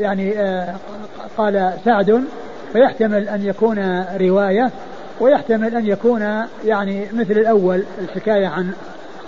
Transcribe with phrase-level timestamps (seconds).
[0.00, 0.74] يعني آه،
[1.36, 2.24] قال سعد
[2.72, 4.70] فيحتمل أن يكون رواية
[5.20, 8.72] ويحتمل أن يكون يعني مثل الأول الحكاية عن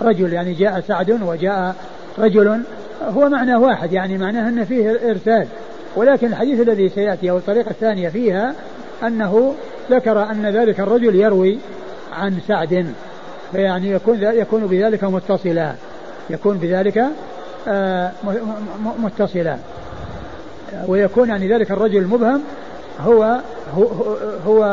[0.01, 1.75] رجل يعني جاء سعد وجاء
[2.19, 2.61] رجل.
[3.01, 5.47] هو معنى واحد يعني معناه أن فيه إرسال.
[5.95, 8.53] ولكن الحديث الذي سيأتي أو الطريقة الثانية فيها
[9.03, 9.53] أنه
[9.91, 11.57] ذكر أن ذلك الرجل يروي
[12.13, 12.85] عن سعد.
[13.51, 15.73] فيعني يكون يكون بذلك متصلا.
[16.29, 17.05] يكون بذلك
[17.67, 18.11] آه،
[19.03, 19.57] متصلا.
[20.87, 22.43] ويكون يعني ذلك الرجل المبهم
[22.99, 23.39] هو
[23.75, 23.83] هو
[24.45, 24.63] هو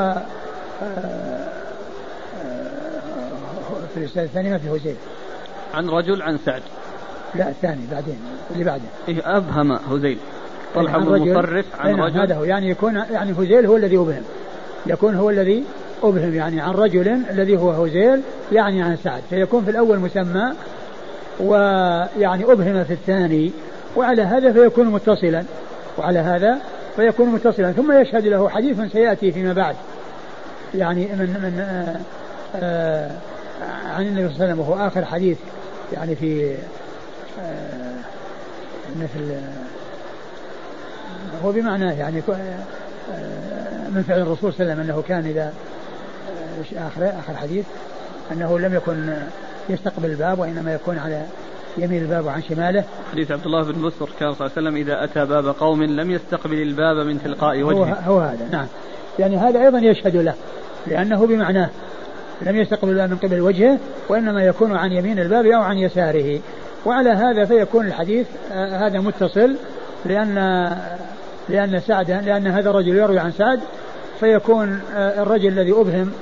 [0.82, 1.44] آه،
[3.94, 4.96] في الإسناد الثاني ما في هزيل
[5.74, 6.62] عن رجل عن سعد.
[7.34, 8.18] لا الثاني بعدين
[8.52, 8.82] اللي بعده.
[9.08, 10.18] إيه أبهم هزيل
[10.74, 12.20] طلحة بن مصرف عن نعم، رجل.
[12.20, 12.44] هذا هو.
[12.44, 14.22] يعني يكون يعني هزيل هو الذي أبهم.
[14.86, 15.64] يكون هو الذي
[16.02, 18.20] أبهم يعني عن رجل الذي هو هزيل
[18.52, 19.22] يعني عن سعد.
[19.30, 20.52] فيكون في الأول مسمى
[21.40, 23.52] ويعني أبهم في الثاني
[23.96, 25.44] وعلى هذا فيكون متصلا.
[25.98, 26.58] وعلى هذا
[26.96, 27.72] فيكون متصلا.
[27.72, 29.76] ثم يشهد له حديث سيأتي فيما بعد.
[30.74, 32.00] يعني من من آآ
[32.56, 33.10] آه، آآ
[33.62, 35.38] آه، عن النبي صلى الله عليه وسلم وهو آخر حديث
[35.92, 36.56] يعني في
[37.40, 37.94] آه،
[38.96, 39.34] مثل
[41.44, 42.22] هو بمعناه يعني
[43.94, 45.52] من فعل الرسول صلى الله عليه وسلم أنه كان إذا
[46.76, 47.64] اخر آخر حديث
[48.32, 49.16] أنه لم يكن
[49.68, 51.22] يستقبل الباب وإنما يكون على
[51.78, 52.84] يمين الباب وعن شماله.
[53.12, 56.10] حديث عبد الله بن بسر كان صلى الله عليه وسلم إذا أتى باب قوم لم
[56.10, 57.94] يستقبل الباب من تلقاء وجهه.
[58.06, 58.48] هو, هو هذا.
[58.52, 58.66] نعم.
[59.18, 60.34] يعني هذا أيضا يشهد له
[60.86, 61.70] لأنه بمعناه
[62.42, 66.40] لم يستقبل الباب من قبل وجهه وإنما يكون عن يمين الباب أو عن يساره.
[66.86, 69.56] وعلى هذا فيكون الحديث آه، هذا متصل
[70.04, 70.34] لأن
[71.48, 73.60] لأن سعد لأن هذا الرجل يروي عن سعد
[74.20, 76.12] فيكون آه، الرجل الذي أبهم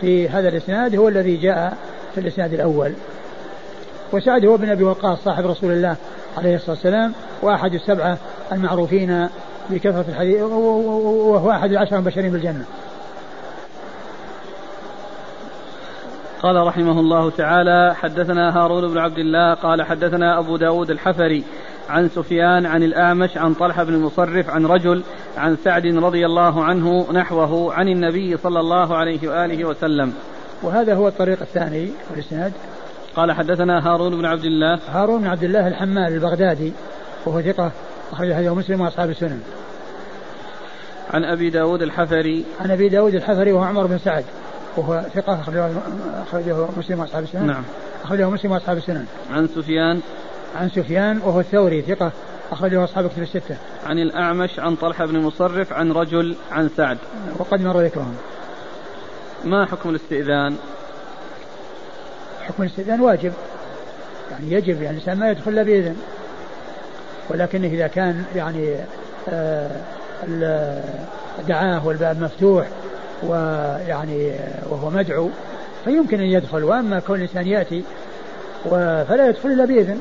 [0.00, 1.76] في هذا الإسناد هو الذي جاء
[2.14, 2.92] في الإسناد الأول.
[4.12, 5.96] وسعد هو بن أبي وقاص صاحب رسول الله
[6.38, 8.18] عليه الصلاة والسلام وأحد السبعة
[8.52, 9.28] المعروفين
[9.70, 12.64] بكثرة الحديث وهو أحد العشر المبشرين بالجنة.
[16.42, 21.44] قال رحمه الله تعالى حدثنا هارون بن عبد الله قال حدثنا أبو داود الحفري
[21.90, 25.02] عن سفيان عن الأعمش عن طلحة بن المصرف عن رجل
[25.36, 30.14] عن سعد رضي الله عنه نحوه عن النبي صلى الله عليه وآله وسلم
[30.62, 32.52] وهذا هو الطريق الثاني والإسناد
[33.16, 34.78] قال حدثنا هارون بن عبد الله.
[34.88, 36.72] هارون بن عبد الله الحمال البغدادي
[37.26, 37.72] وهو ثقة
[38.12, 39.40] أخرج حديث مسلم وأصحاب السنن.
[41.10, 42.44] عن أبي داود الحفري.
[42.60, 44.24] عن أبي داود الحفري وهو عمر بن سعد
[44.76, 45.40] وهو ثقة
[46.22, 47.46] أخرجه مسلم وأصحاب السنن.
[47.46, 47.62] نعم.
[48.04, 49.06] أخرجه مسلم وأصحاب السنن.
[49.32, 50.00] عن سفيان.
[50.56, 52.12] عن سفيان وهو الثوري ثقة
[52.52, 53.56] أخرجه أصحاب كتب الستة.
[53.86, 56.98] عن الأعمش عن طلحة بن مصرف عن رجل عن سعد.
[57.38, 58.14] وقد مر ذكرهم.
[59.44, 60.56] ما حكم الاستئذان؟
[62.50, 63.32] حكم الاستئذان واجب.
[64.30, 65.96] يعني يجب يعني الإنسان ما يدخل إلا بإذن.
[67.30, 68.76] ولكن إذا كان يعني
[69.28, 69.70] آه
[71.48, 72.66] دعاه والباب مفتوح
[73.22, 74.32] ويعني
[74.70, 75.28] وهو مدعو
[75.84, 76.64] فيمكن أن يدخل.
[76.64, 77.84] وأما كون الإنسان يأتي
[79.08, 80.00] فلا يدخل إلا بإذن.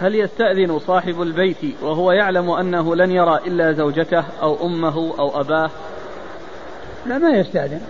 [0.00, 5.70] هل يستأذن صاحب البيت وهو يعلم أنه لن يرى إلا زوجته أو أمه أو أباه؟
[7.06, 7.80] لا ما يستأذن.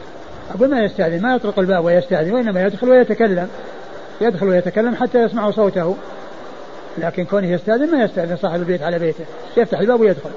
[0.55, 3.49] أقول ما يستأذن ما يطرق الباب ويستأذن وإنما يدخل ويتكلم.
[4.21, 5.97] يدخل ويتكلم حتى يسمع صوته.
[6.99, 9.25] لكن كونه يستأذن ما يستأذن صاحب البيت على بيته.
[9.57, 10.31] يفتح الباب ويدخل.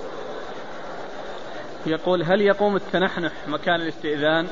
[1.85, 4.47] يقول هل يقوم التنحنح مكان الاستئذان؟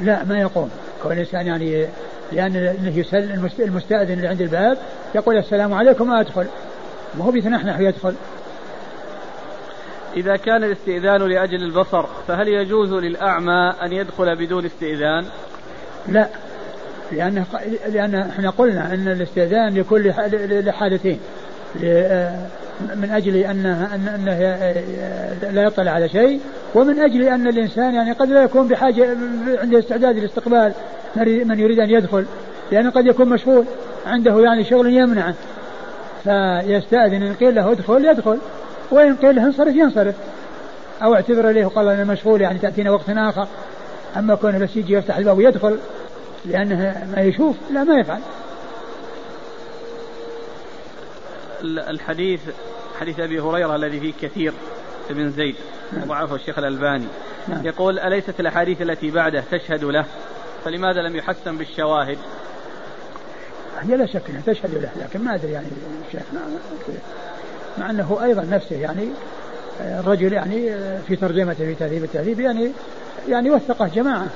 [0.00, 0.70] لا ما يقوم.
[1.02, 1.86] كون الإنسان يعني
[2.32, 4.78] لأن يسل المستأذن اللي عند الباب
[5.14, 6.46] يقول السلام عليكم أدخل
[7.18, 8.14] ما هو بيتنحنح ويدخل.
[10.18, 15.24] إذا كان الاستئذان لأجل البصر فهل يجوز للأعمى أن يدخل بدون استئذان؟
[16.08, 16.28] لا
[17.12, 17.44] لأن
[17.88, 20.02] لأن إحنا قلنا أن الاستئذان يكون
[20.50, 21.20] لحالتين
[22.96, 24.38] من أجل أنه, أنه
[25.52, 26.40] لا يطلع على شيء
[26.74, 29.16] ومن أجل أن الإنسان يعني قد لا يكون بحاجة
[29.48, 30.72] عنده استعداد لاستقبال
[31.16, 32.24] من يريد أن يدخل
[32.72, 33.64] لأنه قد يكون مشغول
[34.06, 35.34] عنده يعني شغل يمنعه
[36.24, 38.38] فيستأذن إن قيل له ادخل يدخل
[38.90, 40.14] وإن قيل له انصرف ينصرف.
[41.02, 43.48] أو اعتذر إليه وقال أنا مشغول يعني تأتينا وقت آخر.
[44.16, 45.78] أما كونه بس يجي يفتح الباب ويدخل
[46.44, 48.20] لأنه ما يشوف لا ما يفعل.
[51.64, 52.40] الحديث
[53.00, 54.52] حديث أبي هريرة الذي فيه كثير
[55.10, 55.54] بن زيد
[56.02, 57.06] وضعفه الشيخ الألباني.
[57.48, 57.66] نعم.
[57.66, 60.04] يقول أليست الأحاديث التي بعده تشهد له؟
[60.64, 62.18] فلماذا لم يحسن بالشواهد؟
[63.80, 65.66] هي لا شك إنها تشهد له لكن ما أدري يعني
[66.06, 66.22] الشيخ
[67.78, 69.08] مع أنه أيضا نفسه يعني
[69.80, 72.72] الرجل يعني في ترجمته في تهذيب التهذيب يعني
[73.28, 74.26] يعني وثقه جماعة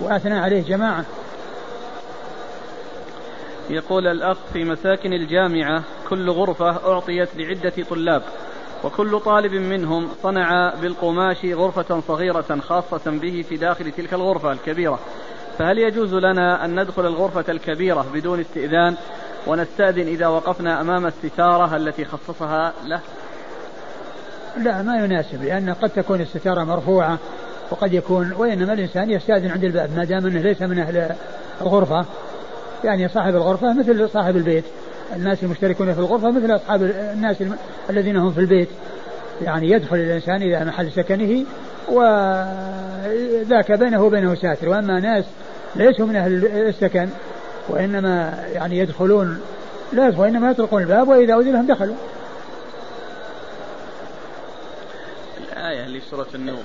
[0.00, 1.04] وأثنى عليه جماعة.
[3.70, 8.22] يقول الأخ في مساكن الجامعة كل غرفة أعطيت لعدة طلاب
[8.84, 14.98] وكل طالب منهم صنع بالقماش غرفة صغيرة خاصة به في داخل تلك الغرفة الكبيرة.
[15.58, 18.96] فهل يجوز لنا أن ندخل الغرفة الكبيرة بدون استئذان؟
[19.46, 23.00] ونستأذن إذا وقفنا أمام الستارة التي خصصها له.
[24.58, 27.18] لا ما يناسب لأن قد تكون الستارة مرفوعة
[27.70, 31.10] وقد يكون وإنما الإنسان يستأذن عند الباب ما دام أنه ليس من أهل
[31.60, 32.04] الغرفة.
[32.84, 34.64] يعني صاحب الغرفة مثل صاحب البيت.
[35.16, 37.36] الناس المشتركون في الغرفة مثل أصحاب الناس
[37.90, 38.68] الذين هم في البيت.
[39.42, 41.44] يعني يدخل الإنسان إلى محل سكنه
[41.88, 44.68] وذاك بينه وبينه ساتر.
[44.68, 45.24] وأما ناس
[45.76, 47.08] ليسوا من أهل السكن
[47.68, 49.40] وإنما يعني يدخلون
[49.92, 51.96] لا وإنما يطرقون الباب وإذا أذن لهم دخلوا.
[55.52, 56.64] الآية اللي سورة النور.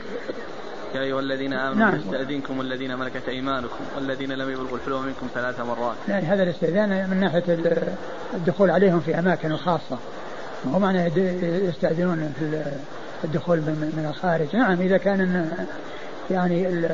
[0.95, 1.95] يا أيها الذين آمنوا نعم.
[1.95, 5.95] يستأذنكم الذين ملكت أيمانكم والذين لم يبلغوا الحلم منكم ثلاث مرات.
[6.07, 7.43] يعني هذا الاستئذان من ناحية
[8.33, 9.97] الدخول عليهم في أماكن خاصة.
[10.73, 11.05] هو معنى
[11.67, 12.63] يستأذنون في
[13.23, 14.55] الدخول من الخارج.
[14.55, 15.51] نعم إذا كان
[16.31, 16.87] يعني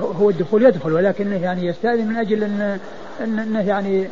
[0.00, 2.78] هو الدخول يدخل ولكنه يعني يستأذن من أجل أن
[3.24, 4.08] أنه يعني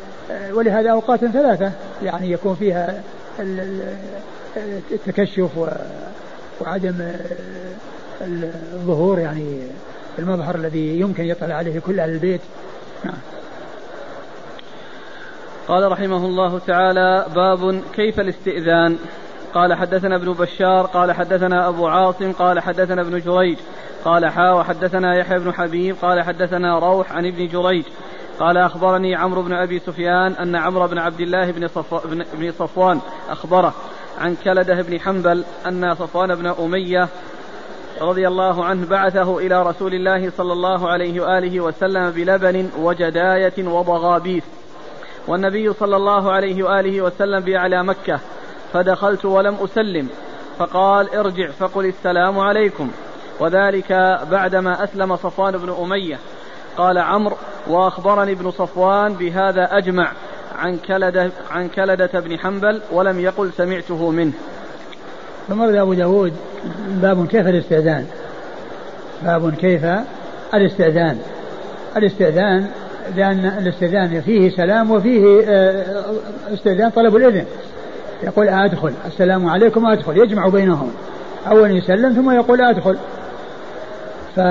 [0.51, 1.71] ولهذا أوقات ثلاثة
[2.03, 3.01] يعني يكون فيها
[4.91, 5.49] التكشف
[6.61, 7.11] وعدم
[8.21, 9.61] الظهور يعني
[10.19, 12.41] المظهر الذي يمكن يطلع عليه كل أهل البيت.
[13.05, 13.17] نعم.
[15.67, 18.97] قال رحمه الله تعالى باب كيف الاستئذان.
[19.53, 23.57] قال حدثنا ابن بشار قال حدثنا أبو عاصم قال حدثنا ابن جريج.
[24.05, 27.85] قال حا وحدثنا يحيى بن حبيب قال حدثنا روح عن ابن جريج
[28.39, 32.07] قال أخبرني عمرو بن أبي سفيان أن عمرو بن عبد الله بن, صف...
[32.33, 32.99] بن صفوان
[33.29, 33.73] أخبره
[34.19, 37.07] عن كلدة بن حنبل أن صفوان بن أمية
[38.01, 44.43] رضي الله عنه بعثه إلى رسول الله صلى الله عليه وآله وسلم بلبن وجداية وضغابيس
[45.27, 48.19] والنبي صلى الله عليه وآله وسلم بأعلى مكة
[48.73, 50.09] فدخلت ولم أسلم
[50.59, 52.91] فقال ارجع فقل السلام عليكم.
[53.39, 53.91] وذلك
[54.31, 56.19] بعدما أسلم صفوان بن أمية.
[56.77, 57.35] قال عمرو
[57.67, 60.11] وأخبرني ابن صفوان بهذا أجمع
[60.59, 64.33] عن كلدة, عن كلدة بن حنبل ولم يقل سمعته منه.
[65.47, 66.33] ثم أبو داود
[66.89, 68.05] باب كيف الاستئذان؟
[69.23, 69.85] باب كيف
[70.53, 71.19] الاستئذان؟
[71.97, 72.67] الاستئذان
[73.15, 75.85] لأن الاستئذان فيه سلام وفيه آه،
[76.53, 77.45] استئذان طلب الإذن.
[78.23, 78.93] يقول أدخل.
[79.05, 80.17] السلام عليكم أدخل.
[80.17, 80.91] يجمع بينهم.
[81.47, 82.97] أولا يسلم ثم يقول أدخل.
[84.37, 84.41] ف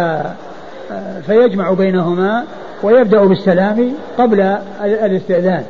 [1.26, 2.44] فيجمع بينهما
[2.82, 4.40] ويبدأ بالسلام قبل
[4.84, 5.64] الاستئذان.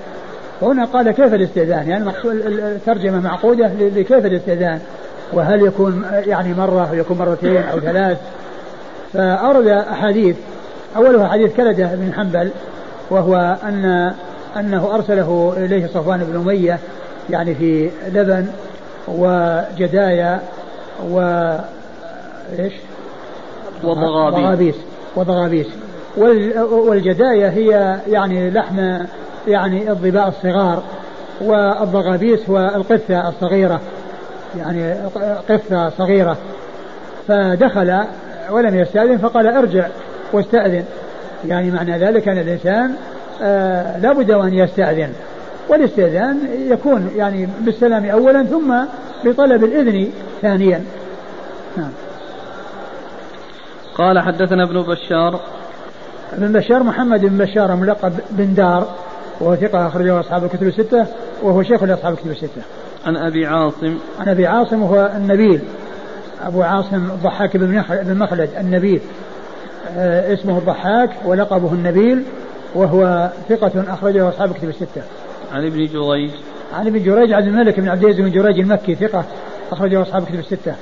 [0.60, 4.80] وهنا قال كيف الاستئذان؟ يعني الترجمة معقودة لكيف الاستئذان؟
[5.32, 8.18] وهل يكون يعني مرة ويكون مرتين أو ثلاث؟
[9.12, 10.36] فأورد أحاديث.
[10.96, 12.50] أولها حديث كلدة بن حنبل
[13.10, 14.12] وهو أن
[14.56, 16.78] أنه أرسله إليه صفوان بن أمية
[17.30, 18.46] يعني في لبن
[19.08, 20.40] وجدايا
[21.10, 21.20] و
[22.58, 22.72] إيش؟
[23.84, 24.74] وضغابيس.
[25.16, 25.66] وضغابيس.
[26.70, 28.98] والجدايا هي يعني لحم
[29.48, 30.82] يعني الظباء الصغار
[31.40, 33.80] والضغابيس هو القثة الصغيرة
[34.58, 34.94] يعني
[35.48, 36.36] قثة صغيرة.
[37.28, 38.00] فدخل
[38.50, 39.86] ولم يستأذن فقال ارجع
[40.32, 40.84] واستأذن.
[41.46, 42.94] يعني معنى ذلك أن الإنسان
[43.42, 45.12] آه لابد أن يستأذن.
[45.68, 46.38] والاستئذان
[46.70, 48.74] يكون يعني بالسلام أولا ثم
[49.24, 50.08] بطلب الإذن
[50.42, 50.84] ثانيا.
[51.76, 51.90] نعم.
[53.98, 55.40] قال حدثنا ابن بشار
[56.32, 58.94] ابن بشار محمد بن بشار ملقب بن دار
[59.40, 61.06] وهو ثقة أخرجه أصحاب الكتب الستة
[61.42, 62.62] وهو شيخ لأصحاب الكتب الستة.
[63.06, 65.60] عن أبي عاصم عن أبي عاصم وهو النبيل
[66.42, 69.00] أبو عاصم الضحاك بن مخلد النبيل
[69.96, 72.22] آه اسمه الضحاك ولقبه النبيل
[72.74, 75.02] وهو ثقة أخرجه أصحاب الكتب الستة.
[75.52, 76.30] عن ابن جريج
[76.74, 79.24] عن ابن جريج عبد الملك بن عبد العزيز بن جريج المكي ثقة
[79.72, 80.74] أخرجه أصحاب الكتب الستة.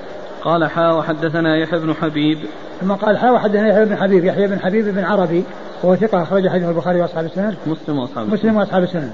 [0.45, 2.39] قال حا وحدثنا يحيى بن حبيب.
[2.81, 5.45] ثم قال حا وحدثنا يحيى بن حبيب يحيى بن حبيب بن عربي
[5.83, 7.55] وهو ثقة أخرج حديث البخاري وأصحاب السنن.
[7.67, 9.11] مسلم وأصحاب مسلم وأصحاب السنن.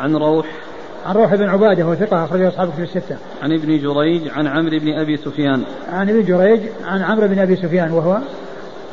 [0.00, 0.46] عن روح.
[1.06, 3.16] عن روح بن عبادة وهو ثقة أخرجه أصحاب الكتب الستة.
[3.42, 5.62] عن ابن جريج عن عمرو بن أبي سفيان.
[5.92, 8.18] عن ابن جريج عن عمرو بن أبي سفيان وهو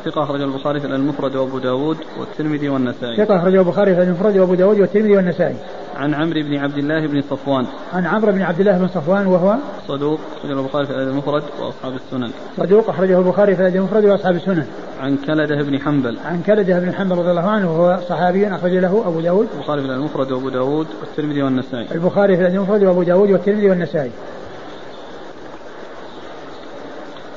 [0.06, 3.18] ثقة أخرج البخاري في المفرد وأبو داود والترمذي والنسائي.
[3.18, 5.56] ثقة أخرج البخاري في المفرد وأبو داود والترمذي والنسائي.
[5.96, 7.66] عن عمرو بن عبد الله بن صفوان.
[7.94, 9.56] عن عمرو بن عبد الله بن صفوان وهو
[9.88, 12.32] صدوق أخرجه البخاري في المفرد وأصحاب السنن.
[12.58, 14.66] صدوق أخرجه البخاري في المفرد وأصحاب السنن.
[15.02, 16.18] عن كلدة بن حنبل.
[16.26, 19.48] عن كلدة بن حنبل رضي الله عنه وهو صحابي أخرج له أبو داود.
[19.58, 21.88] البخاري في المفرد وأبو داود والترمذي والنسائي.
[21.92, 24.12] البخاري في المفرد وأبو داود والترمذي والنسائي.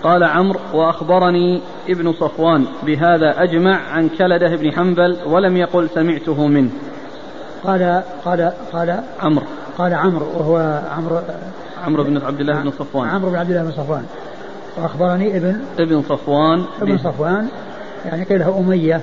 [0.03, 6.71] قال عمرو وأخبرني ابن صفوان بهذا أجمع عن كلدة بن حنبل ولم يقل سمعته منه.
[7.65, 9.47] قال قال قال عمرو.
[9.79, 11.19] قال عمرو وهو عمرو
[11.85, 13.09] عمرو بن عبد الله بن صفوان.
[13.09, 14.05] عمرو بن عبد الله بن صفوان.
[14.77, 17.49] وأخبرني ابن ابن صفوان ابن صفوان
[18.05, 19.01] يعني قيل له أمية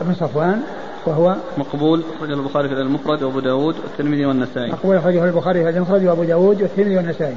[0.00, 0.62] ابن صفوان
[1.06, 4.72] وهو مقبول أخرجه البخاري في المفرد وأبو داود والترمذي والنسائي.
[4.72, 7.36] مقبول أخرجه البخاري في المفرد وأبو داود والترمذي والنسائي.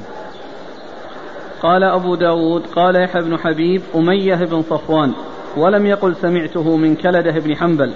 [1.62, 5.12] قال أبو داود قال يحيى بن حبيب أمية بن صفوان
[5.56, 7.92] ولم يقل سمعته من كلده بن حنبل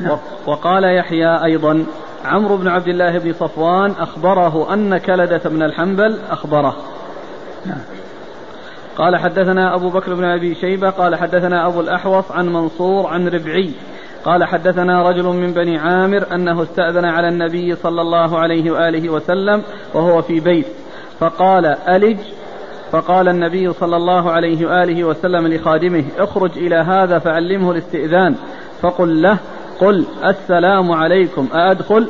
[0.00, 0.18] نعم.
[0.46, 1.86] وقال يحيى أيضا
[2.24, 6.76] عمرو بن عبد الله بن صفوان أخبره أن كلدة بن الحنبل أخبره
[7.66, 7.80] نعم.
[8.96, 13.70] قال حدثنا أبو بكر بن أبي شيبة قال حدثنا أبو الأحوص عن منصور عن ربعي
[14.24, 19.62] قال حدثنا رجل من بني عامر أنه استأذن على النبي صلى الله عليه وآله وسلم
[19.94, 20.66] وهو في بيت
[21.20, 22.18] فقال ألج
[22.92, 28.34] فقال النبي صلى الله عليه وآله وسلم لخادمه اخرج إلى هذا فعلمه الاستئذان.
[28.82, 29.38] فقل له
[29.80, 32.08] قل السلام عليكم أأدخل؟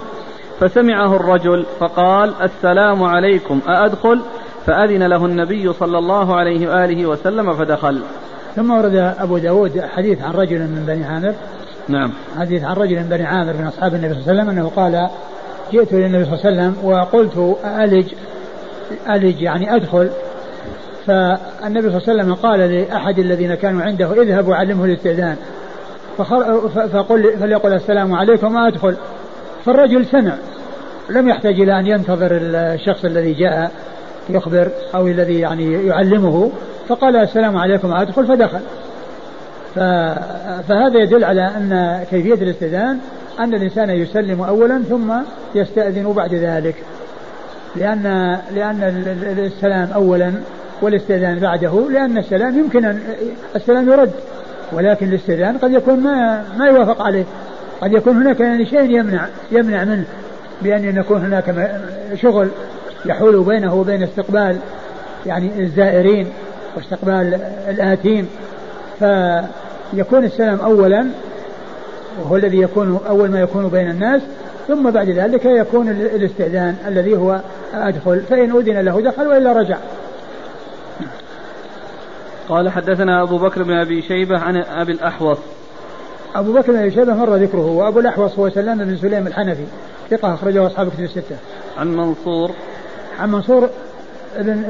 [0.60, 4.20] فسمعه الرجل فقال السلام عليكم أأدخل؟
[4.66, 8.02] فأذن له النبي صلى الله عليه وآله وسلم فدخل.
[8.56, 11.34] ثم ورد أبو داود حديث عن رجل من بني عامر.
[11.88, 12.12] نعم.
[12.38, 15.08] حديث عن رجل من بني عامر من أصحاب النبي صلى الله عليه وسلم أنه قال
[15.72, 18.06] جئت للنبي صلى الله عليه وسلم وقلت ألج
[19.10, 20.10] ألج يعني أدخل؟
[21.08, 25.36] فالنبي صلى الله عليه وسلم قال لأحد الذين كانوا عنده اذهب وعلمه الاستئذان.
[26.92, 28.96] فقل فليقل السلام عليكم وأدخل.
[29.64, 30.32] فالرجل سمع.
[31.10, 33.70] لم يحتاج إلى أن ينتظر الشخص الذي جاء
[34.30, 36.50] يخبر أو الذي يعني يعلمه
[36.88, 38.26] فقال السلام عليكم وأدخل.
[38.26, 38.60] فدخل.
[40.68, 42.98] فهذا يدل على أن كيفية الاستئذان
[43.40, 45.12] أن الإنسان يسلم أولا ثم
[45.54, 46.74] يستأذن بعد ذلك.
[47.76, 48.02] لأن
[48.54, 48.82] لأن
[49.38, 50.32] السلام أولا
[50.82, 53.00] والاستئذان بعده لأن السلام يمكن أن
[53.56, 54.12] السلام يرد
[54.72, 57.24] ولكن الاستئذان قد يكون ما ما يوافق عليه.
[57.80, 60.04] قد يكون هناك يعني شيء يمنع يمنع منه
[60.62, 61.70] بأن يكون هناك
[62.14, 62.48] شغل
[63.06, 64.56] يحول بينه وبين استقبال
[65.26, 66.26] يعني الزائرين
[66.76, 68.28] واستقبال الآتين.
[68.98, 71.06] فيكون السلام أولا
[72.22, 74.22] وهو الذي يكون أول ما يكون بين الناس
[74.68, 77.40] ثم بعد ذلك يكون الاستئذان الذي هو
[77.74, 78.20] أدخل.
[78.20, 79.76] فإن أذن له دخل وإلا رجع.
[82.48, 85.38] قال حدثنا أبو بكر بن أبي شيبة عن أبي الأحوص.
[86.34, 89.64] أبو بكر بن أبي شيبة مر ذكره وأبو الأحوص هو سلام بن سليم الحنفي
[90.10, 91.36] ثقة أخرجه أصحاب كتب الستة.
[91.78, 92.50] عن منصور.
[93.18, 93.70] عن منصور
[94.38, 94.62] بن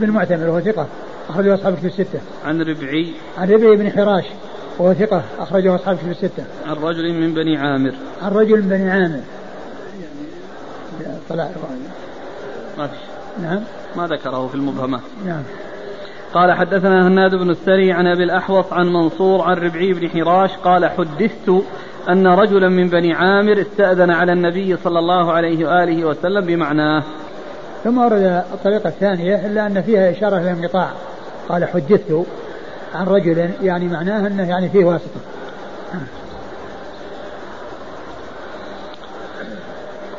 [0.00, 0.86] بن معتمر وهو ثقة
[1.28, 2.20] أخرجه أصحاب كتب الستة.
[2.44, 3.14] عن ربعي.
[3.38, 4.24] عن ربعي بن حراش
[4.78, 6.44] وهو ثقة أخرجه أصحاب كتب الستة.
[6.66, 7.94] عن رجل من بني عامر.
[8.22, 9.20] عن رجل من بني عامر.
[11.28, 11.48] طلع.
[12.78, 12.96] ما في
[13.42, 13.60] نعم.
[13.96, 15.00] ما ذكره في المبهمات.
[15.26, 15.42] نعم.
[16.34, 20.86] قال حدثنا هناد بن السري عن أبي الأحوص عن منصور عن ربعي بن حراش قال
[20.86, 21.62] حدثت
[22.08, 27.02] أن رجلا من بني عامر استأذن على النبي صلى الله عليه وآله وسلم بمعناه.
[27.84, 30.90] ثم ورد الطريقة الثانية إلا أن فيها إشارة إلى الانقطاع
[31.48, 32.24] قال حدثت
[32.94, 35.20] عن رجل يعني معناه أنه يعني فيه واسطة.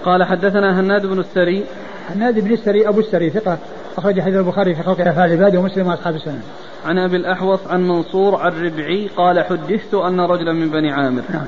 [0.06, 1.66] قال حدثنا هناد بن السري
[2.10, 3.58] هناد بن السري أبو السري ثقة
[3.98, 6.42] أخرج حديث البخاري في خلق أفعال العباد ومسلم وأصحاب السنن.
[6.86, 11.22] عن أبي الأحوص عن منصور عن ربعي قال حدثت أن رجلا من بني عامر.
[11.30, 11.48] نعم.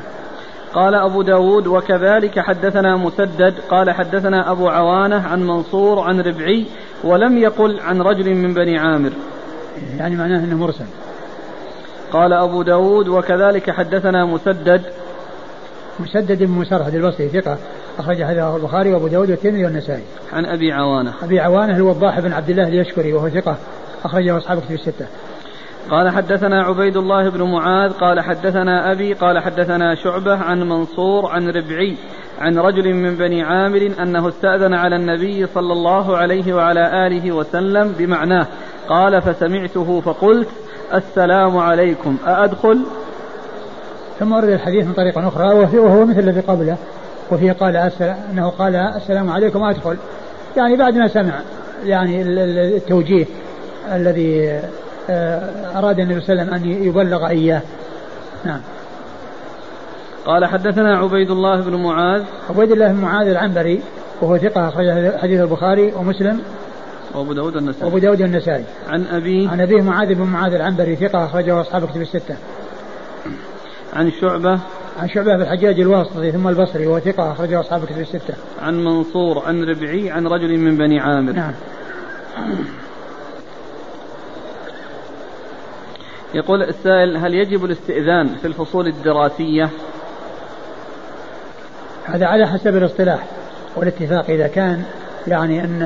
[0.74, 6.66] قال أبو داود وكذلك حدثنا مسدد قال حدثنا أبو عوانة عن منصور عن ربعي
[7.04, 9.12] ولم يقل عن رجل من بني عامر
[9.98, 10.86] يعني معناه أنه مرسل
[12.12, 14.82] قال أبو داود وكذلك حدثنا مسدد
[16.00, 17.58] مسدد بن مسرهد البصري ثقة
[18.00, 20.04] أخرج حديث البخاري وأبو داود والترمذي والنسائي.
[20.34, 21.14] عن أبي عوانة.
[21.24, 23.58] أبي عوانة الوضاح بن عبد الله اليشكري وهو ثقة
[24.06, 25.06] أخرجه أصحاب كتب الستة.
[25.90, 31.50] قال حدثنا عبيد الله بن معاذ قال حدثنا أبي قال حدثنا شعبة عن منصور عن
[31.50, 31.98] ربعي
[32.40, 37.96] عن رجل من بني عامر أنه استأذن على النبي صلى الله عليه وعلى آله وسلم
[37.98, 38.48] بمعناه
[38.90, 40.48] قال فسمعته فقلت
[40.94, 42.86] السلام عليكم أأدخل
[44.20, 46.78] ثم ورد الحديث من طريق أخرى وهو مثل الذي قبله
[47.32, 47.92] وفيه قال
[48.32, 49.98] أنه قال السلام عليكم أدخل
[50.58, 51.34] يعني بعد ما سمع
[51.86, 53.26] يعني التوجيه
[53.92, 54.62] الذي
[55.10, 57.62] آه، أراد النبي صلى الله عليه وسلم أن يبلغ إياه.
[58.46, 58.60] نعم.
[60.26, 62.24] قال حدثنا عبيد الله بن معاذ.
[62.50, 63.82] عبيد الله بن معاذ العنبري
[64.22, 66.42] وهو ثقة أخرج حديث البخاري ومسلم.
[67.16, 69.50] وأبو داود النسائي وأبو داود النسائي عن أبيه.
[69.50, 72.36] عن أبيه معاذ بن معاذ العنبري ثقة أخرجه أصحاب كتب الستة.
[73.94, 74.60] عن شعبة.
[74.98, 78.34] عن شعبة بن الحجاج الواسطي ثم البصري وهو ثقة أخرجه أصحاب الكتب الستة.
[78.62, 81.32] عن منصور عن ربعي عن رجل من بني عامر.
[81.32, 81.54] نعم.
[86.34, 89.70] يقول السائل هل يجب الاستئذان في الفصول الدراسية؟
[92.06, 93.28] هذا على حسب الاصطلاح
[93.76, 94.84] والاتفاق إذا كان
[95.28, 95.82] يعني أن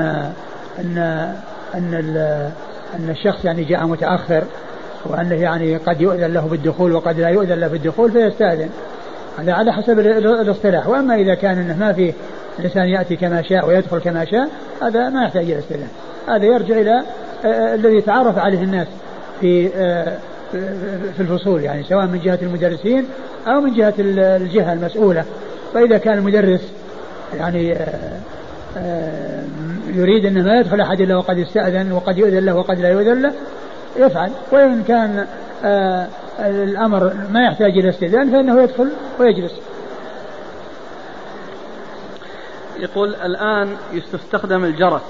[0.80, 0.98] أن
[1.75, 1.94] أن
[2.96, 4.44] أن الشخص يعني جاء متأخر
[5.06, 8.70] وأنه يعني قد يؤذن له بالدخول وقد لا يؤذن له بالدخول فيستأذن
[9.40, 10.88] هذا على حسب الاصطلاح.
[10.88, 12.14] وأما إذا كان أنه ما فيه
[12.60, 14.48] الإنسان يأتي كما شاء ويدخل كما شاء
[14.82, 15.88] هذا ما يحتاج إلى استئذان
[16.28, 17.04] هذا يرجع إلى
[17.46, 18.88] آه، آه، الذي تعرف عليه الناس
[19.42, 20.18] في آه،
[21.16, 23.06] في الفصول يعني سواء من جهة المدرسين
[23.48, 25.26] أو من جهة الجهة المسؤولة.
[25.74, 26.62] فإذا كان المدرس
[27.38, 27.78] يعني
[29.88, 33.34] يريد أنه ما يدخل أحد إلا وقد استأذن وقد يؤذن له وقد لا يؤذن له
[33.98, 34.32] يفعل.
[34.52, 35.26] وإن كان
[36.40, 39.54] الأمر ما يحتاج إلى استئذان فإنه يدخل ويجلس.
[42.80, 45.02] يقول الآن يستخدم الجرس.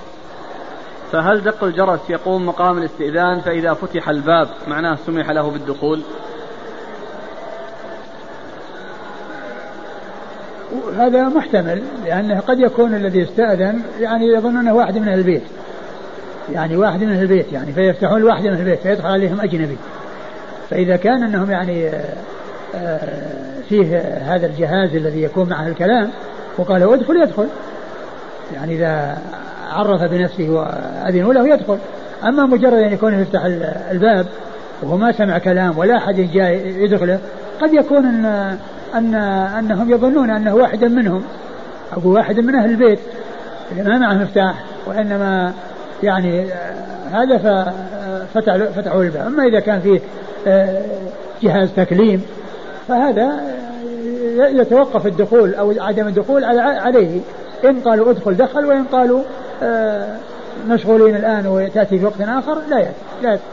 [1.11, 6.01] فهل دق الجرس يقوم مقام الاستئذان؟ فإذا فتح الباب معناه سمح له بالدخول.
[10.97, 15.43] هذا محتمل لأنه قد يكون الذي استأذن يعني يظن أنه واحد من البيت.
[16.51, 19.77] يعني واحد من البيت يعني فيفتحون واحد من البيت فيدخل عليهم أجنبي.
[20.71, 22.03] فإذا كان أنهم يعني آه،
[22.75, 22.99] آه،
[23.69, 26.09] فيه هذا الجهاز الذي يكون معه الكلام
[26.57, 27.47] وقال ادخل يدخل.
[28.53, 29.17] يعني إذا
[29.71, 31.77] عرف بنفسه وأذنوا له يدخل.
[32.23, 33.45] أما مجرد أن يكون يفتح
[33.91, 34.25] الباب
[34.81, 37.19] وهو ما سمع كلام ولا أحد جاء يدخله
[37.61, 38.57] قد يكون أن
[38.95, 39.15] أن
[39.59, 41.23] أنهم يظنون أنه واحدا منهم
[41.97, 42.99] أو واحد من أهل البيت.
[43.71, 45.53] اللي ما معه مفتاح وإنما
[46.03, 46.45] يعني
[47.11, 47.37] هذا
[48.75, 49.25] فتحوا الباب.
[49.27, 50.20] أما إذا كان فيه آه،
[51.41, 52.25] جهاز تكليم
[52.87, 53.41] فهذا
[54.37, 57.19] يتوقف الدخول أو عدم الدخول عليه.
[57.65, 59.23] إن قالوا ادخل دخل وإن قالوا
[59.63, 60.17] آه،
[60.67, 63.43] مشغولين الآن وتأتي في وقت آخر لا يأتي لا يأتي.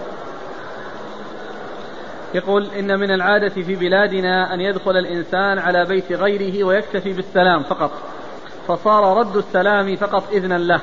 [2.35, 7.91] يقول إن من العادة في بلادنا أن يدخل الإنسان على بيت غيره ويكتفي بالسلام فقط.
[8.69, 10.81] فصار رد السلام فقط إذنا له.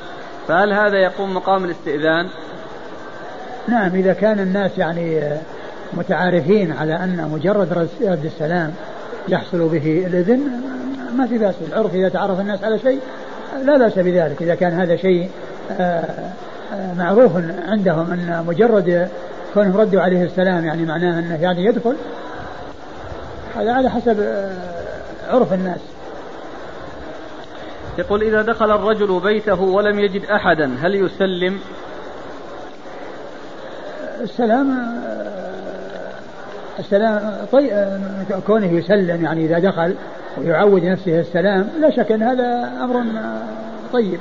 [0.48, 2.30] فهل هذا يقوم مقام الاستئذان؟
[3.68, 5.22] نعم إذا كان الناس يعني
[5.94, 8.74] متعارفين على أن مجرد رد السلام
[9.28, 10.42] يحصل به الإذن
[11.18, 11.56] ما في بأس.
[11.68, 13.00] العرف إذا تعرف الناس على شيء
[13.64, 14.42] لا بأس بذلك.
[14.42, 15.30] إذا كان هذا شيء
[15.72, 16.06] آه،
[16.74, 17.32] آه، معروف
[17.68, 19.10] عندهم أن مجرد
[19.54, 21.96] كونهم ردوا عليه السلام يعني معناه أنه يعني يدخل
[23.56, 24.52] هذا على حسب آه،
[25.30, 25.80] عرف الناس.
[27.98, 31.60] يقول إذا دخل الرجل بيته ولم يجد أحدا هل يسلم؟
[34.22, 34.96] السلام
[36.80, 37.88] السلام طيب
[38.48, 39.96] كونه يسلم يعني إذا دخل
[40.38, 43.04] ويعود نفسه السلام لا شك أن هذا أمر
[43.94, 44.20] طيب.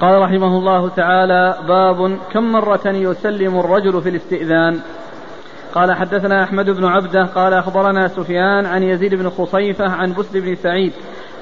[0.00, 4.80] قال رحمه الله تعالى باب كم مرة يسلم الرجل في الاستئذان؟
[5.74, 10.54] قال حدثنا أحمد بن عبدة قال أخبرنا سفيان عن يزيد بن خصيفة عن بسر بن
[10.54, 10.92] سعيد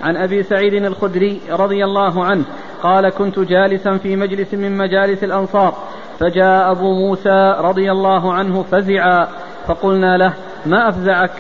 [0.03, 2.45] عن أبي سعيد الخدري رضي الله عنه
[2.83, 5.75] قال كنت جالسا في مجلس من مجالس الأنصار
[6.19, 9.29] فجاء أبو موسى رضي الله عنه فزعا
[9.67, 10.33] فقلنا له
[10.67, 11.31] ما أفزعك؟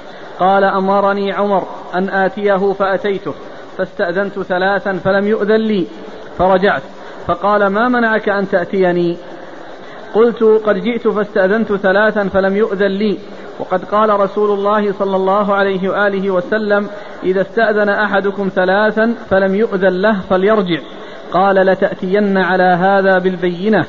[0.40, 3.34] قال أمرني عمر أن آتيه فأتيته
[3.78, 5.86] فاستأذنت ثلاثا فلم يؤذن لي
[6.38, 6.82] فرجعت
[7.26, 9.16] فقال ما منعك أن تأتيني؟
[10.14, 13.18] قلت قد جئت فاستأذنت ثلاثا فلم يؤذن لي
[13.58, 16.88] وقد قال رسول الله صلى الله عليه وآله وسلم
[17.22, 20.80] إذا استأذن أحدكم ثلاثا فلم يؤذن له فليرجع.
[21.32, 23.84] قال لتأتين على هذا بالبينة.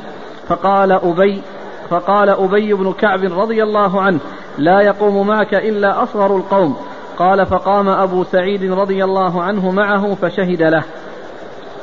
[0.48, 1.42] فقال أبي
[1.90, 4.20] فقال أبي بن كعب رضي الله عنه
[4.58, 6.78] لا يقوم معك إلا أصغر القوم.
[7.18, 10.84] قال فقام أبو سعيد رضي الله عنه معه فشهد له.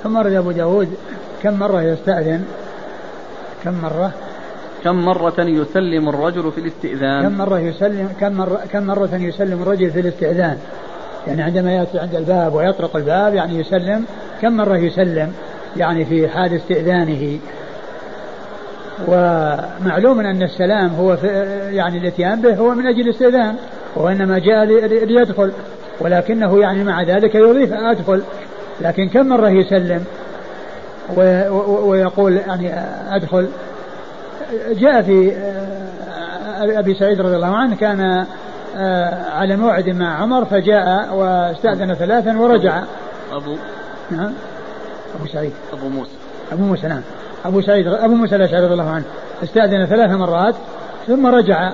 [0.02, 0.94] ثم أبو داود
[1.42, 2.44] كم مرة يستأذن؟
[3.64, 4.12] كم مرة؟
[4.84, 9.90] كم مرة يسلم الرجل في الاستئذان؟ كم مرة يسلم كم مرة كم مرة يسلم الرجل
[9.90, 10.58] في الاستئذان؟
[11.26, 14.04] يعني عندما يأتي عند الباب ويطرق الباب يعني يسلم.
[14.42, 15.32] كم مرة يسلم؟
[15.76, 17.38] يعني في حال استئذانه.
[19.08, 21.26] ومعلوم أن السلام هو في
[21.70, 23.54] يعني الإتيان به هو من أجل الاستئذان
[23.96, 24.64] وإنما جاء
[25.04, 25.52] ليدخل.
[26.00, 28.22] ولكنه يعني مع ذلك يضيف أدخل.
[28.80, 30.04] لكن كم مرة يسلم؟
[31.56, 32.70] ويقول يعني
[33.10, 33.48] أدخل.
[34.70, 35.32] جاء في
[36.60, 38.26] أبي سعيد رضي الله عنه كان
[38.76, 42.82] آه، على موعد مع عمر فجاء واستأذن ثلاثا ورجع.
[43.32, 43.56] أبو
[44.10, 44.32] نعم.
[45.18, 45.52] أبو سعيد.
[45.72, 46.10] أبو موسى.
[46.52, 47.02] أبو موسى نعم.
[47.44, 49.04] أبو سعيد أبو موسى الأشعري رضي الله عنه.
[49.42, 50.54] استأذن ثلاث مرات
[51.06, 51.72] ثم رجع.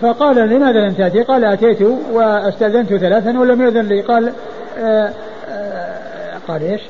[0.00, 4.00] فقال لماذا لم تأتي؟ قال أتيت وأستأذنت ثلاثا ولم يؤذن لي.
[4.00, 4.32] قال
[4.78, 5.12] آآ آه،
[5.48, 6.80] آآ آه، قال إيش؟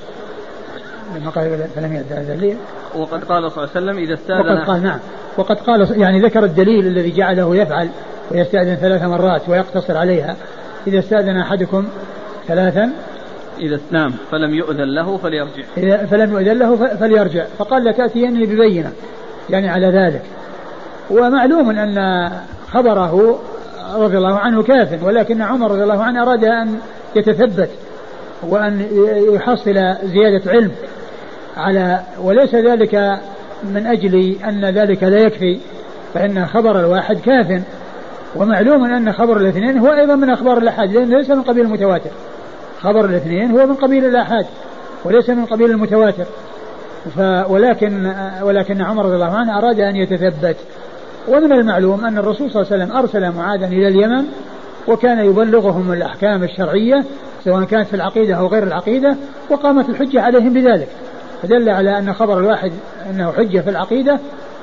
[1.14, 2.56] لما قال فلم يدع دليل.
[2.96, 4.98] وقد قال صلى الله عليه وسلم إذا استأذن وقد قال نعم.
[5.36, 7.88] وقد قال يعني ذكر الدليل الذي جعله يفعل
[8.30, 10.36] ويستأذن ثلاث مرات ويقتصر عليها.
[10.86, 11.88] إذا استأذن أحدكم
[12.46, 12.92] ثلاثا
[13.58, 15.62] إذا نعم فلم يؤذن له فليرجع.
[15.76, 17.44] إذا فلم يؤذن له فليرجع.
[17.58, 18.92] فقال لتأتيني ببينة.
[19.50, 20.22] يعني على ذلك.
[21.10, 22.30] ومعلوم أن
[22.72, 23.38] خبره
[23.94, 26.78] رضي الله عنه كاف ولكن عمر رضي الله عنه أراد أن
[27.16, 27.70] يتثبت
[28.42, 28.86] وأن
[29.34, 29.74] يحصل
[30.04, 30.70] زيادة علم.
[31.56, 32.94] على وليس ذلك
[33.64, 35.60] من أجل أن ذلك لا يكفي
[36.14, 37.62] فإن خبر الواحد كاف.
[38.36, 42.10] ومعلوم أن خبر الاثنين هو أيضا من أخبار الأحاد لأنه ليس من قبيل المتواتر.
[42.80, 44.46] خبر الاثنين هو من قبيل الآحاد
[45.04, 46.24] وليس من قبيل المتواتر.
[47.16, 50.56] ف ولكن ولكن عمر رضي الله عنه أراد أن يتثبت.
[51.28, 54.24] ومن المعلوم أن الرسول صلى الله عليه وسلم أرسل معاذا إلى اليمن
[54.88, 57.04] وكان يبلغهم الأحكام الشرعية
[57.44, 59.16] سواء كانت في العقيدة أو غير العقيدة
[59.50, 60.88] وقامت الحجة عليهم بذلك.
[61.44, 62.72] فدل على أن خبر الواحد
[63.10, 64.18] أنه حجة في العقيدة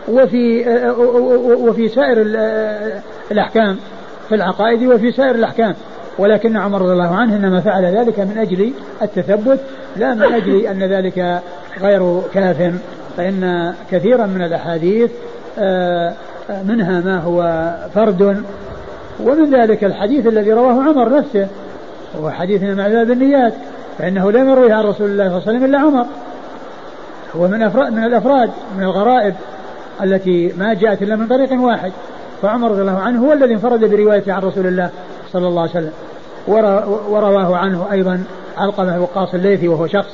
[0.09, 0.69] وفي
[1.59, 2.17] وفي سائر
[3.31, 3.77] الأحكام
[4.29, 5.75] في العقائد وفي سائر الأحكام.
[6.17, 9.59] ولكن عمر رضي الله عنه إنما فعل ذلك من أجل التثبت
[9.97, 11.41] لا من أجل أن ذلك
[11.81, 12.73] غير كاف.
[13.17, 15.11] فإن كثيرا من الأحاديث
[15.59, 16.13] آه،
[16.67, 18.43] منها ما هو فرد.
[19.23, 21.47] ومن ذلك الحديث الذي رواه عمر نفسه
[22.21, 23.53] هو حديث مع بالنيات
[23.97, 26.05] فإنه لم يرويه عن رسول الله صلى الله عليه وسلم إلا عمر.
[27.35, 29.35] هو من افراد من الأفراد من الغرائب
[30.03, 31.91] التي ما جاءت إلا من طريق واحد.
[32.41, 34.89] فعمر رضي الله عنه هو الذي انفرد بروايته عن رسول الله
[35.33, 35.91] صلى الله عليه وسلم.
[37.09, 38.23] ورواه عنه أيضا
[38.57, 40.13] علقمة وقاص الليثي وهو شخص.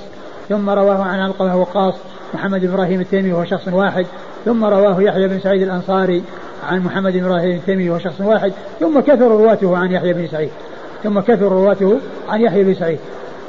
[0.50, 1.94] ثم رواه عن علقمة وقاص
[2.34, 4.06] محمد بن إبراهيم التيمي وهو شخص واحد.
[4.46, 6.24] ثم رواه يحيى بن سعيد الأنصاري
[6.70, 8.54] عن محمد بن إبراهيم التيمي وهو شخص واحد.
[8.80, 10.50] ثم كثر رواته عن يحيى بن سعيد.
[11.04, 12.00] ثم كثر رواته
[12.30, 13.00] عن يحيى بن سعيد.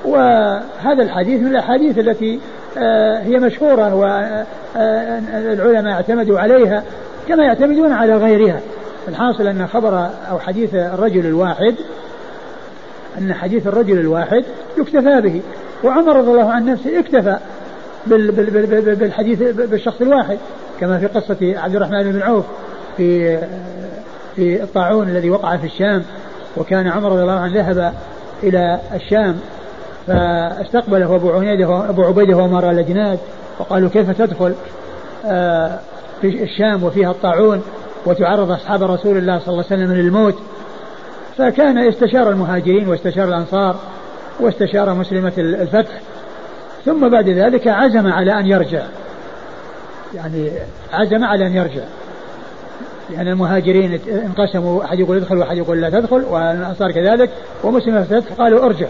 [0.04, 2.40] وهذا الحديث من الأحاديث التي
[3.22, 6.82] هي مشهورة والعلماء اعتمدوا عليها
[7.28, 8.60] كما يعتمدون على غيرها.
[9.08, 11.74] الحاصل أن خبر أو حديث الرجل الواحد
[13.18, 14.44] أن حديث الرجل الواحد
[14.78, 15.40] يكتفى به
[15.84, 17.38] وعمر رضي الله عن نفسه اكتفى
[18.06, 20.38] بالحديث بالشخص الواحد
[20.80, 22.44] كما في قصة عبد الرحمن بن عوف
[22.96, 23.38] في
[24.36, 26.02] في الطاعون الذي وقع في الشام
[26.56, 27.94] وكان عمر رضي الله عنه ذهب
[28.42, 29.36] إلى الشام
[30.08, 33.18] فاستقبله أبو عبيدة أبو عبيدة وأمر الأجناد
[33.58, 34.54] وقالوا كيف تدخل
[35.26, 35.78] آه،
[36.20, 37.62] في الشام وفيها الطاعون
[38.06, 40.34] وتعرض أصحاب رسول الله صلى الله عليه وسلم للموت.
[41.38, 43.76] فكان استشار المهاجرين واستشار الأنصار
[44.40, 46.00] واستشار مسلمة الفتح.
[46.84, 48.82] ثم بعد ذلك عزم على أن يرجع.
[50.14, 50.50] يعني
[50.92, 51.82] عزم على أن يرجع.
[53.10, 57.30] لأن المهاجرين انقسموا أحد يقول ادخل وأحد يقول لا تدخل والأنصار كذلك
[57.64, 58.86] ومسلمة الفتح قالوا ارجع.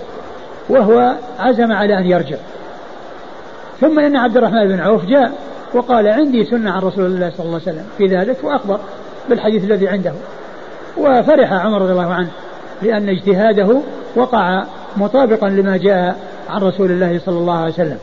[0.68, 2.36] وهو عزم على أن يرجع.
[3.80, 5.32] ثم إن عبد الرحمن بن عوف جاء
[5.74, 8.80] وقال عندي سنة عن رسول الله صلى الله عليه وسلم في ذلك وأخبر
[9.28, 10.12] بالحديث الذي عنده.
[10.96, 12.28] وفرح عمر رضي الله عنه
[12.82, 13.80] لأن اجتهاده
[14.16, 14.64] وقع
[14.96, 16.16] مطابقا لما جاء
[16.50, 17.98] عن رسول الله صلى الله عليه وسلم.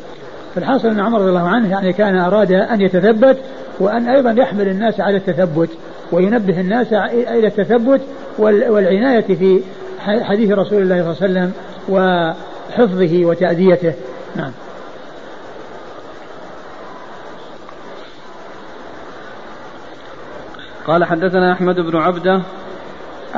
[0.55, 3.37] فالحاصل أن عمر رضي الله عنه يعني كان أراد أن يتثبت
[3.79, 5.69] وأن أيضا يحمل الناس على التثبت
[6.11, 8.01] وينبه الناس إلى التثبت
[8.37, 9.61] والعناية في
[9.99, 11.51] حديث رسول الله صلى الله عليه وسلم
[12.75, 13.93] وحفظه وتأديته
[14.35, 14.51] نعم
[20.87, 22.41] قال حدثنا أحمد بن عبدة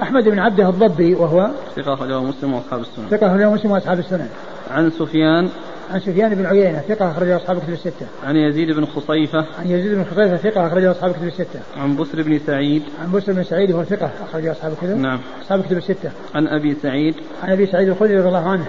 [0.01, 4.29] أحمد بن عبدة الضبي وهو ثقة أخرجه مسلم وأصحاب السنن ثقة أخرجه مسلم وأصحاب السنن
[4.71, 5.49] عن سفيان
[5.93, 8.05] عن سفيان بن عيينة ثقة أخرجه أصحاب الكتب الستة.
[8.23, 9.45] عن يزيد بن خصيفة.
[9.59, 11.59] عن يزيد بن خصيفة ثقة أخرجه أصحاب الكتب الستة.
[11.77, 12.83] عن بسر بن سعيد.
[13.01, 14.97] عن بسر بن سعيد وهو ثقة أخرجه أصحاب الكتب.
[14.97, 15.19] نعم.
[15.41, 16.11] أصحاب الكتب الستة.
[16.35, 17.15] عن أبي سعيد.
[17.43, 18.65] عن أبي سعيد الخدري رضي الله عنه.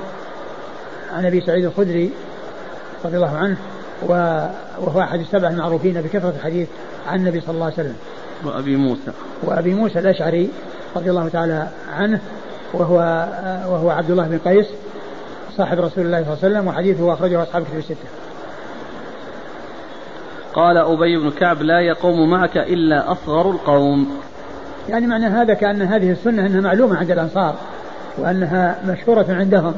[1.13, 2.11] عن أبي سعيد الخدري
[3.05, 3.57] رضي الله عنه
[4.03, 6.69] وهو أحد السبع المعروفين بكثرة الحديث
[7.09, 7.97] عن النبي صلى الله عليه وسلم.
[8.45, 9.13] وأبي موسى.
[9.43, 10.51] وأبي موسى الأشعري
[10.97, 12.21] رضي الله تعالى عنه
[12.73, 12.97] وهو
[13.69, 14.67] وهو عبد الله بن قيس
[15.57, 18.09] صاحب رسول الله صلى الله عليه وسلم وحديثه أخرجه أصحاب كتب الستة.
[20.55, 24.09] قال أبي بن كعب لا يقوم معك إلا أصغر القوم
[24.89, 27.55] يعني معنى هذا كأن هذه السنة أنها معلومة عند الأنصار
[28.19, 29.75] وأنها مشهورة عندهم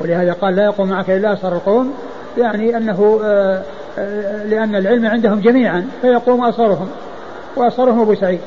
[0.00, 1.94] ولهذا قال لا يقوم معك إلا أصغر القوم
[2.38, 3.62] يعني أنه آه،
[3.98, 6.88] آه، لأن العلم عندهم جميعا فيقوم أصغرهم
[7.56, 8.40] وأصغرهم أبو سعيد.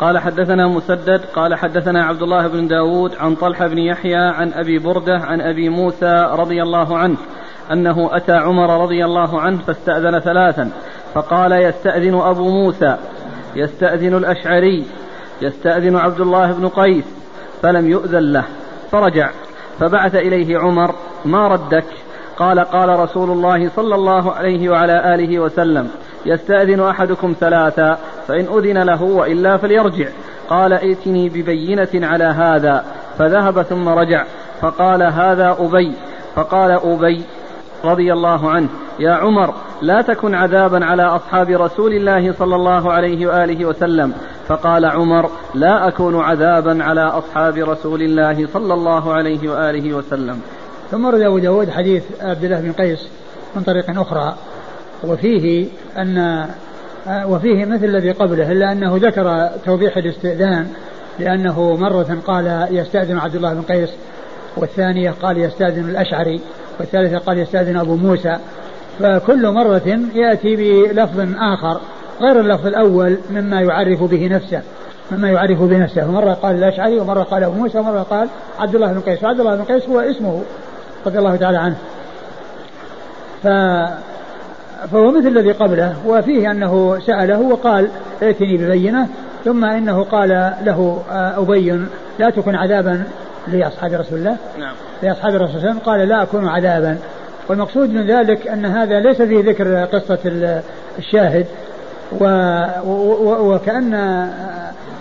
[0.00, 4.78] قال حدثنا مسدد قال حدثنا عبد الله بن داود عن طلحة بن يحيى عن أبي
[4.78, 7.16] بردة عن أبي موسى رضي الله عنه
[7.72, 10.70] أنه أتى عمر رضي الله عنه فاستأذن ثلاثا
[11.14, 12.96] فقال يستأذن أبو موسى
[13.56, 14.86] يستأذن الأشعري
[15.42, 17.04] يستأذن عبد الله بن قيس
[17.62, 18.44] فلم يؤذن له
[18.92, 19.30] فرجع.
[19.80, 21.84] فبعث إليه عمر ما ردك؟
[22.36, 25.88] قال قال رسول الله صلى الله عليه وعلى آله وسلم
[26.26, 30.08] يستأذن أحدكم ثلاثا فإن أذن له وإلا فليرجع.
[30.48, 32.84] قال ائتني ببينة على هذا.
[33.18, 34.24] فذهب ثم رجع
[34.60, 35.92] فقال هذا أبي.
[36.34, 37.24] فقال أبي.
[37.84, 43.26] رضي الله عنه يا عمر لا تكن عذابا على أصحاب رسول الله صلى الله عليه
[43.26, 44.12] وآله وسلم.
[44.48, 50.40] فقال عمر لا أكون عذابا على أصحاب رسول الله صلى الله عليه وآله وسلم.
[50.90, 53.08] ثم رد أبو داود حديث عبد الله بن قيس
[53.56, 54.34] من طريق أخرى
[55.04, 55.66] وفيه
[55.98, 56.46] أن
[57.26, 60.66] وفيه مثل الذي قبله إلا أنه ذكر توضيح الاستئذان
[61.18, 63.90] لأنه مرة قال يستأذن عبد الله بن قيس
[64.56, 66.40] والثانية قال يستأذن الأشعري.
[66.80, 68.36] والثالثة قال يستأذن أبو موسى.
[68.98, 71.80] فكل مرة يأتي بلفظ آخر
[72.20, 74.62] غير اللفظ الأول مما يعرف به نفسه
[75.12, 79.00] مما يعرف بنفسه مرة قال الأشعري ومرة قال أبو موسى ومرة قال عبد الله بن
[79.00, 79.24] قيس.
[79.24, 80.42] وعبد الله بن قيس هو اسمه
[81.06, 81.76] رضي الله تعالى عنه.
[83.42, 83.46] ف
[84.92, 87.88] فهو مثل الذي قبله وفيه أنه سأله وقال
[88.22, 89.08] ائتني ببينة
[89.44, 90.28] ثم إنه قال
[90.64, 91.86] له أبي
[92.18, 93.04] لا تكن عذابا
[93.48, 94.74] لأصحاب رسول الله؟ نعم.
[95.02, 96.98] لأصحاب الرسول صلى الله عليه وسلم قال لا أكون عذابا.
[97.48, 100.18] والمقصود من ذلك أن هذا ليس فيه ذكر قصة
[100.98, 101.46] الشاهد.
[102.20, 102.24] و
[103.52, 104.28] وكأن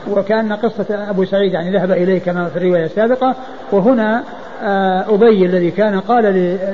[0.10, 3.36] وكأن قصة أبو سعيد يعني ذهب إليه كما في الرواية السابقة.
[3.72, 4.24] وهنا
[4.64, 6.24] آه، أبي الذي كان قال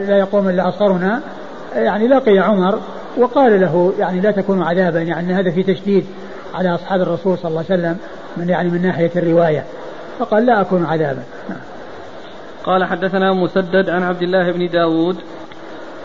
[0.08, 1.21] لا يقوم إلا أصغرنا
[1.75, 2.80] يعني لقي عمر
[3.17, 6.06] وقال له يعني لا تكونوا عذابا يعني هذا في تشديد
[6.54, 7.97] على أصحاب الرسول صلى الله عليه وسلم
[8.38, 9.63] من يعني من ناحية الرواية.
[10.19, 11.23] فقال لا أكون عذابا.
[12.63, 15.17] قال حدثنا مسدد عن عبد الله بن داود.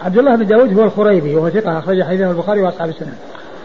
[0.02, 3.14] عبد الله بن داود هو الخريبي وهو ثقة أخرج حديثه البخاري وأصحاب السنن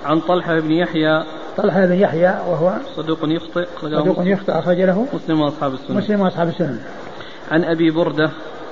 [0.05, 1.23] عن طلحة بن يحيى.
[1.57, 6.47] طلحة بن يحيى وهو صدوق يخطئ صدوق يخطئ أخرج له مسلم وأصحاب السنن مسلم وأصحاب
[6.47, 6.79] السنن
[7.51, 8.29] عن أبي بردة.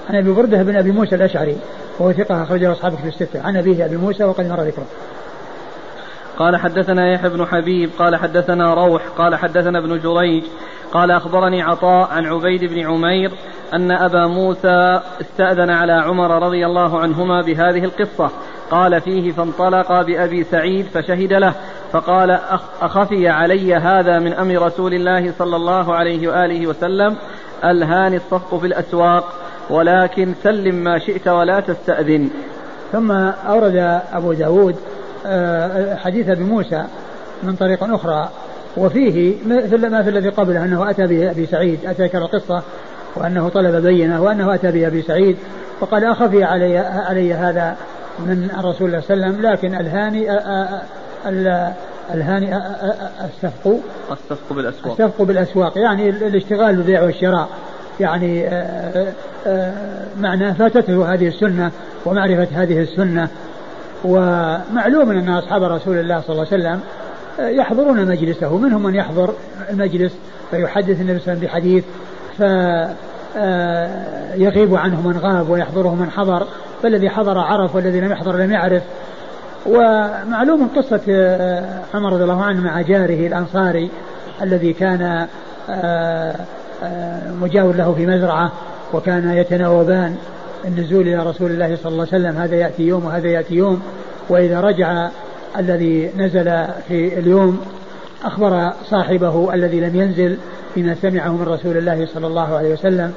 [0.10, 1.58] عن أبي بردة بن أبي موسى الأشعري
[2.00, 3.42] وهو ثقة أخرجه أصحاب في الستة.
[3.42, 4.86] عن أبيه أبي موسى وقد مر ذكره.
[6.38, 10.44] قال حدثنا يحيى بن حبيب قال حدثنا روح قال حدثنا ابن جريج.
[10.94, 13.32] قال أخبرني عطاء عن عبيد بن عمير
[13.74, 18.30] أن أبا موسى استأذن على عمر رضي الله عنهما بهذه القصة.
[18.72, 21.54] قال فيه فانطلق بأبي سعيد فشهد له
[21.92, 22.40] فقال
[22.82, 27.16] أخفي علي هذا من أمر رسول الله صلى الله عليه وآله وسلم
[27.64, 29.34] ألهاني الصفق في الأسواق
[29.70, 32.30] ولكن سلم ما شئت ولا تستأذن.
[32.92, 33.12] ثم
[33.48, 34.76] أورد أبو داود
[35.26, 36.84] آه، حديث أبي موسى
[37.44, 38.30] من طريق أخرى
[38.78, 42.64] وفيه مثل ما في الذي قبله أنه أتى بأبي سعيد أتى القصة
[43.16, 45.38] وأنه طلب بينة وأنه أتى بأبي سعيد
[45.82, 47.76] وقال أخفي علي, علي هذا
[48.20, 50.40] من الرسول صلى الله عليه وسلم لكن الهاني
[52.14, 52.58] الهاني
[53.26, 53.80] السفق
[54.12, 55.02] السفق بالأسواق.
[55.02, 57.50] السفق بالأسواق يعني الاشتغال بالبيع والشراء
[58.00, 58.50] يعني
[60.20, 61.72] معناه فاتته هذه السنة
[62.06, 63.30] ومعرفة هذه السنة
[64.04, 66.80] ومعلوم أن أصحاب رسول الله صلى الله عليه وسلم
[67.40, 69.34] يحضرون مجلسه منهم من يحضر
[69.70, 70.14] المجلس
[70.52, 71.84] فيحدث النبي صلى الله عليه وسلم بحديث
[74.38, 76.48] فيغيب عنه من غاب ويحضره من حضر
[76.84, 78.84] فالذي حضر عرف والذي لم يحضر لم يعرف.
[79.66, 81.02] ومعلوم قصة
[81.94, 83.90] عمر رضي الله عنه مع جاره الأنصاري
[84.42, 85.28] الذي كان
[87.42, 88.52] مجاور له في مزرعة
[88.94, 90.16] وكان يتناوبان
[90.66, 93.82] النزول إلى رسول الله صلى الله عليه وسلم هذا يأتي يوم وهذا يأتي يوم
[94.30, 95.10] وإذا رجع
[95.58, 97.62] الذي نزل في اليوم
[98.24, 100.38] أخبر صاحبه الذي لم ينزل
[100.76, 103.14] بما سمعه من رسول الله صلى الله عليه وسلم.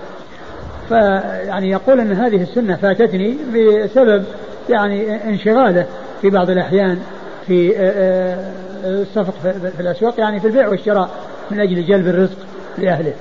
[0.88, 4.24] فيعني يقول أن هذه السنة فاتتني بسبب
[4.68, 5.86] يعني انشغاله
[6.22, 6.98] في بعض الأحيان
[7.46, 8.52] في آه، آه،
[8.84, 9.34] الصفق
[9.76, 11.10] في الأسواق يعني في البيع والشراء
[11.50, 12.38] من أجل جلب الرزق
[12.78, 13.12] لأهله.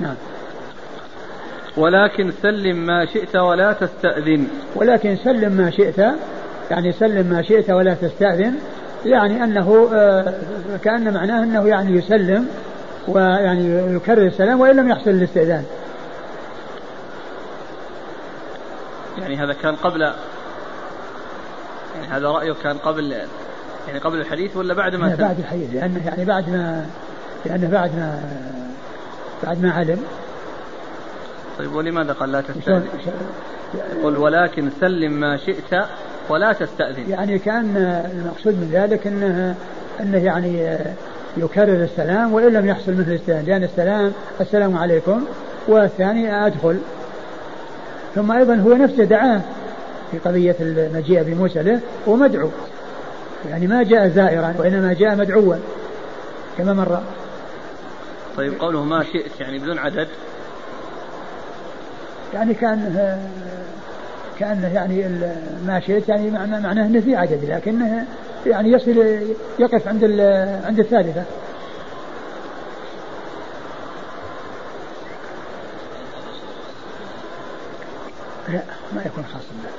[0.00, 0.14] نعم.
[1.76, 4.46] ولكن سلم ما شئت ولا تستأذن.
[4.76, 6.00] ولكن سلم ما شئت
[6.70, 8.54] يعني سلم ما شئت ولا تستأذن
[9.04, 10.34] يعني أنه آه،
[10.84, 12.48] كأن معناه أنه يعني يسلم
[13.08, 15.64] ويعني يكرر السلام وإن لم يحصل الاستئذان.
[19.18, 23.12] يعني هذا كان قبل يعني هذا رأيه كان قبل
[23.88, 26.86] يعني قبل الحديث ولا بعد ما بعد الحديث لأنه يعني بعد ما
[27.46, 28.20] لأنه بعد ما
[29.42, 30.02] بعد ما علم.
[31.58, 32.88] طيب ولماذا قال لا تستأذن؟
[34.04, 35.84] قل ولكن سلم ما شئت
[36.30, 37.10] ولا تستأذن.
[37.10, 37.76] يعني كان
[38.14, 39.54] المقصود من ذلك انه
[40.00, 40.76] إنه يعني
[41.36, 45.24] يكرر السلام وإن لم يحصل مثل الاستئذان لأن السلام السلام عليكم
[45.68, 46.78] والثاني أدخل.
[48.14, 49.40] ثم أيضا هو نفسه دعاه
[50.10, 52.48] في قضية المجيء بموسى له ومدعو
[53.50, 55.54] يعني ما جاء زائرا وإنما جاء مدعوا
[56.58, 57.02] كما مر.
[58.36, 60.08] طيب قوله ما شئت يعني بدون عدد.
[62.34, 63.18] يعني كان
[64.40, 65.08] كأنه يعني
[65.66, 68.06] ما شئت يعني معناه أنه في عدد لكنه
[68.46, 68.90] يعني يصل
[69.58, 70.04] يقف عند
[70.64, 71.24] عند الثالثة.
[78.48, 79.70] لا ما يكون خاص بالله.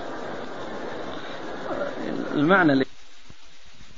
[2.33, 2.85] المعنى اللي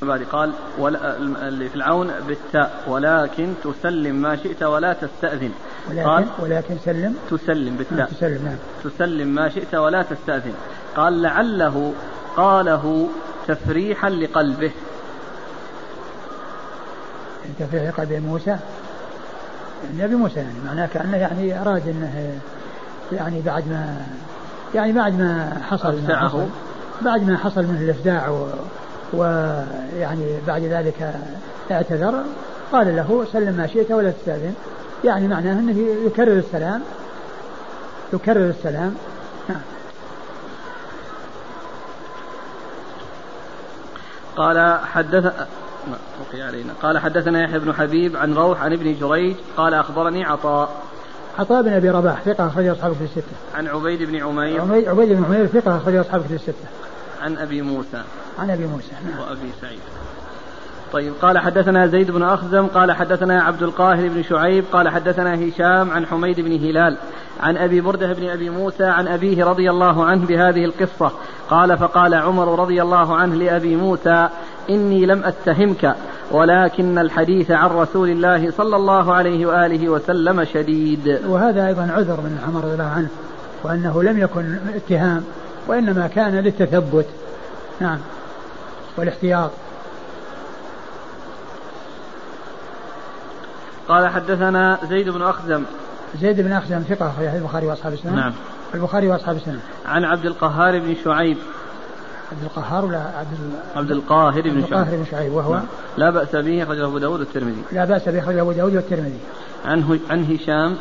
[0.04, 5.52] بعد قال ولا اللي في العون بالتاء ولكن تسلم ما شئت ولا تستأذن.
[5.89, 7.16] ولكن قال ولكن سلم.
[7.32, 7.98] تسلم بالتاء.
[7.98, 8.58] نعم، تسلم نعم.
[8.84, 10.54] تسلم ما شئت ولا تستأذن.
[10.96, 11.94] قال لعله
[12.38, 13.08] قاله
[13.48, 14.72] تفريحا لقلبه.
[17.60, 18.58] تفريح لقلب موسى؟
[19.94, 22.39] النبي موسى يعني معناه كأنه يعني أراد أنه
[23.12, 24.06] يعني بعد ما
[24.76, 26.46] يعني بعد ما حصل ما حصل.
[27.02, 28.50] بعد ما حصل منه الإفداع
[29.13, 31.13] ويعني بعد ذلك
[31.71, 32.23] اعتذر
[32.71, 34.56] قال له سلم ما شئت ولا تستأذن.
[35.04, 36.82] يعني معناه أنه يكرر السلام.
[38.13, 38.95] يكرر السلام.
[39.49, 39.62] نعم.
[44.36, 45.34] قال حدث
[46.34, 46.73] علينا.
[46.82, 50.69] قال حدثنا يحيى بن حبيب عن روح عن ابن جريج قال أخبرني عطاء.
[51.39, 53.36] عطاء بن أبي رباح ثقة أخرج أصحابه في الستة.
[53.56, 54.62] عن عبيد بن عمير.
[54.62, 56.67] عبيد بن عمير ثقة أخرج أصحابه في الستة.
[57.21, 58.04] عن أبي موسى.
[58.39, 58.91] عن أبي موسى.
[59.06, 59.19] نعم.
[59.19, 59.80] وأبي سعيد.
[60.93, 65.91] طيب قال حدثنا زيد بن أخزم قال حدثنا عبد القاهر بن شعيب قال حدثنا هشام
[65.91, 66.98] عن حميد بن هلال
[67.39, 71.12] عن أبي بردة بن أبي موسى عن أبيه رضي الله عنه بهذه القصة.
[71.50, 74.30] قال فقال عمر رضي الله عنه لأبي موسى
[74.69, 75.96] إني لم أتهمك
[76.32, 81.19] ولكن الحديث عن رسول الله صلى الله عليه وآله وسلم شديد.
[81.28, 83.08] وهذا أيضا عذر من عمر رضي الله عنه
[83.63, 85.24] وأنه لم يكن اتهام
[85.67, 87.06] وإنما كان للتثبت.
[87.80, 87.98] نعم.
[88.97, 89.51] والاحتياط.
[93.88, 95.63] قال حدثنا زيد بن أخزم.
[96.21, 98.34] زيد بن أخزم ثقة في البخاري وأصحاب السنة نعم.
[98.75, 101.38] البخاري وأصحاب السنة عن عبد القهار بن شعيب.
[102.32, 103.38] عبد القهار ولا عبد
[103.75, 105.65] عبد القاهر بن شعيب القاهر بن شعيب وهو؟ نعم.
[105.97, 107.62] لا بأس به أخرجه أبو داود والترمذي.
[107.71, 109.19] لا بأس به أخرجه أبو داود والترمذي.
[109.65, 110.77] عنه عن هشام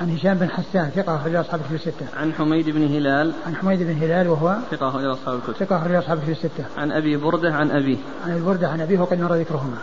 [0.00, 2.06] عن هشام بن حسان ثقة أخرج أصحاب في الستة.
[2.16, 3.32] عن حميد بن هلال.
[3.46, 5.64] عن حميد بن هلال وهو ثقة أخرج أصحاب الكتب.
[5.66, 6.64] ثقة أخرج أصحاب في الستة.
[6.76, 7.98] عن أبي بردة عن أبيه.
[8.24, 9.76] عن أبي بردة عن أبيه وقد مر ذكرهما.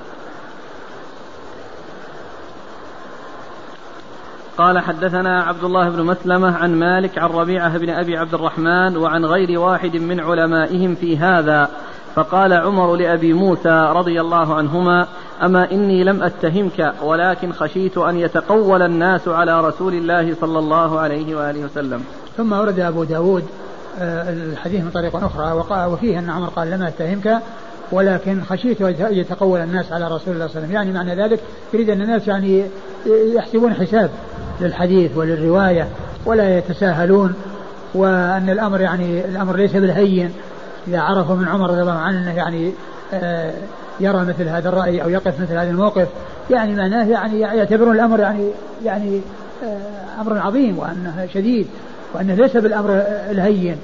[4.57, 9.25] قال حدثنا عبد الله بن مسلمة عن مالك عن ربيعة بن أبي عبد الرحمن وعن
[9.25, 11.69] غير واحد من علمائهم في هذا
[12.15, 15.07] فقال عمر لأبي موسى رضي الله عنهما
[15.43, 21.35] أما إني لم أتهمك ولكن خشيت أن يتقول الناس على رسول الله صلى الله عليه
[21.35, 22.03] وآله وسلم.
[22.37, 23.43] ثم ورد أبو داود
[23.99, 25.51] آه، الحديث من طريق أخرى
[25.85, 27.37] وفيه أن عمر قال لم أتهمك
[27.91, 30.71] ولكن خشيت أن يتقول الناس على رسول الله صلى الله عليه وسلم.
[30.71, 31.39] يعني معنى ذلك
[31.73, 32.65] يريد أن الناس يعني
[33.35, 34.09] يحسبون حساب
[34.61, 35.87] للحديث وللرواية
[36.25, 37.33] ولا يتساهلون
[37.93, 40.31] وأن الأمر يعني الأمر ليس بالهين.
[40.87, 42.71] إذا عرفوا من عمر رضي الله عنه أنه يعني
[43.13, 43.53] آه،
[44.01, 46.07] يرى مثل هذا الرأي أو يقف مثل هذا الموقف.
[46.49, 48.49] يعني معناه يعني يعتبرون الأمر يعني
[48.85, 49.21] يعني
[49.63, 51.67] آه، أمر عظيم وأنه شديد
[52.13, 53.77] وأنه ليس بالأمر الهين.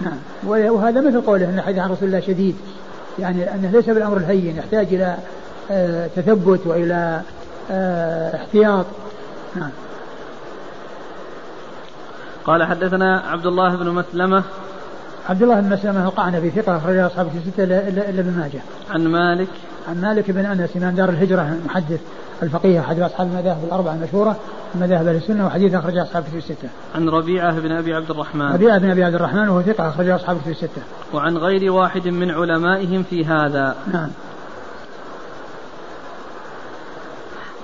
[0.00, 0.18] نعم.
[0.46, 2.56] وهذا مثل قوله أن الحديث عن رسول الله شديد.
[3.18, 5.16] يعني أنه ليس بالأمر الهين يحتاج إلى
[5.70, 7.20] آه، تثبت وإلى
[8.34, 8.86] احتياط.
[9.56, 9.70] نعم.
[12.44, 14.42] قال حدثنا عبد الله بن مسلمة
[15.30, 18.60] عبد الله بن مسلمة القعنبي ثقة أخرج أصحاب الستة إلا ابن ماجه.
[18.90, 19.48] عن مالك
[19.88, 22.00] عن مالك بن أنس إمام دار الهجرة المحدث
[22.42, 24.36] الفقيه أحد أصحاب المذاهب الأربعة المشهورة
[24.74, 26.68] مذاهب أهل السنة وحديث أخرج أصحاب في الستة.
[26.94, 28.52] عن ربيعة بن أبي عبد الرحمن.
[28.52, 30.82] ربيعة بن أبي عبد الرحمن وهو ثقة أخرج أصحاب في الستة.
[31.12, 33.76] وعن غير واحد من علمائهم في هذا.
[33.92, 34.08] نعم.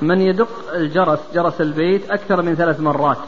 [0.02, 3.18] من يدق الجرس جرس البيت أكثر من ثلاث مرات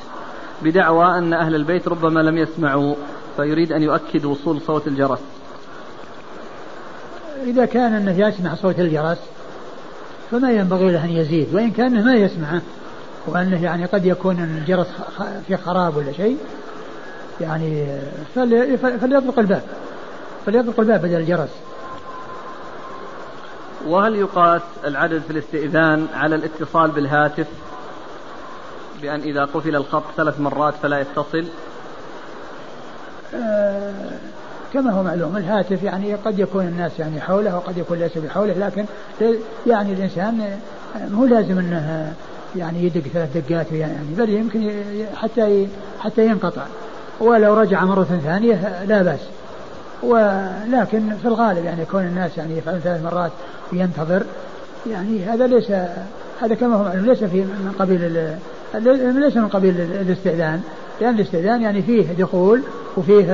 [0.63, 2.95] بدعوى أن أهل البيت ربما لم يسمعوا
[3.39, 5.19] فيريد أن يؤكد وصول صوت الجرس.
[7.45, 9.19] إذا كان أنه يسمع صوت الجرس
[10.31, 11.55] فما ينبغي له أن يزيد.
[11.55, 12.63] وإن كان ما يسمعه
[13.27, 14.87] وأنه يعني قد يكون الجرس
[15.47, 16.39] في خراب ولا شيء
[17.41, 17.99] يعني
[18.35, 19.63] فليطلق الباب.
[20.47, 21.51] فليطلق الباب بدل الجرس.
[23.87, 27.47] وهل يقاس العدد في الاستئذان على الاتصال بالهاتف؟
[29.03, 31.45] بأن إذا قفل الخط ثلاث مرات فلا يتصل.
[34.75, 38.85] كما هو معلوم الهاتف يعني قد يكون الناس يعني حوله وقد يكون ليس بحوله لكن
[39.67, 40.59] يعني الإنسان
[41.11, 42.13] مو لازم أنه
[42.57, 44.71] يعني يدق ثلاث دقات يعني بل يمكن
[45.17, 45.69] حتى
[46.01, 46.63] حتى ينقطع.
[47.21, 49.21] ولو رجع مرة ثانية لا بأس.
[50.03, 53.31] ولكن في الغالب يعني كون الناس يعني يفعلون ثلاث مرات
[53.73, 54.23] وينتظر
[54.91, 55.71] يعني هذا ليس
[56.43, 58.33] هذا كما هو معلوم ليس في من قبيل
[59.21, 60.63] ليس من قبيل الاستئذان.
[61.01, 62.63] لأن الاستئذان يعني فيه دخول
[62.97, 63.25] وفيه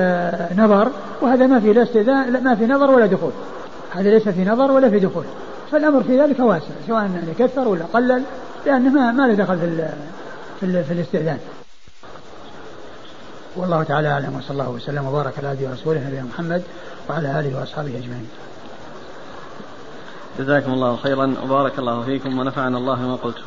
[0.57, 0.89] نظر
[1.21, 3.33] وهذا ما فيه لا استئذان ما في نظر ولا دخول
[3.91, 5.25] هذا ليس في نظر ولا في دخول
[5.73, 8.23] فالأمر في ذلك واسع سواء يعني كثر ولا قلل
[8.67, 9.89] لأنه ما ما له دخل في
[10.61, 11.39] في, في الاستئذان
[13.57, 16.63] والله تعالى أعلم وصلى الله وسلم وبارك على عبده ورسوله نبينا محمد
[17.11, 18.29] وعلى آله وأصحابه أجمعين.
[20.39, 23.43] جزاكم الله خيرا وبارك الله فيكم ونفعنا الله بما قلتم.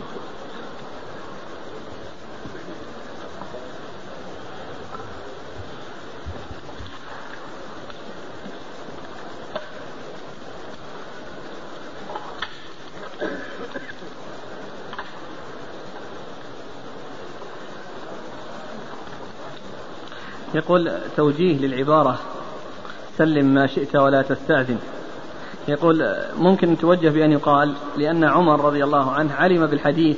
[20.57, 22.19] يقول توجيه للعبارة
[23.17, 24.77] سلم ما شئت ولا تستأذن.
[25.67, 30.17] يقول ممكن توجه بأن يقال لأن عمر رضي الله عنه علم بالحديث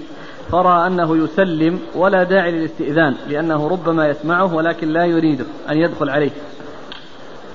[0.51, 6.31] فرأى أنه يسلم ولا داعي للاستئذان لأنه ربما يسمعه ولكن لا يريده أن يدخل عليه.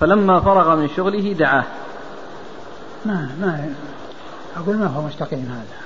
[0.00, 1.64] فلما فرغ من شغله دعاه.
[3.06, 3.74] ما ما
[4.56, 5.84] أقول ما هو مستقيم هذا.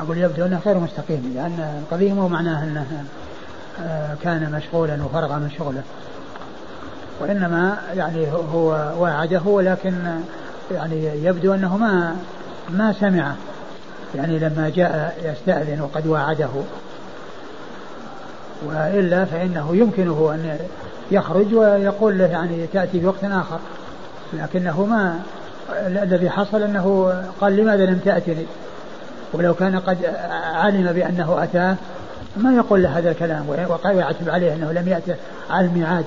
[0.00, 3.04] أقول يبدو أنه غير مستقيم لأن القضية مو معناه أنه
[3.80, 5.82] آه، كان مشغولا وفرغ من شغله.
[7.20, 9.94] وإنما يعني هو وعده ولكن
[10.70, 12.16] يعني يبدو أنه ما
[12.70, 13.36] ما سمعه.
[14.14, 16.48] يعني لما جاء يستأذن وقد وعده
[18.66, 20.58] وإلا فإنه يمكنه أن
[21.10, 23.58] يخرج ويقول له يعني تأتي في وقت آخر.
[24.32, 25.20] لكنه ما
[25.86, 28.46] الذي حصل أنه قال لماذا لم تأتني؟
[29.32, 29.98] ولو كان قد
[30.54, 31.76] علم بأنه أتاه
[32.36, 35.14] ما يقول له هذا الكلام ويعتب عليه أنه لم يأته
[35.50, 36.04] على الميعاد.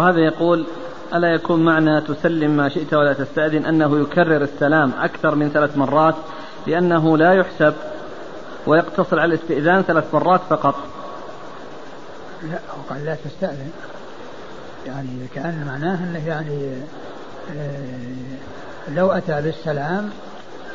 [0.00, 0.66] وهذا يقول
[1.14, 6.14] ألا يكون معنى تسلم ما شئت ولا تستأذن؟ أنه يكرر السلام أكثر من ثلاث مرات
[6.66, 7.74] لأنه لا يحسب
[8.66, 10.74] ويقتصر على الاستئذان ثلاث مرات فقط.
[12.42, 13.70] لا هو قال لا تستأذن.
[14.86, 16.72] يعني كأن معناه أنه يعني
[17.56, 20.10] آه، لو أتى بالسلام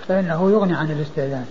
[0.07, 1.45] فإنه يغني عن الاستئذان.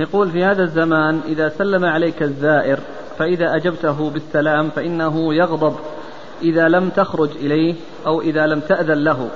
[0.00, 2.78] يقول في هذا الزمان إذا سلم عليك الزائر
[3.18, 5.76] فإذا أجبته بالسلام فإنه يغضب
[6.42, 7.74] إذا لم تخرج إليه
[8.06, 9.28] أو إذا لم تأذن له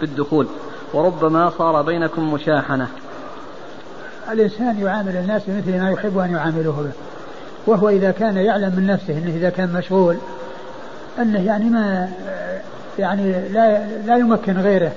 [0.00, 0.46] بالدخول.
[0.94, 2.88] وربما صار بينكم مشاحنة.
[4.32, 6.92] الإنسان يعامل الناس بمثل ما يحب أن يعاملوه به.
[7.66, 10.16] وهو إذا كان يعلم من نفسه أنه إذا كان مشغول
[11.18, 12.08] أنه يعني ما
[12.98, 14.92] يعني لا لا يمكن غيره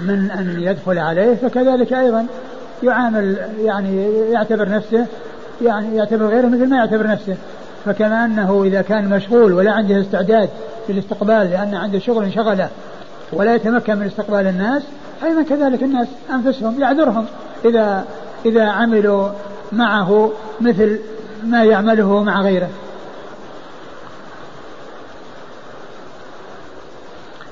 [0.00, 2.26] من أن يدخل عليه فكذلك أيضا
[2.84, 5.06] يعامل يعني يعتبر نفسه
[5.62, 7.36] يعني يعتبر غيره مثل ما يعتبر نفسه.
[7.84, 10.48] فكما أنه إذا كان مشغول ولا عنده استعداد
[10.88, 12.68] للاستقبال لأن عنده شغل شغله
[13.32, 14.82] ولا يتمكن من استقبال الناس
[15.24, 17.26] أيضا كذلك الناس أنفسهم يعذرهم.
[17.64, 18.04] إذا
[18.46, 19.28] إذا عملوا
[19.72, 20.98] معه مثل
[21.44, 22.68] ما يعمله مع غيره.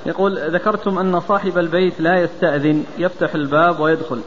[0.07, 4.21] يقول ذكرتم أن صاحب البيت لا يستأذن يفتح الباب ويدخل.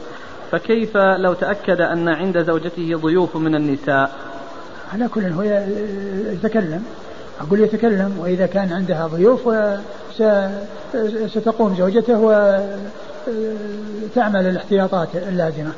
[0.55, 4.11] فكيف لو تأكد أن عند زوجته ضيوف من النساء؟
[4.93, 5.41] على كل هو
[6.31, 6.83] يتكلم.
[7.41, 9.49] أقول يتكلم وإذا كان عندها ضيوف
[11.27, 12.19] ستقوم زوجته
[13.27, 15.71] وتعمل الاحتياطات اللازمة.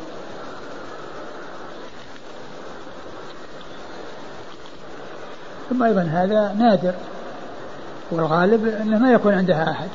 [5.69, 6.93] ثم أيضا هذا نادر
[8.11, 9.89] والغالب أنه ما يكون عندها أحد.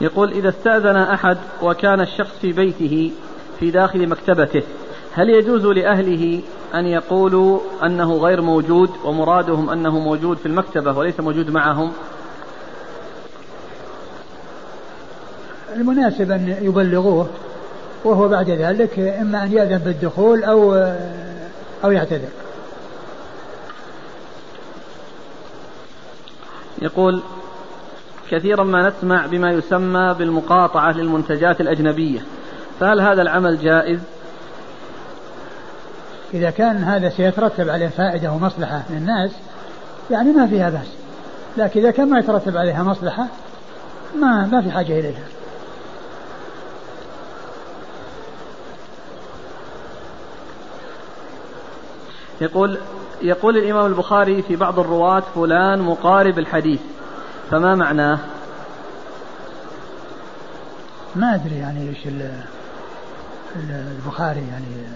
[0.00, 3.12] يقول إذا استأذن أحد وكان الشخص في بيته
[3.60, 4.62] في داخل مكتبته
[5.12, 6.42] هل يجوز لأهله
[6.74, 11.92] أن يقولوا أنه غير موجود ومرادهم أنه موجود في المكتبة وليس موجود معهم؟
[15.76, 17.28] المناسب أن يبلغوه
[18.04, 20.74] وهو بعد ذلك إما أن يأذن بالدخول أو
[21.84, 22.28] أو يعتذر.
[26.82, 27.22] يقول
[28.30, 32.20] كثيرا ما نسمع بما يسمى بالمقاطعة للمنتجات الأجنبية.
[32.80, 34.00] فهل هذا العمل جائز؟
[36.34, 39.30] إذا كان هذا سيترتب عليه فائدة ومصلحة للناس
[40.10, 40.88] يعني ما فيها بأس.
[41.56, 43.26] لكن إذا كان ما يترتب عليها مصلحة
[44.16, 45.24] ما ما في حاجة إليها.
[52.40, 52.78] يقول
[53.22, 56.80] يقول الإمام البخاري في بعض الرواة فلان مقارب الحديث.
[57.50, 58.18] فما معناه؟
[61.16, 61.98] ما أدري يعني إيش
[63.70, 64.86] البخاري يعني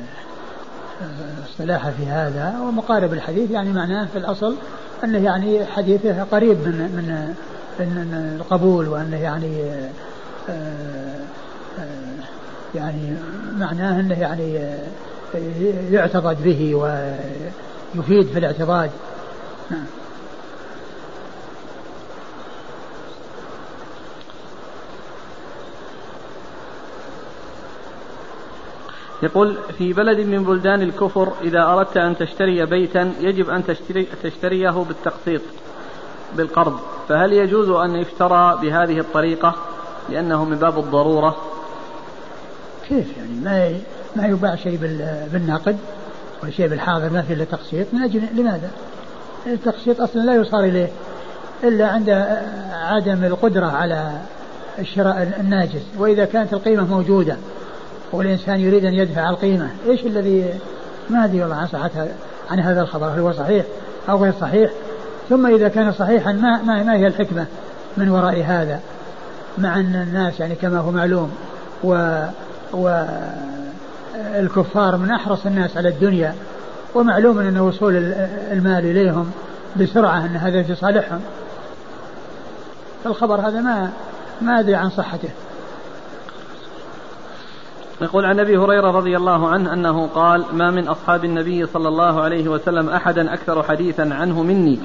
[1.44, 4.56] اصطلاحه في هذا ومقارب الحديث يعني معناه في الأصل
[5.04, 7.34] أنه يعني حديثه قريب من من
[7.80, 9.62] من القبول وأنه يعني
[12.74, 13.16] يعني
[13.58, 14.60] معناه أنه يعني
[15.90, 18.90] يعتقد به ويفيد في الاعتقاد
[19.70, 19.86] نعم
[29.24, 34.70] يقول في بلد من بلدان الكفر إذا أردت أن تشتري بيتا يجب أن تشتري تشتريه
[34.70, 35.42] بالتقسيط
[36.36, 36.78] بالقرض.
[37.08, 39.54] فهل يجوز أن يشترى بهذه الطريقة؟
[40.10, 41.36] لأنه من باب الضرورة.
[42.88, 43.74] كيف يعني؟ ما
[44.16, 44.78] ما يباع شيء
[45.32, 45.76] بالنقد
[46.44, 48.70] وشيء بالحاضر ما في الا تقسيط من أجل لماذا؟
[49.46, 50.88] التقسيط أصلا لا يصار إليه
[51.64, 52.10] إلا عند
[52.72, 54.20] عدم القدرة على
[54.78, 55.82] الشراء الناجز.
[55.98, 57.36] وإذا كانت القيمة موجودة
[58.14, 59.68] والإنسان يريد أن يدفع القيمة.
[59.86, 60.54] إيش الذي
[61.10, 62.08] ما أدري والله عن صحتها
[62.50, 63.64] عن هذا الخبر هل هو صحيح
[64.08, 64.70] أو غير صحيح.
[65.28, 67.46] ثم إذا كان صحيحا ما, ما, ما هي الحكمة
[67.96, 68.80] من وراء هذا.
[69.58, 71.32] مع أن الناس يعني كما هو معلوم
[71.84, 72.24] و,
[72.72, 73.04] و
[74.34, 76.34] الكفار من أحرص الناس على الدنيا
[76.94, 77.96] ومعلوم أن وصول
[78.52, 79.30] المال إليهم
[79.76, 81.20] بسرعة أن هذا في صالحهم
[83.06, 83.90] الخبر هذا ما
[84.42, 85.28] ما أدري عن صحته.
[88.00, 92.20] يقول عن أبي هريرة رضي الله عنه أنه قال ما من أصحاب النبي صلى الله
[92.20, 94.78] عليه وسلم أحدا أكثر حديثا عنه مني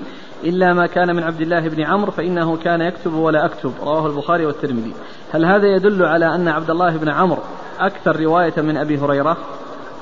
[0.44, 3.74] إلا ما كان من عبد الله بن عمرو فإنه كان يكتب ولا أكتب.
[3.84, 4.94] رواه البخاري والترمذي.
[5.34, 7.42] هل هذا يدل على أن عبد الله بن عمرو
[7.80, 9.38] أكثر رواية من أبي هريرة؟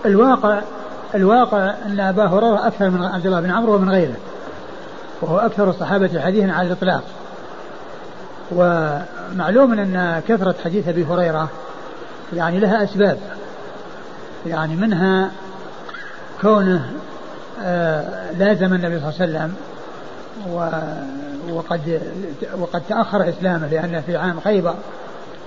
[0.05, 0.61] الواقع
[1.15, 4.15] الواقع أن أبا هريرة أكثر من عبد الله بن عمرو ومن غيره
[5.21, 7.03] وهو أكثر الصحابة حديثا على الإطلاق.
[8.51, 11.49] ومعلوم أن كثرة حديث أبي هريرة
[12.33, 13.17] يعني لها أسباب.
[14.45, 15.31] يعني منها
[16.41, 16.91] كونه
[17.63, 19.53] آه لازم النبي صلى الله عليه وسلم
[21.51, 22.01] وقد
[22.59, 24.75] وقد تأخر إسلامه لأنه في عام خيبر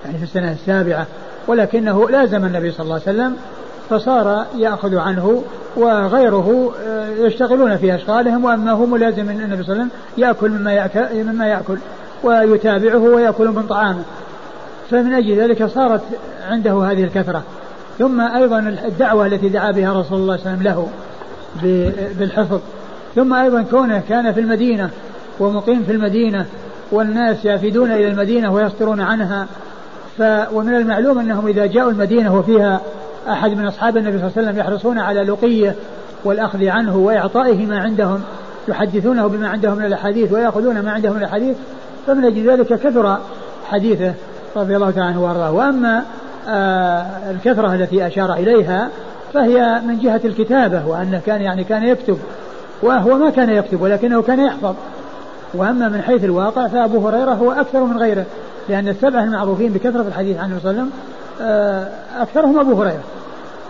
[0.05, 1.05] يعني في السنة السابعة
[1.47, 3.35] ولكنه لازم النبي صلى الله عليه وسلم
[3.89, 5.43] فصار يأخذ عنه
[5.75, 10.73] وغيره آه، يشتغلون في أشغالهم وأما هو ملازم النبي صلى الله عليه وسلم يأكل مما
[10.73, 11.77] يأكل, مما يأكل
[12.23, 14.03] ويتابعه ويأكل من طعامه.
[14.91, 16.01] فمن أجل ذلك صارت
[16.49, 17.43] عنده هذه الكثرة.
[17.99, 20.87] ثم أيضا الدعوة التي دعا بها رسول الله صلى الله عليه وسلم له
[22.19, 22.59] بالحفظ.
[23.15, 24.89] ثم أيضا كونه كان في المدينة
[25.39, 26.45] ومقيم في المدينة
[26.91, 29.47] والناس يافدون إلى المدينة ويصدرون عنها.
[30.17, 30.21] ف
[30.53, 32.81] ومن المعلوم أنهم إذا جاءوا المدينة وفيها
[33.29, 35.75] أحد من أصحاب النبي صلى الله عليه وسلم يحرصون على لقيه
[36.23, 38.21] والأخذ عنه وإعطائه ما عندهم
[38.67, 41.57] يحدثونه بما عندهم من الأحاديث ويأخذون ما عندهم من الأحاديث
[42.07, 43.17] فمن أجل ذلك كثر
[43.65, 44.13] حديثه.
[44.55, 45.51] رضي الله تعالى عنه وارضاه.
[45.51, 46.03] وأما
[46.47, 48.89] آه الكثرة التي أشار إليها
[49.33, 52.17] فهي من جهة الكتابة وأنه كان يعني كان يكتب
[52.83, 54.75] وهو ما كان يكتب ولكنه كان يحفظ.
[55.53, 58.25] وأما من حيث الواقع فأبو هريرة هو أكثر من غيره
[58.69, 60.91] لأن السبعة المعروفين بكثرة الحديث عنه صلى الله عليه وسلم
[61.41, 61.89] آه
[62.21, 63.03] أكثرهم أبو هريرة.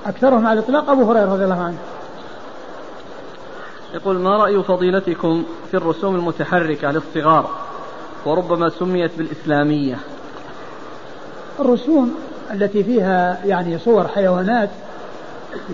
[0.06, 1.78] أكثرهم على الإطلاق أبو هريرة رضي الله عنه.
[3.94, 7.50] يقول ما رأي فضيلتكم في الرسوم المتحركة للصغار؟
[8.26, 9.96] وربما سميت بالإسلامية.
[11.62, 12.16] الرسوم
[12.54, 14.70] التي فيها يعني صور حيوانات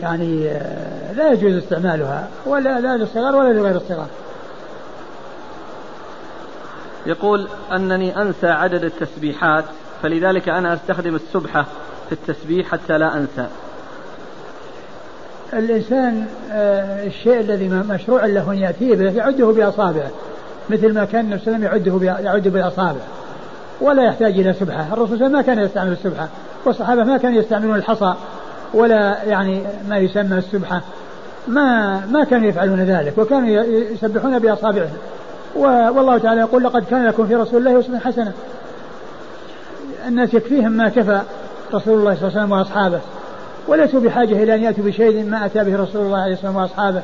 [0.01, 4.07] يعني آه، لا يجوز استعمالها ولا لا للصغار ولا لغير الصغار.
[7.05, 9.65] يقول أنني أنسى عدد التسبيحات
[10.03, 11.65] فلذلك أنا أستخدم السبحة
[12.09, 13.47] في التسبيح حتى لا أنسى.
[15.53, 20.11] الإنسان آه، الشيء الذي مشروع له أن يأتيه به يعده بأصابعه
[20.69, 22.99] مثل ما كان النبي صلى الله عليه وسلم يعده يعد بالأصابع
[23.81, 24.93] ولا يحتاج إلى سبحة.
[24.93, 26.27] الرسول ما كان يستعمل السبحة.
[26.65, 28.13] والصحابة ما كانوا يستعملون الحصى
[28.73, 30.81] ولا يعني ما يسمى السبحة.
[31.47, 33.63] ما ما كانوا يفعلون ذلك وكانوا
[33.93, 34.97] يسبحون بأصابعهم.
[35.55, 38.31] والله تعالى يقول لقد كان لكم في رسول الله أسوة حسنة.
[40.07, 41.21] الناس يكفيهم ما كفى
[41.73, 42.99] رسول الله صلى الله عليه وسلم وأصحابه.
[43.67, 47.01] وليسوا بحاجة إلى أن يأتوا بشيء ما أتى به رسول الله عليه وسلم وأصحابه.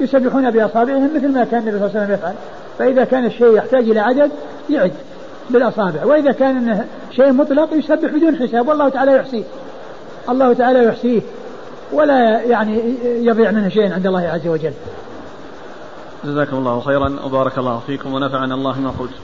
[0.00, 2.34] يسبحون بأصابعهم مثل ما كان النبي صلى الله عليه وسلم يفعل.
[2.78, 4.30] فإذا كان الشيء يحتاج إلى عدد
[4.70, 4.92] يعد.
[5.50, 9.44] بالأصابع وإذا كان إنه شيء مطلق يسبح بدون حساب والله تعالى يحصيه.
[10.28, 11.20] الله تعالى يحصيه.
[11.92, 14.72] ولا يعني يضيع منه شيء عند الله عز وجل.
[16.24, 19.14] جزاكم الله خيرا وبارك الله فيكم ونفعنا الله ما قلت.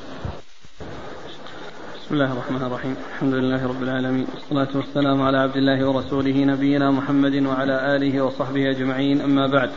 [2.05, 2.97] بسم الله الرحمن الرحيم.
[3.15, 4.27] الحمد لله رب العالمين.
[4.35, 9.21] والصلاة والسلام على عبد الله ورسوله نبينا محمد وعلى آله وصحبه أجمعين.
[9.21, 9.71] أما بعد.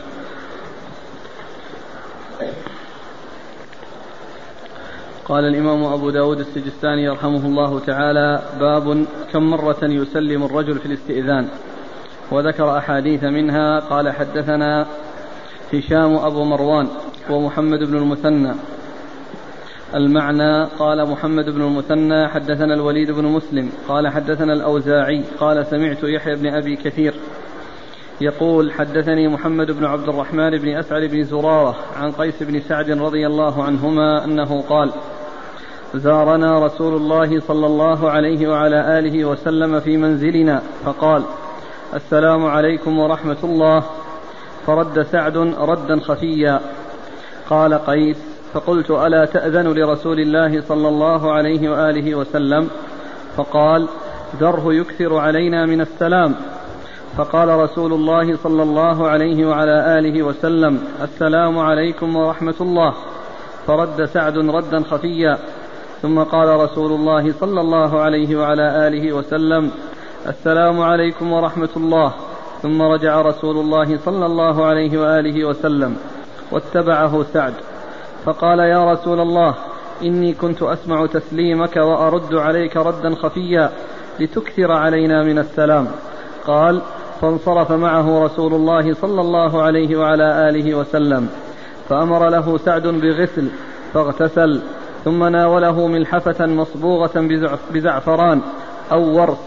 [5.28, 11.48] قال الإمام أبو داود السجستاني يرحمه الله تعالى باب كم مرة يسلم الرجل في الاستئذان.
[12.30, 14.86] وذكر أحاديث منها قال حدثنا
[15.74, 16.88] هشام أبو مروان
[17.30, 18.54] ومحمد بن المثنى.
[19.94, 23.70] المعنى قال محمد بن المثنى حدثنا الوليد بن مسلم.
[23.88, 27.14] قال حدثنا الأوزاعي قال سمعت يحيى بن أبي كثير
[28.20, 33.26] يقول حدثني محمد بن عبد الرحمن بن أسعد بن زرارة عن قيس بن سعد رضي
[33.26, 34.90] الله عنهما أنه قال
[35.94, 41.22] زارنا رسول الله صلى الله عليه وعلى آله وسلم في منزلنا فقال
[41.94, 43.84] السلام عليكم ورحمة الله.
[44.66, 46.60] فرد سعد ردا خفيا.
[47.50, 48.16] قال قيس
[48.52, 52.70] فقلت ألا تأذن لرسول الله صلى الله عليه وآله وسلم؟
[53.36, 53.88] فقال
[54.40, 56.34] ذره يكثر علينا من السلام.
[57.16, 62.94] فقال رسول الله صلى الله عليه وعلى آله وسلم السلام عليكم ورحمة الله.
[63.66, 65.38] فرد سعد ردا خفيا.
[66.02, 69.70] ثم قال رسول الله صلى الله عليه وعلى آله وسلم
[70.26, 72.12] السلام عليكم ورحمة الله.
[72.62, 75.96] ثم رجع رسول الله صلى الله عليه وآله وسلم
[76.52, 77.54] واتبعه سعد.
[78.24, 79.54] فقال يا رسول الله
[80.02, 83.70] إني كنت أسمع تسليمك وأرد عليك ردا خفيا
[84.20, 85.86] لتكثر علينا من السلام.
[86.46, 86.82] قال
[87.20, 91.28] فانصرف معه رسول الله صلى الله عليه وعلى آله وسلم
[91.88, 93.48] فأمر له سعد بغسل
[93.94, 94.60] فاغتسل
[95.04, 97.28] ثم ناوله ملحفة مصبوغة
[97.70, 98.40] بزعفران
[98.92, 99.38] أو ورس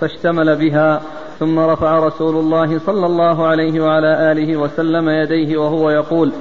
[0.00, 1.02] فاشتمل بها
[1.38, 6.32] ثم رفع رسول الله صلى الله عليه وعلى آله وسلم يديه وهو يقول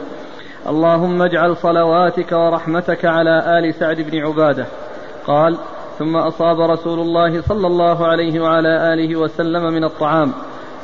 [0.68, 4.66] اللهم اجعل صلواتك ورحمتك على آل سعد بن عبادة.
[5.28, 5.58] قال
[6.00, 10.34] ثم أصاب رسول الله صلى الله عليه وعلى آله وسلم من الطعام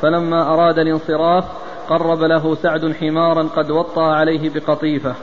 [0.02, 1.44] فلما أراد الانصراف
[1.88, 5.14] قرب له سعد حمارا قد وطى عليه بقطيفة.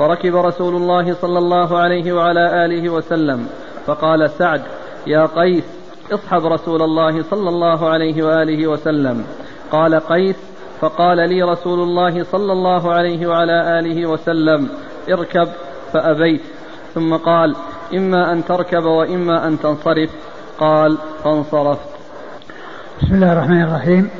[0.00, 3.46] فركب رسول الله صلى الله عليه وعلى آله وسلم
[3.86, 4.62] فقال سعد
[5.06, 5.64] يا قيس
[6.12, 9.24] اصحب رسول الله صلى الله عليه وآله وسلم.
[9.72, 10.36] قال قيس
[10.80, 14.68] فقال لي رسول الله صلى الله عليه وعلى آله وسلم
[15.10, 15.48] اركب
[15.92, 16.40] فأبيت.
[16.94, 17.56] ثم قال
[17.94, 20.10] إما أن تركب وإما أن تنصرف.
[20.58, 21.88] قال فانصرفت.
[23.02, 24.10] بسم الله الرحمن الرحيم.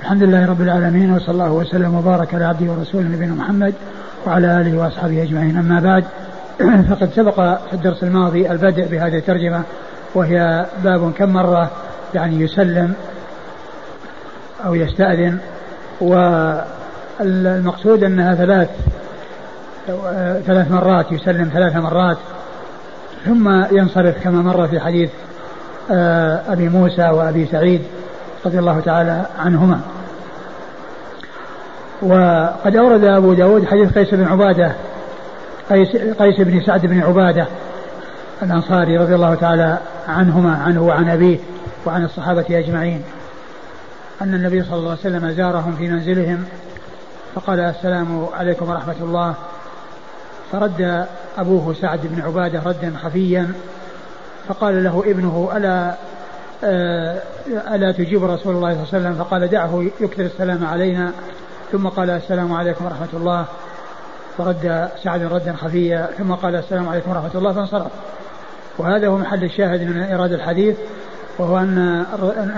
[0.00, 3.74] الحمد لله رب العالمين وصلى الله وسلم وبارك على عبده ورسوله نبينا محمد
[4.26, 5.56] وعلى آله وأصحابه أجمعين.
[5.56, 6.04] أما بعد
[6.90, 7.34] فقد سبق
[7.68, 9.62] في الدرس الماضي البدء بهذه الترجمة
[10.14, 11.70] وهي باب كم مرة
[12.14, 12.94] يعني يسلم
[14.66, 15.38] أو يستأذن
[17.20, 18.68] والمقصود أنها ثلاث
[20.46, 22.16] ثلاث مرات يسلم ثلاث مرات
[23.24, 25.10] ثم ينصرف كما مر في حديث
[25.90, 27.82] آه، أبي موسى وأبي سعيد
[28.46, 29.80] رضي الله تعالى عنهما.
[32.02, 34.72] وقد أورد أبو داود حديث قيس بن عبادة
[35.70, 37.46] قيس, قيس بن سعد بن عبادة
[38.42, 39.78] الأنصاري رضي الله تعالى
[40.08, 41.38] عنهما عنه وعن أبيه
[41.86, 43.02] وعن الصحابة أجمعين
[44.22, 46.44] أن النبي صلى الله عليه وسلم زارهم في منزلهم
[47.34, 49.34] فقال السلام عليكم ورحمة الله.
[50.52, 51.06] فرد
[51.38, 53.52] أبوه سعد بن عبادة ردا خفيا
[54.48, 55.94] فقال له ابنه ألا
[56.64, 57.22] آه،
[57.74, 61.12] ألا تجيب رسول الله صلى الله عليه وسلم؟ فقال دعه يكثر السلام علينا.
[61.72, 63.44] ثم قال السلام عليكم ورحمة الله.
[64.38, 66.08] فرد سعد ردا خفيا.
[66.18, 67.90] ثم قال السلام عليكم ورحمة الله فانصرف.
[68.78, 70.76] وهذا هو محل الشاهد من إيراد الحديث
[71.38, 71.78] وهو أن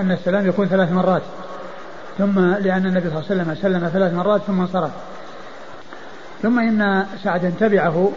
[0.00, 1.22] أن السلام يكون ثلاث مرات.
[2.18, 4.90] ثم لأن النبي صلى الله عليه وسلم سلم ثلاث مرات ثم انصرف.
[6.42, 8.11] ثم إن سعدا تبعه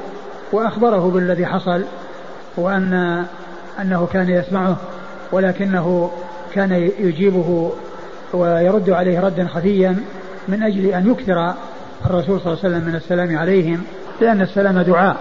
[0.52, 1.84] وأخبره بالذي حصل
[2.58, 3.26] وأن
[3.82, 4.76] أنه كان يسمعه
[5.32, 6.12] ولكنه
[6.54, 7.72] كان يجيبه
[8.34, 9.98] ويرد عليه ردا خفيا.
[10.52, 11.54] من أجل أن يكثر
[12.06, 13.84] الرسول صلى الله عليه وسلم من السلام عليهم
[14.22, 15.16] لأن السلام دعاء.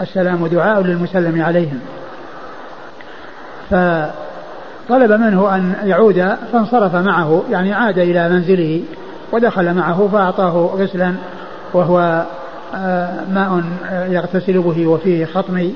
[0.00, 1.80] السلام دعاء للمسلم عليهم.
[3.70, 8.82] فطلب منه أن يعود فانصرف معه يعني عاد إلى منزله
[9.32, 11.14] ودخل معه فأعطاه غسلا
[11.74, 12.26] وهو
[12.74, 13.62] آه، ماء
[13.92, 15.74] يغتسل به وفيه خطمي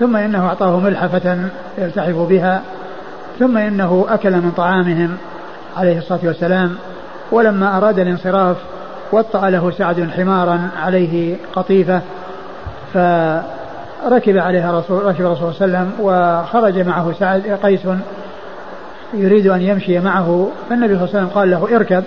[0.00, 1.38] ثم إنه أعطاه ملحفة
[1.78, 2.62] يلتحف بها.
[3.38, 5.16] ثم إنه أكل من طعامهم
[5.76, 6.76] عليه الصلاة والسلام.
[7.32, 8.56] ولما أراد الانصراف
[9.12, 12.00] وطأ له سعد حمارا عليه قطيفة
[12.94, 17.80] فركب عليها رسول ركب الرسول صلى الله عليه وسلم وخرج معه سعد قيس
[19.14, 22.04] يريد أن يمشي معه فالنبي صلى الله عليه وسلم قال له اركب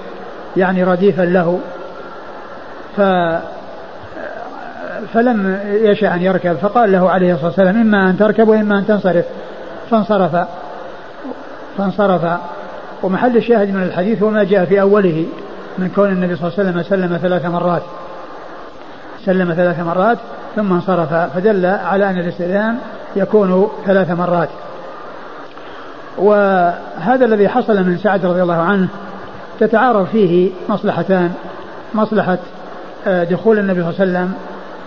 [0.58, 1.60] يعني رديفا له.
[2.98, 3.02] ف
[5.14, 9.26] فلم يشأ أن يركب فقال له عليه الصلاة والسلام إما أن تركب وإما أن تنصرف.
[9.92, 10.46] فانصرف.
[11.78, 12.40] فانصرف.
[13.04, 15.26] ومحل الشاهد من الحديث هو ما جاء في أوله
[15.78, 17.82] من كون النبي صلى الله عليه وسلم سلم ثلاث مرات.
[19.26, 20.18] سلم ثلاث مرات
[20.56, 22.78] ثم انصرف فدل على أن الاستئذان
[23.16, 24.50] يكون ثلاث مرات.
[26.18, 28.88] وهذا الذي حصل من سعد رضي الله عنه
[29.60, 31.32] تتعارض فيه مصلحتان
[31.94, 32.38] مصلحة
[33.08, 34.34] آه، دخول النبي صلى الله عليه وسلم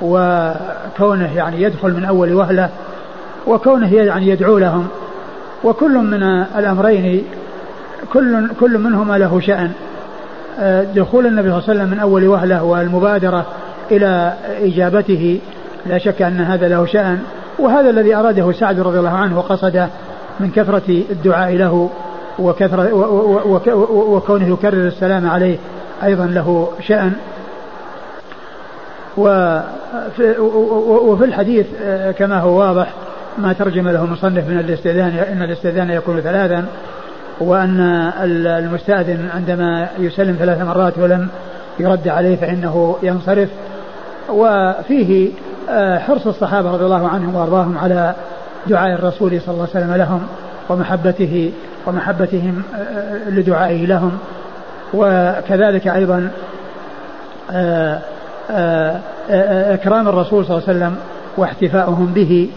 [0.03, 2.71] وكونه يعني يدخل من أول وهلة
[3.47, 4.89] وكونه يعني يدعو لهم.
[5.65, 6.23] وكل من
[6.59, 7.25] الأمرين
[8.13, 9.73] كل كل منهما له شأن.
[10.61, 13.47] آه، دخول النبي صلى الله عليه وسلم من أول وهلة والمبادرة
[13.91, 15.41] إلى إجابته
[15.87, 17.19] لا شك أن هذا له شأن.
[17.59, 19.89] وهذا الذي أراده سعد رضي الله عنه وقصده
[20.41, 21.91] من كثرة الدعاء له
[22.39, 22.95] وكثرة
[23.93, 25.57] وكونه يكرر السلام عليه
[26.03, 27.13] أيضا له شأن.
[29.17, 30.39] وفي,
[30.81, 32.93] وفي الحديث آه، كما هو واضح
[33.39, 36.67] ما ترجم له المصنف من الاستئذان إن الاستئذان يكون ثلاثا.
[37.41, 37.81] وان
[38.47, 41.29] المستأذن عندما يسلم ثلاث مرات ولم
[41.81, 43.49] يرد عليه فإنه ينصرف.
[44.29, 45.31] وفيه
[45.71, 48.15] آه، حرص الصحابة رضي الله عنهم وأرضاهم على
[48.67, 50.21] دعاء الرسول صلى الله عليه وسلم لهم
[50.69, 51.53] ومحبته
[51.87, 54.19] ومحبتهم آه، لدعائه لهم.
[54.95, 56.31] وكذلك أيضا
[59.75, 60.97] إكرام الرسول صلى الله عليه وسلم
[61.37, 62.49] واحتفاؤهم به.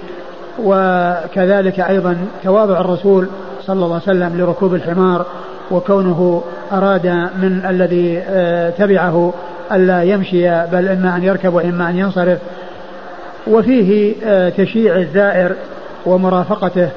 [0.64, 3.28] وكذلك أيضا تواضع الرسول
[3.68, 5.26] صلى الله عليه وسلم لركوب الحمار
[5.72, 7.08] وكونه أراد
[7.42, 9.34] من الذي آه، تبعه
[9.72, 12.40] ألا يمشي بل إما أن يركب وإما أن ينصرف.
[13.48, 15.56] وفيه آه، تشييع الزائر
[16.06, 16.90] ومرافقته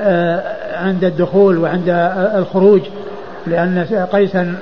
[0.00, 0.42] آه،
[0.76, 1.88] عند الدخول وعند
[2.34, 2.80] الخروج
[3.46, 4.54] لأن قيسا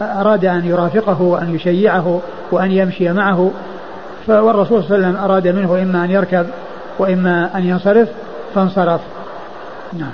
[0.00, 2.20] أراد أن يرافقه وأن يشيعه
[2.52, 3.50] وأن يمشي معه.
[4.28, 6.46] والرسول صلى الله عليه وسلم أراد منه إما أن يركب
[6.98, 8.08] وإما أن ينصرف
[8.54, 9.00] فانصرف.
[9.98, 10.12] نعم.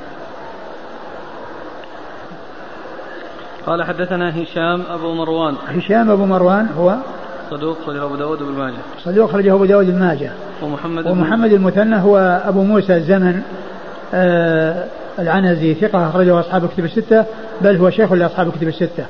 [3.66, 5.55] قال حدثنا هشام أبو مروان.
[5.68, 6.97] هشام أبو مروان هو
[7.51, 8.76] صدوق خرجه أبو داود بن ماجه.
[9.05, 10.33] صدوق خرجه أبو داود بن ماجه.
[10.62, 13.43] ومحمد ومحمد المثنى هو أبو موسى الزمن
[14.14, 14.85] آه
[15.18, 17.24] العنزي ثقة أخرجه أصحاب كتب الستة
[17.61, 19.07] بل هو شيخ لأصحاب كتب الستة.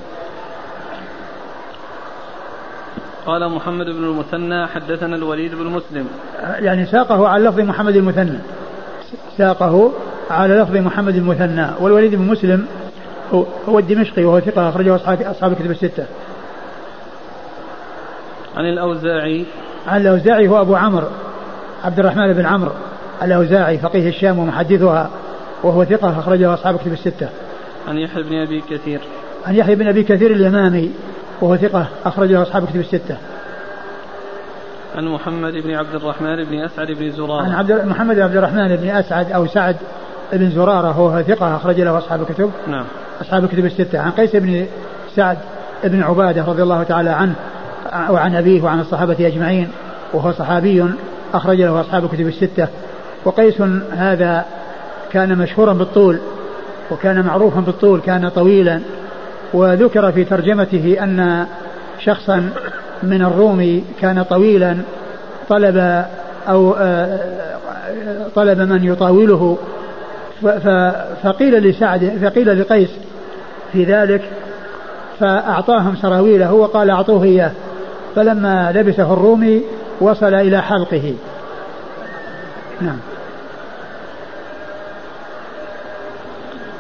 [3.27, 6.07] قال محمد بن المثنى حدثنا الوليد بن مسلم.
[6.43, 8.39] يعني ساقه على لفظ محمد المثنى.
[9.39, 9.93] ساقه
[10.31, 12.67] على لفظ محمد المثنى والوليد بن مسلم
[13.69, 16.07] هو الدمشقي وهو ثقة أخرجه أصحاب أصحاب الكتب الستة.
[18.57, 19.45] عن الأوزاعي
[19.87, 21.07] عن الأوزاعي هو أبو عمرو
[21.85, 22.73] عبد الرحمن بن عمرو
[23.23, 25.11] الأوزاعي فقيه الشام ومحدثها
[25.63, 27.29] وهو ثقة أخرجه أصحاب الكتب الستة.
[27.89, 29.01] عن يحيى بن أبي كثير
[29.47, 30.91] عن يحيى بن أبي كثير اليمامي
[31.41, 33.17] وهو ثقة أخرجه أصحاب كتب الستة.
[34.97, 37.43] عن محمد بن عبد الرحمن بن أسعد بن زرارة.
[37.43, 39.77] عن عبد محمد بن عبد الرحمن بن أسعد أو سعد
[40.33, 42.51] بن زرارة وهو ثقة أخرج له أصحاب الكتب.
[42.69, 42.85] نعم.
[43.21, 43.99] أصحاب الكتب الستة.
[43.99, 44.67] عن قيس بن
[45.17, 45.39] سعد
[45.85, 47.35] بن عبادة رضي الله تعالى عنه
[48.11, 49.69] وعن أبيه وعن الصحابة أجمعين
[50.13, 50.85] وهو صحابي
[51.35, 52.69] أخرج له أصحاب الكتب الستة
[53.25, 53.61] وقيس
[53.93, 54.45] هذا
[55.13, 56.19] كان مشهورا بالطول
[56.91, 58.81] وكان معروفا بالطول كان طويلا
[59.55, 61.47] وذكر في ترجمته أن
[62.01, 62.51] شخصا
[63.03, 64.77] من الروم كان طويلا
[65.49, 66.05] طلب
[66.49, 67.21] أو آه،
[68.35, 69.59] طلب من يطاوله
[71.23, 72.91] فقيل لسعد فقيل لقيس
[73.73, 74.23] في ذلك
[75.21, 77.53] فأعطاهم سراويله وقال أعطوه إياه.
[78.17, 79.63] فلما لبسه الرومي
[80.01, 81.15] وصل إلى حلقه.
[82.81, 82.99] نعم.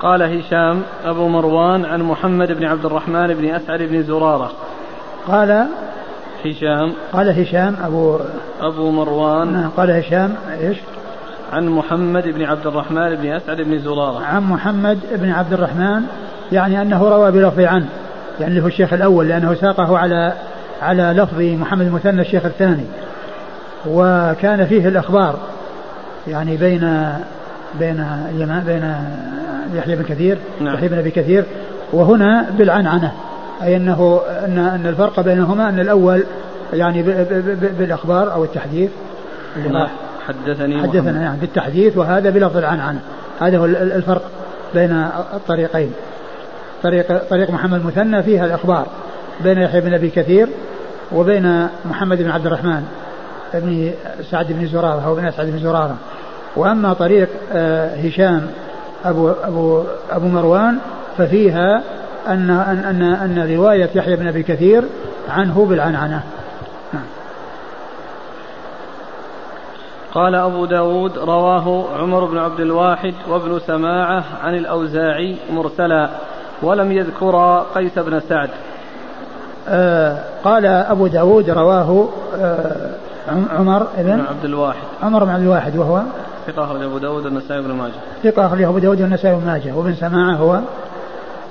[0.00, 4.52] قال هشام أبو مروان عن محمد بن عبد الرحمن بن أسعد بن زرارة.
[5.28, 5.66] قال
[6.44, 6.92] هشام.
[7.12, 8.18] قال هشام أبو
[8.61, 9.52] أبو مروان.
[9.52, 10.78] نعم قال هشام إيش؟
[11.53, 14.24] عن محمد بن عبد الرحمن بن أسعد بن زرارة.
[14.24, 16.03] عن محمد بن عبد الرحمن
[16.53, 17.86] يعني أنه روى بلفظ عنه
[18.40, 20.32] يعني اللي هو الشيخ الأول لأنه ساقه على
[20.82, 22.84] على لفظ محمد المثنى الشيخ الثاني.
[23.86, 25.38] وكان فيه الأخبار
[26.28, 27.12] يعني بين
[27.78, 28.07] بين
[28.66, 28.94] بين
[29.74, 30.74] يحيى بن كثير نعم.
[30.74, 31.44] يحيى بن أبي كثير
[31.92, 33.12] وهنا بالعنعنة
[33.62, 36.24] أي أنه أن أن الفرق بينهما أن الأول
[36.72, 37.03] يعني
[37.78, 38.90] بالأخبار أو التحديث
[40.44, 43.00] حدثني حدثنا يعني بالتحديث وهذا بلفظ العنعنه
[43.40, 44.22] هذا هو الفرق
[44.74, 44.92] بين
[45.34, 45.92] الطريقين.
[46.82, 48.86] طريق طريق محمد المثنى فيها الإخبار
[49.44, 50.48] بين يحيى بن أبي كثير
[51.12, 52.82] وبين محمد بن عبد الرحمن
[53.54, 53.92] بن
[54.30, 55.96] سعد بن زرارة أو بن سعد بن زرارة.
[56.56, 58.46] وأما طريق آه، هشام
[59.04, 60.78] ابو ابو أبو مروان
[61.18, 61.82] ففيها
[62.28, 64.84] ان ان ان, أن رواية يحيى بن أبي كثير
[65.28, 66.22] عنه بالعنعنة.
[70.14, 76.08] قال أبو داود رواه عمر بن عبد الواحد وابن سماعة عن الأوزاعي مرسلا
[76.62, 78.50] ولم يذكر قيس بن سعد.
[79.68, 82.08] آه قال أبو داود رواه
[82.38, 82.90] آه
[83.52, 84.82] عمر بن عبد الواحد.
[85.02, 86.02] عمر بن عبد الواحد وهو؟
[86.46, 87.92] ثقة أبو داود والنسائي بن ماجه.
[88.22, 90.61] ثقة أبو داود والنسائي بن ماجه وابن سماعة هو؟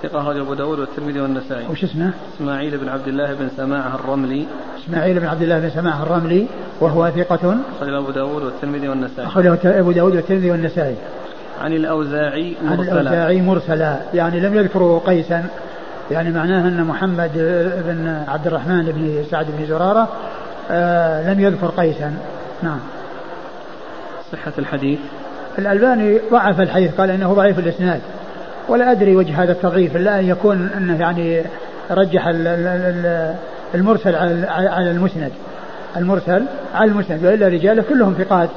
[0.03, 1.65] ثقة أخرج أبو داود والترمذي والنسائي.
[1.71, 4.45] وش اسمه؟ إسماعيل بن عبد الله بن سماعة الرملي.
[4.83, 6.47] إسماعيل بن عبد الله بن سماعة الرملي
[6.79, 9.27] وهو ثقة أخرج أبو داود والترمذي والنسائي.
[9.27, 10.95] أخرجه أبو داود والترمذي والنسائي.
[11.61, 12.71] عن الأوزاعي مرسلا.
[12.71, 13.99] عن الأوزاعي مرسلا.
[14.13, 15.45] يعني لم يذكروا قيسا.
[16.11, 17.31] يعني معناه أن محمد
[17.85, 20.07] بن عبد الرحمن بن سعد بن زرارة
[20.71, 22.13] آه لم يذكر قيسا.
[22.63, 22.79] نعم.
[24.31, 24.99] صحة الحديث.
[25.59, 28.01] الألباني ضعف الحديث قال إنه ضعيف الإسناد.
[28.69, 31.43] ولا أدري وجه هذا التضعيف إلا أن يكون أنه يعني
[31.91, 32.27] رجح
[33.75, 35.31] المرسل على المسند.
[35.97, 36.43] المرسل
[36.75, 38.49] على المسند وإلا رجاله كلهم ثقات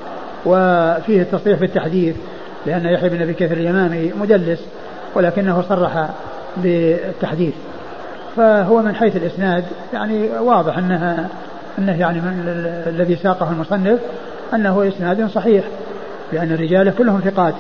[0.47, 2.17] وفيه التصريح بالتحديث
[2.67, 4.61] لأن يحيى بن أبي كثير اليمامي مدلس
[5.15, 6.09] ولكنه صرح
[6.57, 7.55] بالتحديث.
[8.37, 11.29] فهو من حيث الإسناد يعني واضح أنها
[11.79, 12.43] أنه يعني من
[12.87, 13.99] الذي ساقه المصنف
[14.55, 15.65] أنه إسناد صحيح
[16.33, 17.55] لأن الرجال كلهم ثقات.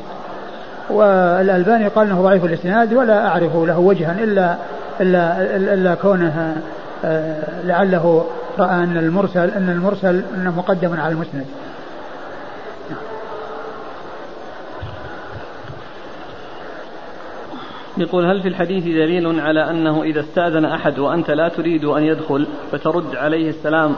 [0.93, 4.57] والألباني قال أنه ضعيف الإسناد ولا أعرف له وجها إلا
[5.01, 6.57] إلا إلا كونه
[7.05, 8.26] آه، لعله
[8.59, 11.47] رأى أن المرسل أن المرسل أنه مقدم على المسند.
[17.99, 22.47] يقول هل في الحديث دليل على أنه إذا استأذن أحد وأنت لا تريد أن يدخل
[22.72, 23.95] فترد عليه السلام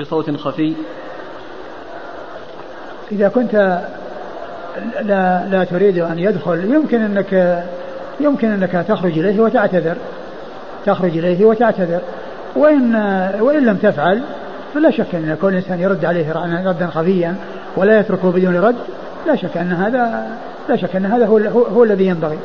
[0.00, 0.74] بصوت خفي؟
[3.12, 3.82] إذا كنت
[5.02, 6.64] لا لا تريد أن يدخل.
[6.74, 7.62] يمكن أنك
[8.20, 9.96] يمكن أنك تخرج إليه وتعتذر.
[10.86, 12.00] تخرج إليه وتعتذر.
[12.56, 12.94] وإن
[13.40, 14.22] وإن لم تفعل
[14.74, 16.32] فلا شك أن كل إنسان يرد عليه
[16.66, 17.34] ردا خفيا
[17.76, 18.76] ولا يتركه بدون رد.
[19.26, 20.26] لا شك أن هذا
[20.68, 21.38] لا شك أن هذا هو,
[21.74, 22.38] هو, الذي ينبغي.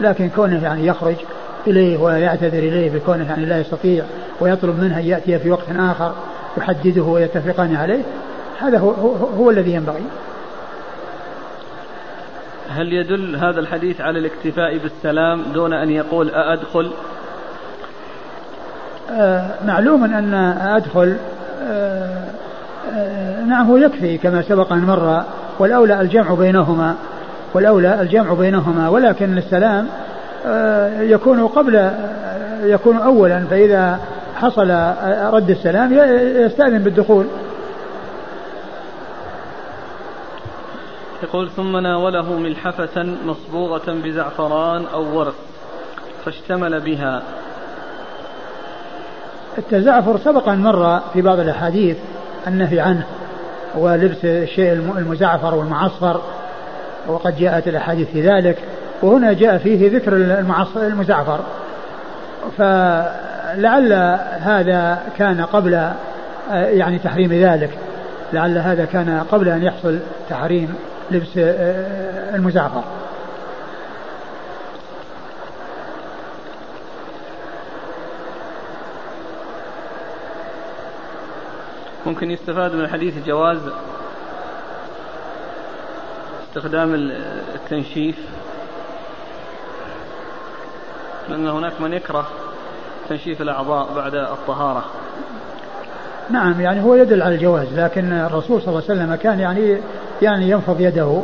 [0.00, 1.14] لكن كونه يعني يخرج
[1.66, 4.04] إليه ويعتذر إليه بكونه يعني لا يستطيع
[4.40, 6.12] ويطلب منه أن يأتي في وقت آخر
[6.58, 8.02] يحدده ويتفقان عليه
[8.60, 10.02] هذا هو, هو, هو الذي ينبغي.
[12.68, 16.90] هل يدل هذا الحديث على الاكتفاء بالسلام دون أن يقول أأدخل؟
[19.12, 21.16] آه معلوم أن أدخل
[21.62, 22.24] آه
[22.94, 25.22] آه نعم هو يكفي كما سبق أن مر
[25.58, 26.94] والأولى الجمع بينهما
[27.54, 29.88] والأولى الجمع بينهما ولكن السلام
[30.46, 31.90] آه، يكون قبل
[32.62, 33.98] يكون أولا فإذا
[34.34, 34.70] حصل
[35.32, 35.92] رد السلام
[36.46, 37.26] يستأذن بالدخول.
[41.22, 45.34] يقول ثم ناوله ملحفة مصبوغة بزعفران أو ورق
[46.24, 47.22] فاشتمل بها.
[49.58, 51.96] التزعفر سبق أن مر في بعض الأحاديث
[52.46, 53.06] النهي عنه
[53.74, 56.20] ولبس الشيء المزعفر والمعصفر
[57.08, 58.58] وقد جاءت الأحاديث في ذلك
[59.02, 60.16] وهنا جاء فيه ذكر
[60.76, 61.40] المزعفر.
[62.58, 63.92] فلعل
[64.40, 65.90] هذا كان قبل
[66.50, 67.70] يعني تحريم ذلك
[68.32, 69.98] لعل هذا كان قبل أن يحصل
[70.30, 70.74] تحريم.
[71.10, 71.30] لبس
[72.34, 72.82] المزعفر.
[82.06, 83.58] ممكن يستفاد من الحديث جواز
[86.48, 86.94] استخدام
[87.54, 88.16] التنشيف؟
[91.28, 92.28] لأن هناك من يكره
[93.08, 94.84] تنشيف الأعضاء بعد الطهارة.
[96.30, 99.78] نعم يعني هو يدل على الجواز لكن الرسول صلى الله عليه وسلم كان يعني
[100.22, 101.22] يعني ينفض يده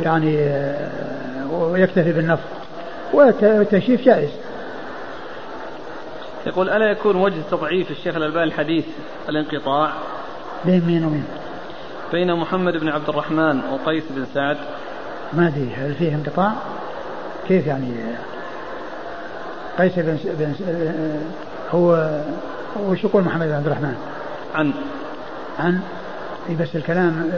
[0.00, 2.42] يعني آه، ويكتفي بالنفض
[3.12, 4.30] والتنشيف جائز.
[6.46, 8.84] يقول ألا يكون وجه تضعيف الشيخ الألباني الحديث
[9.28, 9.92] الانقطاع؟
[10.64, 11.24] بين مين ومين؟
[12.12, 14.56] بين محمد بن عبد الرحمن وقيس بن سعد.
[15.32, 16.52] ما أدري هل فيه انقطاع؟
[17.48, 17.92] كيف يعني؟
[19.78, 20.54] قيس بن, بن
[21.70, 22.10] هو
[22.80, 23.94] وش يقول محمد بن عبد الرحمن؟
[24.54, 24.72] عن؟
[25.58, 25.80] عن؟
[26.60, 27.30] بس الكلام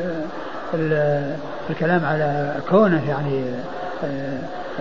[1.70, 3.44] الكلام على كونه يعني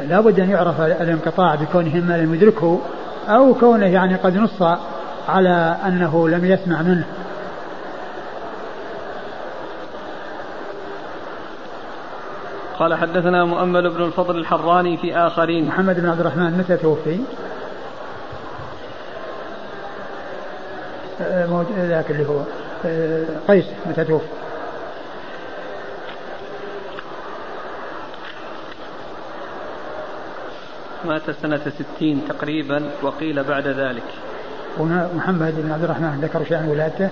[0.10, 2.80] لابد أن يعرف الانقطاع بكونه اما لم يدركه
[3.28, 4.62] أو كونه يعني قد نص
[5.30, 7.06] على أنه لم يسمع منه
[12.80, 17.20] قال حدثنا مؤمل بن الفضل الحراني في آخرين محمد بن عبد الرحمن متى توفي؟
[21.22, 22.40] آه، ذاك اللي هو
[22.86, 24.26] آه، قيس متى توفي؟
[31.08, 34.04] مات سنة ستين تقريبا وقيل بعد ذلك.
[34.80, 37.10] هنا محمد بن عبد الرحمن ذكر شيئا ولادته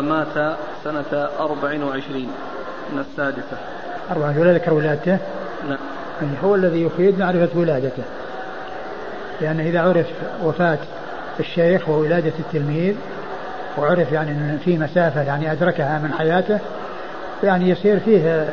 [0.00, 2.30] مات سنة أربع وعشرين
[2.92, 3.56] من السادسة.
[4.10, 5.18] أربع ولا ذكر ولادته؟
[5.68, 5.78] نعم
[6.22, 8.02] يعني هو الذي يفيد معرفة ولادته.
[9.40, 10.06] لأن إذا عرف
[10.42, 10.78] وفاة
[11.40, 12.94] الشيخ وولادة التلميذ
[13.78, 16.58] وعرف يعني أن في مسافة يعني أدركها من حياته
[17.42, 18.46] يعني يصير فيه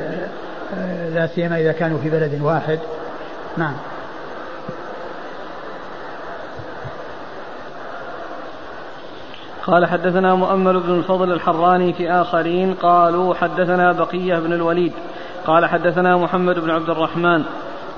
[0.77, 2.79] آه، لا سيما إذا كانوا في بلد واحد.
[3.57, 3.73] نعم.
[9.65, 14.93] قال حدثنا مؤمل بن الفضل الحراني في آخرين قالوا حدثنا بقية بن الوليد
[15.47, 17.43] قال حدثنا محمد بن عبد الرحمن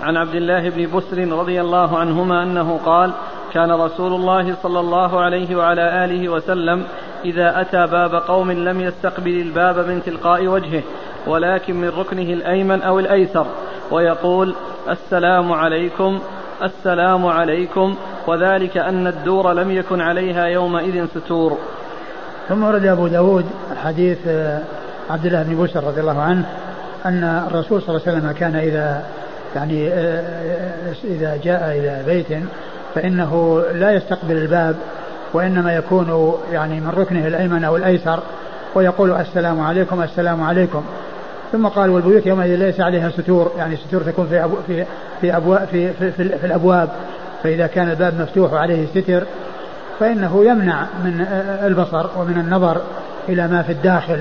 [0.01, 3.11] عن عبد الله بن بسر رضي الله عنهما أنه قال
[3.53, 6.83] كان رسول الله صلى الله عليه وعلى آله وسلم
[7.25, 10.83] إذا أتى باب قوم لم يستقبل الباب من تلقاء وجهه
[11.27, 13.45] ولكن من ركنه الأيمن أو الأيسر
[13.91, 14.55] ويقول
[14.89, 16.19] السلام عليكم
[16.63, 17.95] السلام عليكم.
[18.27, 21.57] وذلك أن الدور لم يكن عليها يومئذ ستور.
[22.49, 23.45] ثم أورد أبو داود
[23.83, 24.59] حديث آه،
[25.09, 26.45] عبد الله بن بسر رضي الله عنه
[27.05, 29.03] أن الرسول صلى الله عليه وسلم كان إذا
[29.55, 32.27] يعني آه، آه، إذا جاء إلى بيت
[32.95, 34.75] فإنه لا يستقبل الباب
[35.33, 38.19] وإنما يكون يعني من ركنه الأيمن أو الأيسر
[38.75, 40.83] ويقول السلام عليكم السلام عليكم.
[41.51, 44.85] ثم قال والبيوت يومئذ ليس عليها ستور يعني ستور تكون في أبو في
[45.21, 46.89] في أبواب في, في, في, في الأبواب.
[47.43, 49.23] فإذا كان الباب مفتوح وعليه ستر
[49.99, 51.25] فإنه يمنع من
[51.63, 52.81] البصر ومن النظر
[53.29, 54.19] إلى ما في الداخل.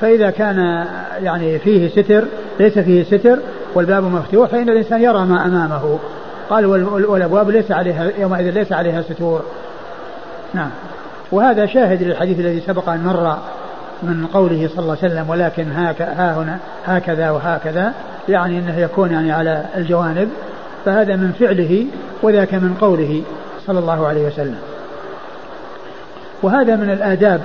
[0.00, 0.86] فإذا كان
[1.22, 2.24] يعني فيه ستر
[2.60, 3.38] ليس فيه ستر
[3.74, 5.98] والباب مفتوح فإن الإنسان يرى ما أمامه.
[6.50, 6.66] قال
[7.06, 9.42] والأبواب ليس عليها يومئذ ليس عليها ستور.
[10.54, 10.70] نعم.
[11.32, 13.36] وهذا شاهد للحديث الذي سبق أن مر
[14.02, 17.92] من قوله صلى الله عليه وسلم ولكن هاك ها هنا هكذا وهكذا
[18.28, 20.28] يعني إنه يكون يعني على الجوانب
[20.84, 21.86] فهذا من فعله
[22.22, 23.22] وذاك من قوله
[23.66, 24.58] صلى الله عليه وسلم.
[26.42, 27.40] وهذا من الآداب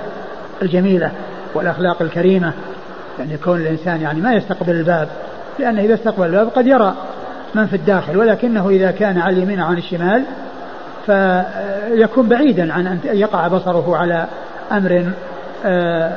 [0.62, 1.10] الجميلة
[1.54, 2.52] والأخلاق الكريمة
[3.18, 5.08] يعني كون الإنسان يعني ما يستقبل الباب
[5.58, 6.94] لأنه إذا استقبل الباب قد يرى
[7.54, 10.22] من في الداخل ولكنه إذا كان على اليمين عن الشمال
[11.06, 14.26] فيكون بعيدا عن أن يقع بصره على
[14.72, 15.12] أمر
[15.64, 16.16] آه،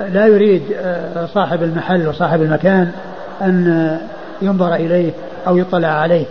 [0.00, 2.92] لا يريد آه، صاحب المحل وصاحب المكان
[3.42, 3.98] أن
[4.42, 5.12] ينظر إليه
[5.46, 6.26] أو يطلع عليه.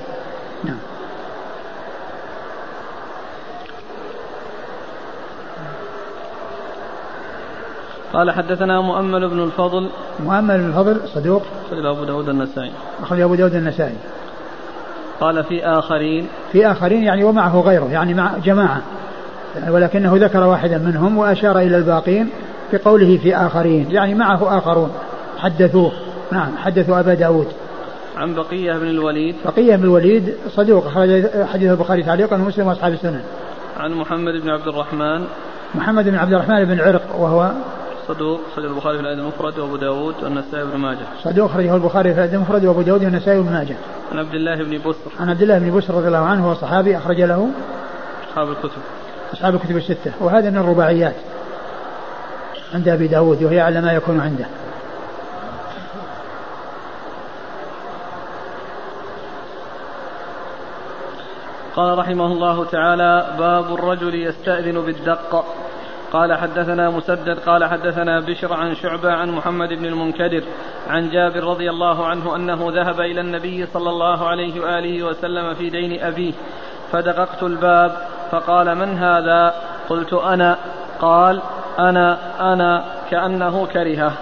[0.63, 0.77] نعم.
[8.13, 9.89] قال حدثنا مؤمل بن الفضل.
[10.19, 11.43] مؤمل بن الفضل صدوق.
[11.67, 12.71] أخرج أبو داود النسائي.
[13.03, 13.95] أخرج أبو داود النسائي.
[15.21, 16.27] قال في آخرين.
[16.51, 18.81] في آخرين يعني ومعه غيره يعني مع جماعة
[19.69, 22.29] ولكنه ذكر واحدا منهم وأشار إلى الباقين.
[22.73, 23.91] بقوله في آخرين.
[23.91, 24.91] يعني معه آخرون.
[25.37, 25.91] حدثوه.
[26.31, 27.47] نعم حدثوا أبا داود.
[28.17, 29.35] عن بقية بن الوليد.
[29.45, 30.87] بقية بن الوليد صدوق
[31.53, 33.21] حديث البخاري تعليقا ومسلم وأصحاب السنن.
[33.77, 35.25] عن محمد بن عبد الرحمن.
[35.75, 37.51] محمد بن عبد الرحمن بن عرق وهو
[38.07, 41.05] صدوق أخرج البخاري في الأدب المفرد وأبو داود والنسائي بن ماجه.
[41.23, 43.75] صدوق أخرجه البخاري في الأدب المفرد وأبو داود والنسائي بن ماجه.
[44.11, 45.11] عن عبد الله بن بسر.
[45.19, 47.49] عن عبد الله بن بسر رضي الله عنه هو صحابي أخرج له
[48.29, 48.81] أصحاب الكتب.
[49.33, 50.11] أصحاب الكتب الستة.
[50.19, 51.15] وهذا من الرباعيات.
[52.73, 54.45] عند أبي داود وهي على ما يكون عنده.
[61.75, 65.45] قال رحمه الله تعالى باب الرجل يستأذن بالدق.
[66.13, 70.43] قال حدثنا مسدد قال حدثنا بشر عن شعبة عن محمد بن المنكدر
[70.89, 75.69] عن جابر رضي الله عنه أنه ذهب إلى النبي صلى الله عليه وآله وسلم في
[75.69, 76.33] دين أبيه
[76.91, 77.91] فدققت الباب
[78.31, 79.53] فقال من هذا؟
[79.89, 80.57] قلت أنا.
[81.01, 81.41] قال
[81.79, 82.17] أنا
[82.53, 84.13] أنا كأنه كرهه.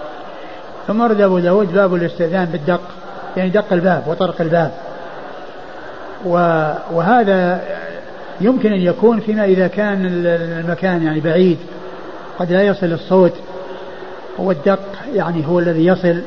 [0.86, 2.80] ثم ورد أبو داود باب الاستئذان بالدق
[3.36, 4.72] يعني دق الباب وطرق الباب.
[6.92, 7.60] وهذا
[8.40, 11.58] يمكن أن يكون فيما إذا كان المكان يعني بعيد.
[12.38, 13.34] قد لا يصل الصوت.
[14.38, 14.80] والدق
[15.14, 16.20] يعني هو الذي يصل.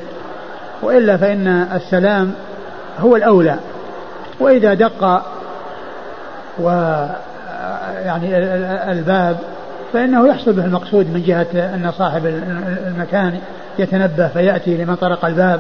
[0.82, 2.34] وإلا فإن السلام
[3.00, 3.56] هو الأولى.
[4.40, 5.24] وإذا دق
[6.60, 6.70] و
[8.06, 8.38] يعني
[8.92, 9.38] الباب
[9.94, 12.26] فإنه يحصل به المقصود من جهة أن صاحب
[12.88, 13.40] المكان
[13.80, 15.60] يتنبه فيأتي لمن طرق الباب.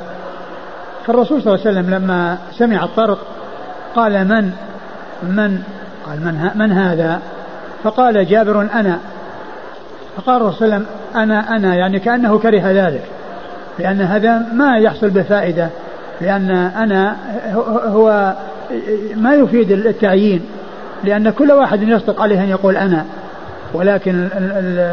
[1.06, 3.18] فالرسول صلى الله عليه وسلم لما سمع الطرق
[3.96, 4.52] قال من؟
[5.24, 5.64] من؟
[6.08, 7.20] قال من, من هذا؟
[7.84, 9.00] فقال جابر أنا.
[10.18, 13.04] فقال الرسول صلى الله عليه وسلم أنا أنا يعني كأنه كره ذلك.
[13.80, 15.70] لأن هذا ما يحصل بفائدة
[16.22, 17.16] لأن أنا
[17.88, 18.34] هو
[19.16, 20.42] ما يفيد التعيين
[21.04, 23.06] لأن كل واحد يصدق عليه أن يقول أنا.
[23.74, 24.28] ولكن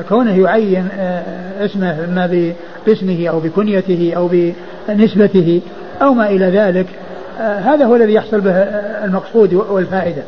[0.09, 1.23] كونه يعين آه،
[1.65, 2.55] اسمه ما
[2.87, 4.31] باسمه أو بكنيته أو
[4.89, 5.61] بنسبته
[6.03, 6.87] أو ما إلى ذلك
[7.41, 8.51] آه، هذا هو الذي يحصل به
[9.05, 10.23] المقصود والفائدة.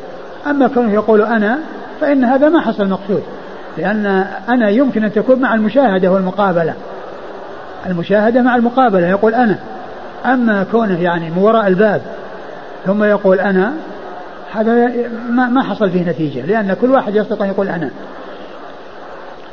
[0.47, 1.59] أما كونه يقول أنا
[2.01, 3.23] فإن هذا ما حصل المقصود
[3.77, 6.73] لأن أنا يمكن أن تكون مع المشاهدة والمقابلة.
[7.85, 9.57] المشاهدة مع المقابلة يقول أنا.
[10.25, 12.01] أما كونه يعني من وراء الباب
[12.85, 13.73] ثم يقول أنا
[14.53, 14.91] هذا
[15.29, 17.89] ما حصل فيه نتيجة لأن كل واحد يستطيع أن يقول أنا.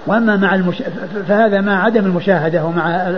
[0.07, 0.83] وأما مع المش...
[1.29, 3.09] فهذا مع عدم المشاهدة ومع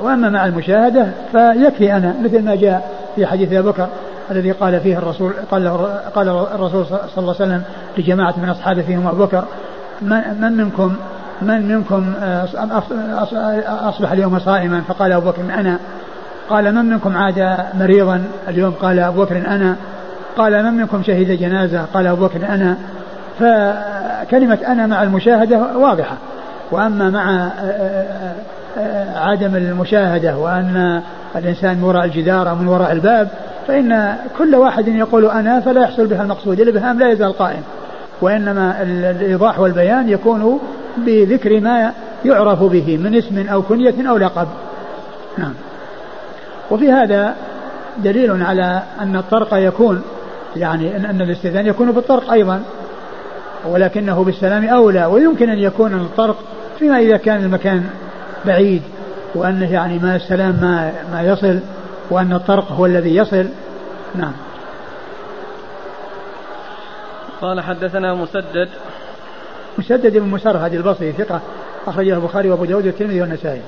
[0.00, 3.88] وأما مع المشاهدة فيكفي أنا مثل ما جاء في حديث أبي بكر
[4.30, 5.68] الذي قال فيه الرسول قال
[6.14, 7.62] قال الرسول صلى الله عليه وسلم
[7.98, 9.44] لجماعة من أصحابه فيهم أبو بكر
[10.02, 10.96] من منكم
[11.42, 12.12] من منكم
[13.66, 15.78] أصبح اليوم صائما؟ فقال أبو بكر أنا.
[16.48, 19.76] قال من منكم عاد مريضا؟ اليوم قال أبو بكر أنا.
[20.36, 22.76] قال من منكم شهد جنازة؟ قال أبو بكر أنا.
[23.38, 26.16] فكلمة أنا مع المشاهدة واضحة.
[26.70, 27.50] وأما مع
[29.16, 31.02] عدم المشاهدة وأن
[31.36, 33.28] الإنسان من وراء الجدار أو من وراء الباب
[33.68, 37.62] فإن كل واحد يقول أنا فلا يحصل بها المقصود الإبهام لا يزال قائم.
[38.20, 40.60] وإنما الإيضاح والبيان يكون
[40.96, 41.92] بذكر ما
[42.24, 44.48] يعرف به من اسم أو كنية أو لقب.
[45.38, 45.54] نعم.
[46.70, 47.34] وفي هذا
[47.98, 50.02] دليل على أن الطرق يكون
[50.56, 52.62] يعني أن الاستئذان يكون بالطرق أيضا.
[53.66, 56.36] ولكنه بالسلام أولى ويمكن أن يكون الطرق
[56.78, 57.90] فيما إذا كان المكان
[58.46, 58.82] بعيد
[59.34, 61.58] وأنه يعني ما السلام ما, ما يصل
[62.10, 63.46] وأن الطرق هو الذي يصل.
[64.14, 64.32] نعم.
[67.40, 68.68] قال حدثنا مسدد.
[69.78, 71.40] مسدد بن مسرهد البصري ثقة
[71.86, 73.60] أخرجه البخاري وأبو داود والترمذي والنسائي.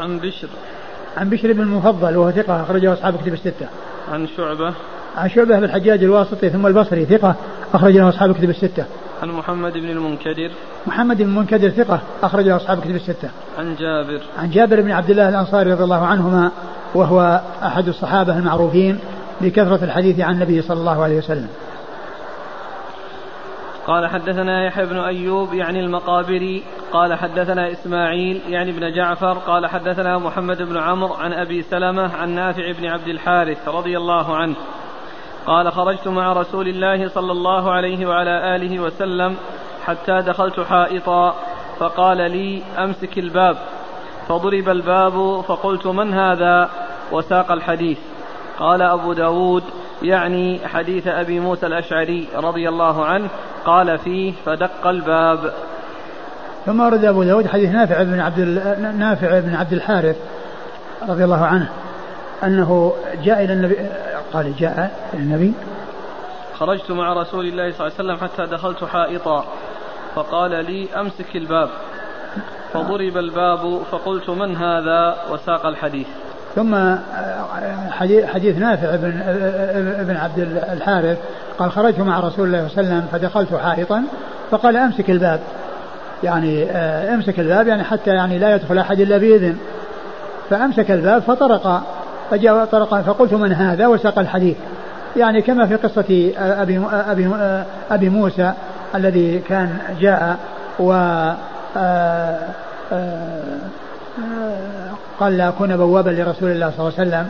[0.00, 0.48] عن بشر.
[1.16, 3.66] عن بشر بن المفضل وهو ثقة أخرجه أصحاب كتب الستة.
[4.12, 4.74] عن شعبة.
[5.16, 7.34] عن شعبة بن الحجاج الواسطي ثم البصري ثقة
[7.74, 8.84] أخرج له أصحاب كتب الستة.
[9.24, 10.50] عن محمد بن المنكدر.
[10.86, 13.30] محمد بن المنكدر ثقة أخرج له أصحاب كتب الستة.
[13.58, 14.20] عن جابر.
[14.38, 16.50] عن جابر بن عبد الله الأنصاري رضي الله عنهما
[16.94, 18.98] وهو أحد الصحابة المعروفين
[19.40, 21.48] بكثرة الحديث عن النبي صلى الله عليه وسلم.
[23.86, 26.62] قال حدثنا يحيى بن أيوب يعني المقابري.
[26.92, 29.32] قال حدثنا إسماعيل يعني ابن جعفر.
[29.32, 34.36] قال حدثنا محمد بن عمرو عن أبي سلمة عن نافع بن عبد الحارث رضي الله
[34.36, 34.54] عنه.
[35.46, 39.36] قال خرجت مع رسول الله صلى الله عليه وعلى آله وسلم
[39.86, 41.34] حتى دخلت حائطا
[41.78, 43.56] فقال لي أمسك الباب.
[44.28, 46.70] فضرب الباب فقلت من هذا؟
[47.12, 47.98] وساق الحديث.
[48.58, 49.62] قال أبو داود
[50.02, 53.28] يعني حديث أبي موسى الأشعري رضي الله عنه
[53.64, 55.52] قال فيه فدق الباب.
[56.66, 58.40] ثم ورد أبو داود حديث نافع بن عبد
[58.98, 60.16] نافع بن عبد الحارث
[61.08, 61.68] رضي الله عنه
[62.44, 62.92] أنه
[63.24, 63.76] جاء إلى النبي
[64.34, 65.52] قال جاء النبي
[66.58, 69.44] خرجت مع رسول الله صلى الله عليه وسلم حتى دخلت حائطا.
[70.14, 71.68] فقال لي أمسك الباب.
[72.72, 76.06] فضرب الباب فقلت من هذا؟ وساق الحديث.
[76.54, 76.74] ثم
[78.26, 79.20] حديث نافع بن
[80.00, 80.38] ابن عبد
[80.72, 81.18] الحارث.
[81.58, 84.04] قال خرجت مع رسول الله صلى الله عليه وسلم فدخلت حائطا.
[84.50, 85.40] فقال أمسك الباب.
[86.22, 89.58] يعني آه، أمسك الباب يعني حتى يعني لا يدخل أحد إلا بإذن.
[90.50, 91.82] فأمسك الباب فطرق.
[92.30, 94.56] فجاء طرقا فقلت من هذا؟ وساق الحديث.
[95.16, 97.30] يعني كما في قصة أبي, أبي,
[97.90, 98.52] أبي موسى
[98.94, 100.36] الذي كان جاء
[100.78, 100.92] و
[101.76, 102.38] آه،
[102.92, 103.40] آه،
[105.20, 107.28] قال لا أكون بوابا لرسول الله صلى الله عليه وسلم.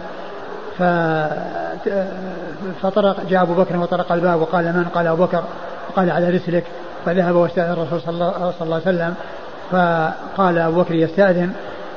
[2.83, 5.45] فطرق جاء أبو بكر وطرق الباب وقال من؟ قال أبو بكر.
[5.97, 6.65] قال على رسلك.
[7.07, 8.13] فذهب واستأذن الرسول صلى
[8.61, 9.15] الله عليه وسلم.
[9.71, 11.53] فقال أبو بكر يستأذن.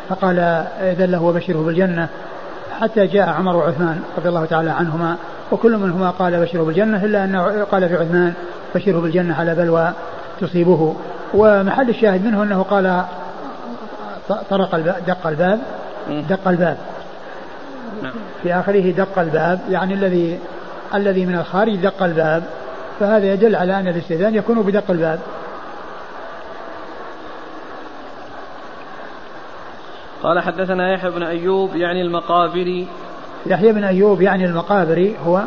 [0.10, 0.40] فقال
[0.82, 2.10] إذن له وبشره بالجنة.
[2.82, 5.16] حتى جاء عمر وعثمان رضي الله تعالى عنهما
[5.52, 8.34] وكل منهما قال بشره بالجنة إلا أنه قال في عثمان
[8.76, 9.92] بشره بالجنة على بلوى
[10.42, 10.96] تصيبه.
[11.34, 13.04] ومحل الشاهد منه أنه قال
[14.50, 15.60] طرق الباب دق الباب
[16.30, 16.78] دق الباب.
[18.44, 20.40] في آخره دق الباب يعني الذي
[20.96, 22.44] الذي من الخارج دق الباب.
[23.00, 25.20] فهذا يدل على أن الاستئذان يكون بدق الباب.
[30.24, 32.88] قال حدثنا يحيى بن أيوب يعني المقابري.
[33.46, 35.44] يحيى بن أيوب يعني المقابري هو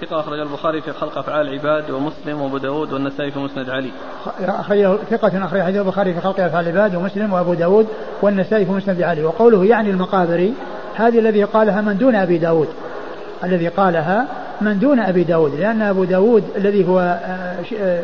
[0.00, 3.90] ثقة أخرج البخاري في خلق أفعال العباد ومسلم وأبو داود والنسائي في مسند علي.
[5.10, 7.86] ثقة أخرج حديث البخاري في خلق أفعال العباد ومسلم وأبو داود
[8.22, 9.24] والنسائي في مسند علي.
[9.24, 10.54] وقوله يعني المقابري
[10.94, 12.68] هذه الذي قالها من دون أبي داود.
[13.44, 14.26] الذي قالها
[14.60, 18.02] من دون أبي داود لأن أبو داود الذي هو آه، آه،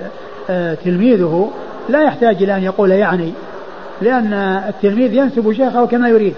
[0.50, 1.50] آه، تلميذه
[1.88, 3.32] لا يحتاج إلى أن يقول يعني
[4.02, 4.32] لأن
[4.68, 6.34] التلميذ ينسب شيخه كما يريد.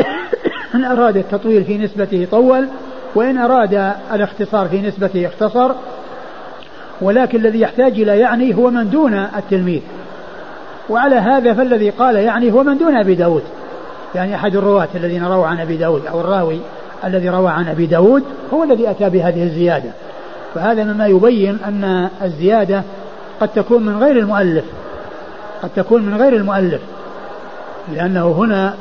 [0.74, 2.66] إن أراد التطويل في نسبته طول
[3.14, 5.72] وإن أراد الاختصار في نسبته اختصر.
[7.00, 9.80] ولكن الذي يحتاج إلى يعني هو من دون التلميذ.
[10.88, 13.42] وعلى هذا فالذي قال يعني هو من دون أبي داود.
[14.14, 16.60] يعني أحد الرواة الذين رووا عن أبي داود أو الراوي
[17.04, 18.22] الذي روى عن أبي داود
[18.54, 19.90] هو الذي أتى بهذه الزيادة.
[20.54, 22.82] فهذا مما يبين أن الزيادة
[23.40, 24.64] قد تكون من غير المؤلف.
[25.62, 26.80] قد تكون من غير المؤلف
[27.92, 28.74] لأنه هنا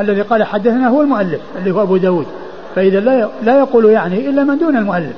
[0.00, 2.26] الذي قال حدثنا هو المؤلف اللي هو أبو داود.
[2.74, 5.12] فإذا لا لا يقول يعني إلا من دون المؤلف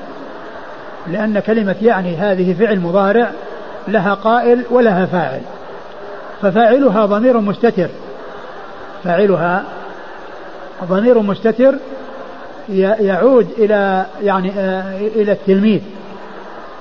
[1.07, 3.31] لأن كلمة يعني هذه فعل مضارع
[3.89, 5.41] لها قائل ولها فاعل.
[6.43, 7.89] ففاعلها ضمير مستتر.
[9.05, 9.65] فاعلها
[10.85, 11.75] ضمير مستتر
[12.69, 15.81] يعود إلى يعني آه، إلى التلميذ.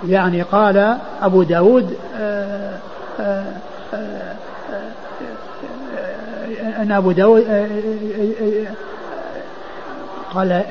[0.07, 2.77] يعني قال أبو داود آه،
[3.19, 3.45] آه،
[6.81, 7.45] أن أبو داود
[10.33, 10.61] قال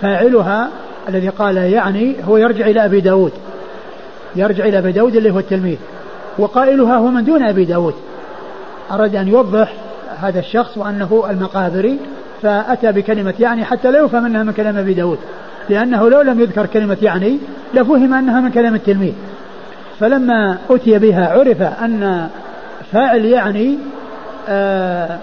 [0.00, 0.70] فاعلها
[1.08, 3.32] الذي قال يعني هو يرجع إلى أبي داود
[4.36, 5.76] يرجع إلى أبي داود اللي هو التلميذ
[6.38, 7.94] وقائلها هو من دون أبي داود
[8.90, 9.72] أراد أن يوضح
[10.20, 11.98] هذا الشخص وأنه المقابري
[12.42, 15.18] فأتى بكلمة يعني حتى لا يفهم أنها من كلام أبي داود
[15.68, 17.38] لأنه لو لم يذكر كلمة يعني
[17.74, 19.12] لفهم أنها من كلام التلميذ
[20.00, 22.28] فلما أتي بها عرف أن
[22.92, 23.78] فاعل يعني
[24.48, 25.18] آآ آه،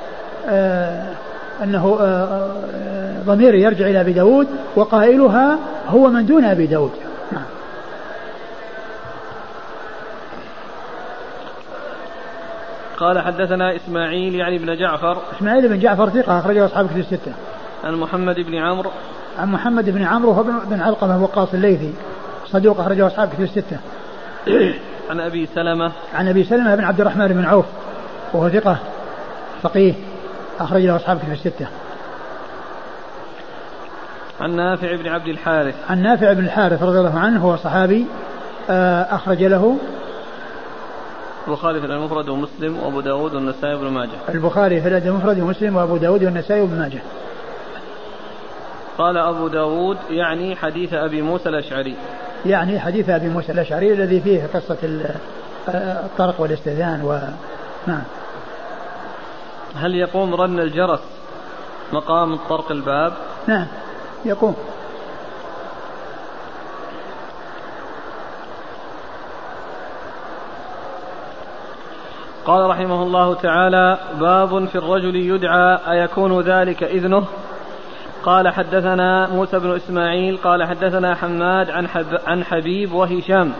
[0.50, 1.16] آآ
[1.60, 6.92] آه، أنه آآ آه، ضمير يرجع إلى أبي داود وقائلها هو من دون أبي داود.
[12.98, 15.18] قال حدثنا إسماعيل يعني بن جعفر.
[15.38, 17.32] إسماعيل بن جعفر ثقة أخرجه أصحاب كتب الستة.
[17.84, 18.92] عن محمد بن عمرو.
[19.40, 20.34] عن محمد بن عمرو
[20.70, 21.94] بن علقمة وقاص الليثي
[22.46, 23.78] صدوق أخرجه أصحاب كتب الستة.
[25.10, 25.92] عن أبي سلمة.
[26.14, 27.66] عن أبي سلمة بن عبد الرحمن بن عوف
[28.34, 28.78] وهو ثقة
[29.62, 29.94] فقيه
[30.60, 31.68] أخرج له أصحاب كتب الستة.
[34.42, 35.76] عن نافع بن عبد الحارث.
[35.90, 38.06] عن نافع بن الحارث رضي الله عنه هو صحابي
[38.70, 39.78] آه، أخرج له
[41.48, 44.10] البخاري في المفرد ومسلم وأبو داود والنسائي وابن ماجه.
[44.30, 47.00] البخاري في المفرد ومسلم وأبو داود والنسائي وابن ماجه.
[48.98, 51.96] قال أبو داود يعني حديث أبي موسى الأشعري.
[52.46, 54.78] يعني حديث أبي موسى الأشعري الذي فيه قصة
[55.68, 57.20] الطرق والاستئذان و
[57.88, 58.04] نعم.
[59.76, 61.00] هل يقوم رن الجرس
[61.94, 63.14] مقام طرق الباب؟
[63.48, 63.68] نعم
[64.26, 64.56] يقوم.
[72.46, 77.26] قال رحمه الله تعالى باب في الرجل يدعى أيكون ذلك إذنه؟
[78.24, 83.52] قال حدثنا موسى بن إسماعيل قال حدثنا حماد عن, حب عن حبيب وهشام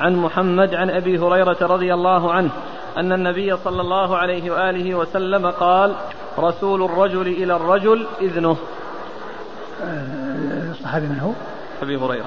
[0.00, 2.50] عن محمد عن أبي هريرة رضي الله عنه
[2.96, 5.94] أن النبي صلى الله عليه وآله وسلم قال
[6.38, 8.56] رسول الرجل إلى الرجل إذنه.
[10.70, 11.32] الصحابي من هو؟
[11.82, 12.26] أبي هريرة.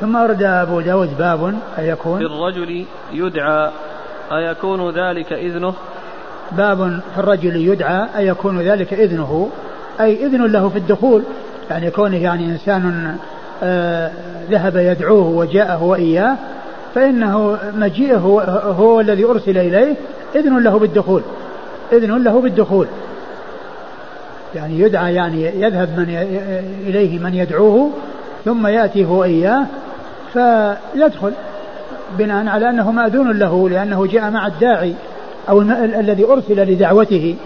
[0.00, 3.70] ثم أرد أبو داود باب أيكون في الرجل يدعى
[4.32, 5.74] أيكون ذلك إذنه.
[6.52, 9.50] باب في الرجل يدعى أيكون ذلك إذنه.
[10.02, 11.22] أي إذن له في الدخول.
[11.70, 13.16] يعني كونه يعني إنسان
[13.62, 14.10] آه
[14.50, 16.36] ذهب يدعوه وجاءه وإياه
[16.94, 18.18] فإنه مجيئه
[18.78, 19.94] هو الذي أرسل إليه
[20.36, 21.22] إذن له بالدخول.
[21.92, 22.86] إذن له بالدخول.
[24.54, 26.08] يعني يدعى يعني يذهب من
[26.86, 27.90] إليه من يدعوه
[28.44, 29.66] ثم يأتي هو إياه
[30.32, 31.32] فيدخل.
[32.18, 34.94] بناء على أنه مأذون له لأنه جاء مع الداعي
[35.48, 37.36] أو الذي أرسل لدعوته.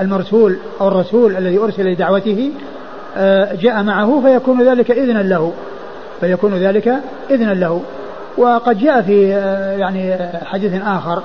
[0.00, 2.52] المرسول أو الرسول الذي أرسل لدعوته
[3.16, 5.52] آه، جاء معه فيكون ذلك إذنا له.
[6.20, 6.94] فيكون ذلك
[7.30, 7.82] إذنا له.
[8.38, 11.22] وقد جاء في آه، يعني حديث آخر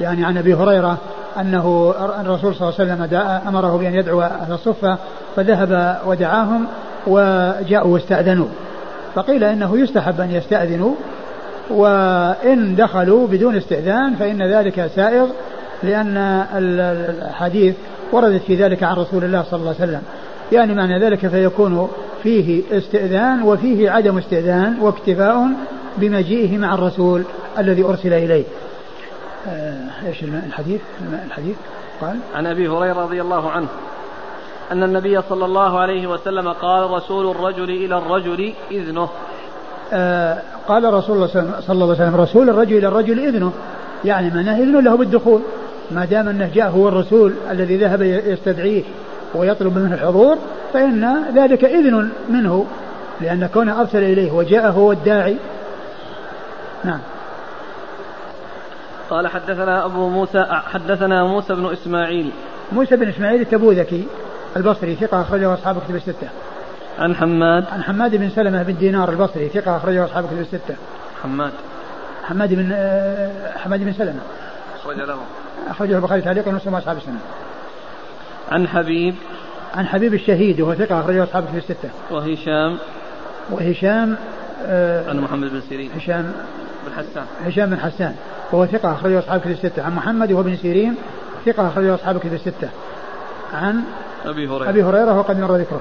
[0.00, 0.98] يعني عن أبي هريرة
[1.40, 4.98] أنه الرسول صلى الله عليه وسلم أمره بأن يدعو أهل الصفة
[5.36, 6.66] فذهب ودعاهم
[7.06, 8.46] وجاءوا واستأذنوا.
[9.14, 10.94] فقيل إنه يستحب أن يستأذنوا
[11.70, 15.26] وإن دخلوا بدون استئذان فإن ذلك سائغ
[15.82, 17.74] لأن الحديث
[18.12, 20.02] وردت في ذلك عن رسول الله صلى الله عليه وسلم.
[20.52, 21.90] يعني معنى ذلك فيكون
[22.22, 25.48] فيه استئذان وفيه عدم استئذان واكتفاء
[25.96, 27.22] بمجيئه مع الرسول
[27.58, 28.44] الذي أرسل إليه.
[29.48, 30.80] آه إيش الحديث؟
[31.26, 31.56] الحديث؟
[32.00, 33.66] قال عن أبي هريرة رضي الله عنه
[34.72, 39.08] أن النبي صلى الله عليه وسلم قال رسول الرجل إلى الرجل إذنه.
[39.92, 43.52] آه قال رسول الله صلى الله عليه وسلم رسول الرجل إلى الرجل إذنه.
[44.04, 45.40] يعني معناه اذن له بالدخول.
[45.92, 48.82] ما دام أنه جاء هو الرسول الذي ذهب يستدعيه
[49.34, 50.38] ويطلب منه الحضور
[50.72, 52.66] فإن ذلك إذن منه
[53.20, 55.36] لأن كونه أرسل إليه وجاء هو الداعي.
[56.84, 57.00] نعم.
[59.10, 62.30] قال حدثنا أبو موسى حدثنا موسى بن إسماعيل.
[62.72, 64.06] موسى بن إسماعيل التبوذكي
[64.56, 66.28] البصري ثقة أخرجه أصحاب كتب الستة.
[66.98, 67.64] عن حماد.
[67.72, 70.74] عن حماد بن سلمة بن دينار البصري ثقة أخرجه أصحاب كتب الستة.
[71.22, 71.52] حماد.
[72.24, 74.20] حماد بن آه، حماد بن سلمة.
[74.80, 75.18] أخرج له.
[75.68, 77.20] أخرجه البخاري تعليقا ومسلم أصحاب السنة.
[78.52, 79.14] عن حبيب.
[79.74, 81.90] عن حبيب الشهيد وهو ثقة أخرجه أصحاب كتب الستة.
[82.10, 82.78] وهشام.
[83.50, 84.16] وهشام
[84.66, 85.90] آه عن محمد بن سيرين.
[85.96, 86.32] هشام.
[86.86, 87.24] بن حسان.
[87.46, 88.14] هشام بن حسان
[88.52, 89.82] وهو ثقة أخرجه أصحاب كتب الستة.
[89.82, 90.94] عن محمد وهو ابن سيرين
[91.46, 92.68] ثقة أخرجه أصحاب كتب الستة.
[93.54, 93.82] عن
[94.24, 94.70] أبي هريرة.
[94.70, 95.80] أبي هريرة وقد مر ذكره.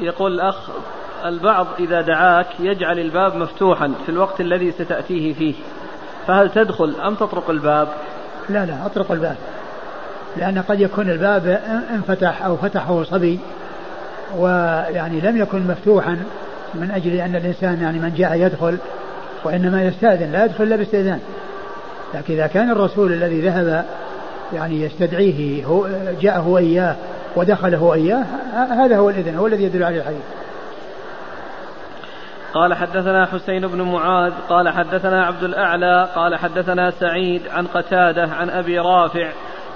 [0.00, 0.70] يقول الأخ
[1.24, 5.54] البعض إذا دعاك يجعل الباب مفتوحا في الوقت الذي ستأتيه فيه.
[6.26, 7.88] فهل تدخل أم تطرق الباب؟
[8.48, 9.36] لا لا أطرق الباب.
[10.36, 11.60] لأن قد يكون الباب
[11.94, 13.38] انفتح أو فتحه صبي
[14.38, 16.18] ويعني لم يكن مفتوحا
[16.74, 18.78] من أجل أن الإنسان يعني من جاء يدخل
[19.44, 21.20] وإنما يستأذن لا يدخل إلا باستئذان.
[22.14, 23.84] لكن إذا كان الرسول الذي ذهب
[24.54, 25.88] يعني يستدعيه هو
[26.20, 26.96] جاء هو إياه
[27.36, 28.24] ودخل هو إياه
[28.54, 30.22] هذا هو الإذن هو الذي يدل عليه الحديث.
[32.54, 38.50] قال حدثنا حسين بن معاذ قال حدثنا عبد الأعلى قال حدثنا سعيد عن قتادة عن
[38.50, 39.32] أبي رافع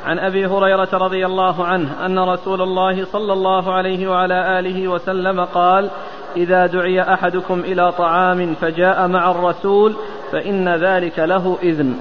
[0.07, 5.45] عن أبي هريرة رضي الله عنه أن رسول الله صلى الله عليه وعلى آله وسلم
[5.45, 5.91] قال
[6.37, 9.97] إذا دعي أحدكم إلى طعام فجاء مع الرسول
[10.33, 11.95] فإن ذلك له إذن.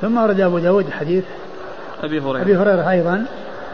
[0.00, 1.24] ثم ورد أبو داود حديث
[2.04, 2.42] أبي هريرة.
[2.42, 3.26] أبي هريرة أيضا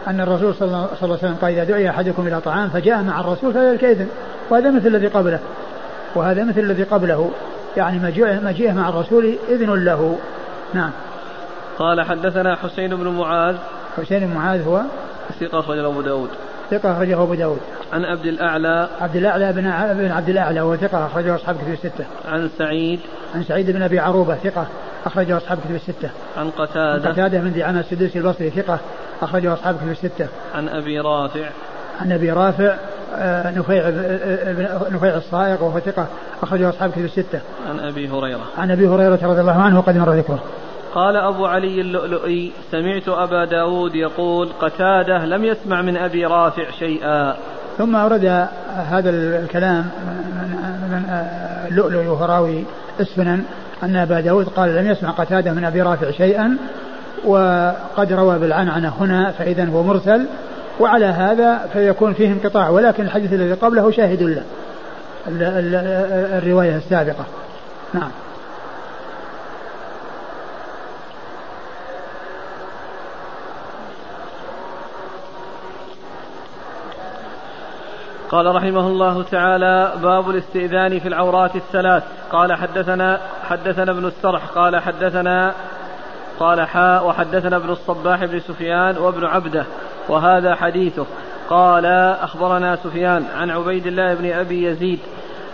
[0.07, 3.53] أن الرسول صلى الله عليه وسلم قال إذا دعي أحدكم إلى طعام فجاء مع الرسول
[3.53, 4.07] فذلك إذن.
[4.49, 5.39] وهذا مثل الذي قبله.
[6.15, 7.31] وهذا مثل الذي قبله
[7.77, 7.99] يعني
[8.43, 10.17] مجيئه مع الرسول إذن له.
[10.73, 10.91] نعم.
[11.79, 13.55] قال حدثنا حسين بن معاذ.
[13.97, 14.81] حسين بن معاذ هو
[15.39, 16.29] ثقة أخرجه أبو داود.
[16.71, 17.59] ثقة أخرجه أبو داود.
[17.93, 18.89] عن عبد الأعلى.
[19.01, 19.61] عبد الأعلى بن
[19.93, 22.05] بن عبد الأعلى وهو ثقة أخرجه أصحاب كتب الستة.
[22.25, 22.99] عن سعيد.
[23.35, 24.67] عن سعيد بن أبي عروبة ثقة
[25.05, 26.09] أخرجه أصحاب كتب الستة.
[26.37, 27.07] عن قتادة.
[27.07, 28.79] عن قتادة من دعامة السدوسي البصري ثقة
[29.21, 30.27] أخرجه أصحاب كتب الستة.
[30.55, 31.49] عن أبي رافع.
[32.01, 32.75] عن أبي رافع
[33.55, 36.07] نفيع آه، نفيع الصائغ وهو ثقة
[36.43, 37.39] أخرجه أصحاب كتب الستة.
[37.69, 38.43] عن أبي هريرة.
[38.57, 40.43] عن أبي هريرة رضي الله عنه وقد مر ذكره.
[40.93, 47.35] قال أبو علي اللؤلؤي سمعت أبا داود يقول قتادة لم يسمع من أبي رافع شيئا
[47.77, 49.89] ثم أورد هذا الكلام
[50.89, 51.03] من
[51.71, 52.63] اللؤلؤي وهو راوي
[52.99, 53.43] السنن
[53.83, 56.57] أن أبا داود قال لم يسمع قتادة من أبي رافع شيئا
[57.25, 60.25] وقد روى بالعنعنة هنا فإذا هو مرسل
[60.79, 64.43] وعلى هذا فيكون فيه انقطاع ولكن الحديث الذي قبله شاهد له.
[66.37, 67.25] الرواية السابقة.
[67.93, 68.11] نعم.
[78.31, 82.03] قال رحمه الله تعالى باب الاستئذان في العورات الثلاث.
[82.31, 83.19] قال حدثنا
[83.49, 85.53] حدثنا ابن السرح قال حدثنا
[86.39, 89.65] قال حاء وحدثنا ابن الصباح بن سفيان وابن عبده.
[90.09, 91.05] وهذا حديثه
[91.49, 91.85] قال
[92.21, 94.99] أخبرنا سفيان عن عبيد الله بن أبي يزيد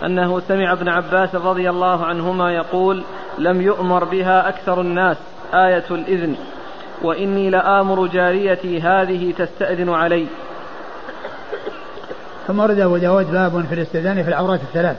[0.04, 3.02] أنه سمع ابن عباس رضي الله عنهما يقول
[3.38, 5.16] لم يؤمر بها أكثر الناس
[5.54, 6.36] آية الإذن.
[7.02, 10.26] وإني لآمر جاريتي هذه تستأذن علي.
[12.46, 14.96] ثم ورد أبو داود باب في الاستئذان في العورات الثلاث.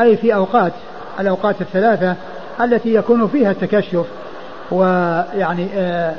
[0.00, 0.72] أي في أوقات
[1.20, 2.16] الأوقات الثلاثة
[2.60, 4.06] التي يكون فيها التكشف
[4.70, 6.14] ويعني آه،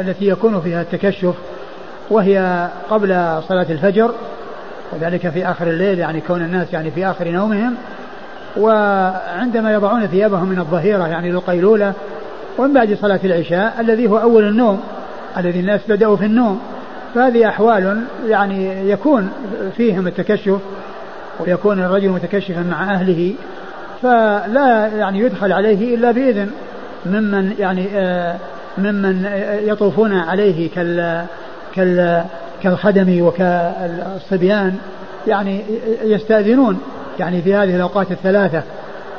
[0.00, 1.34] التي يكون فيها التكشف
[2.10, 3.08] وهي قبل
[3.48, 4.10] صلاة الفجر
[4.92, 7.74] وذلك في آخر الليل يعني كون الناس يعني في آخر نومهم.
[8.56, 11.92] وعندما يضعون ثيابهم من الظهيرة يعني للقيلولة
[12.58, 14.80] ومن بعد صلاة العشاء الذي هو أول النوم
[15.36, 16.60] الذي الناس بدأوا في النوم
[17.14, 19.30] فهذه أحوال يعني يكون
[19.76, 20.58] فيهم التكشف
[21.40, 23.34] ويكون الرجل متكشفا مع أهله
[24.02, 26.50] فلا يعني يدخل عليه إلا بإذن
[27.06, 28.36] ممن يعني آه
[28.78, 29.26] ممن
[29.62, 31.24] يطوفون عليه كال
[31.74, 32.24] كال
[32.62, 34.76] كالخدم وكالصبيان
[35.26, 35.64] يعني
[36.02, 36.80] يستأذنون
[37.18, 38.62] يعني في هذه الأوقات الثلاثة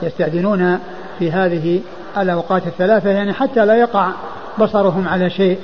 [0.02, 0.80] يستأذنون
[1.20, 1.82] في هذه
[2.18, 4.10] الأوقات الثلاثة يعني حتى لا يقع
[4.60, 5.60] بصرهم على شيء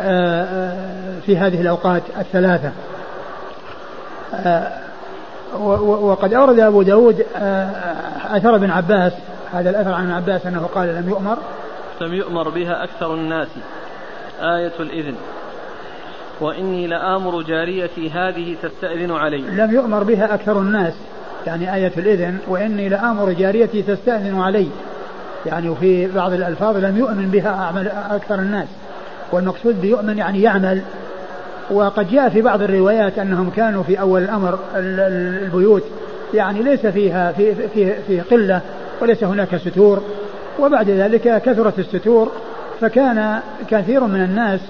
[0.00, 2.72] آه، آه، في هذه الأوقات الثلاثة.
[4.34, 4.68] آه،
[5.80, 7.26] وقد أورد أبو داود
[8.30, 9.12] أثر ابن عباس
[9.52, 11.38] هذا الأثر عن ابن عباس أنه قال لم يؤمر
[12.00, 13.48] لم يؤمر بها أكثر الناس.
[14.40, 15.14] آية الإذن.
[16.40, 19.38] وإني لآمر جاريتي هذه تستأذن علي.
[19.38, 20.92] لم يؤمر بها أكثر الناس.
[21.46, 24.68] يعني آية الإذن وإني لآمر جاريتي تستأذن علي.
[25.46, 28.68] يعني وفي بعض الألفاظ لم يؤمن بها أعمل أكثر الناس.
[29.32, 30.82] والمقصود بيؤمن يعني يعمل.
[31.70, 35.84] وقد جاء في بعض الروايات أنهم كانوا في أول الأمر البيوت.
[36.34, 38.60] يعني ليس فيها في, في, في قلة
[39.00, 40.02] وليس هناك ستور.
[40.60, 42.32] وبعد ذلك كثرت الستور
[42.80, 43.40] فكان
[43.70, 44.60] كثير من الناس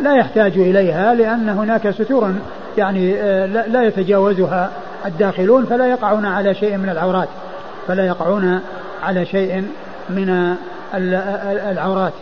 [0.00, 2.34] لا يحتاج إليها لأن هناك ستور
[2.78, 4.70] يعني آه، لا يتجاوزها
[5.06, 7.28] الداخلون فلا يقعون على شيء من العورات
[7.88, 8.60] فلا يقعون
[9.02, 9.64] على شيء
[10.10, 10.56] من
[10.94, 12.12] العورات.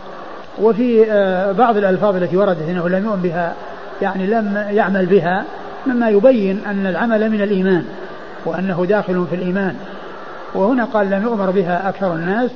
[0.62, 3.54] وفي آه، بعض الألفاظ التي وردت أنه لم يؤمن بها
[4.02, 5.44] يعني لم يعمل بها
[5.86, 7.84] مما يبين أن العمل من الإيمان
[8.44, 9.74] وأنه داخل في الإيمان.
[10.54, 12.50] وهنا قال لم يؤمر بها أكثر الناس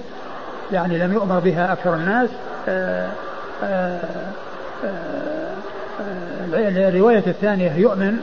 [0.72, 2.30] يعني لم يؤمر بها أكثر الناس
[6.52, 8.18] الرواية الثانية يؤمن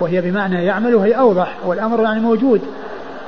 [0.00, 2.60] وهي بمعنى يعمل وهي أوضح والأمر يعني موجود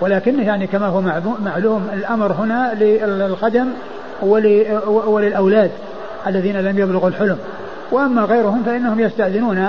[0.00, 1.00] ولكنه يعني كما هو
[1.44, 3.68] معلوم الأمر هنا للخدم
[5.06, 5.70] وللأولاد
[6.26, 7.38] الذين لم يبلغوا الحلم.
[7.92, 9.68] وأما غيرهم فإنهم يستأذنون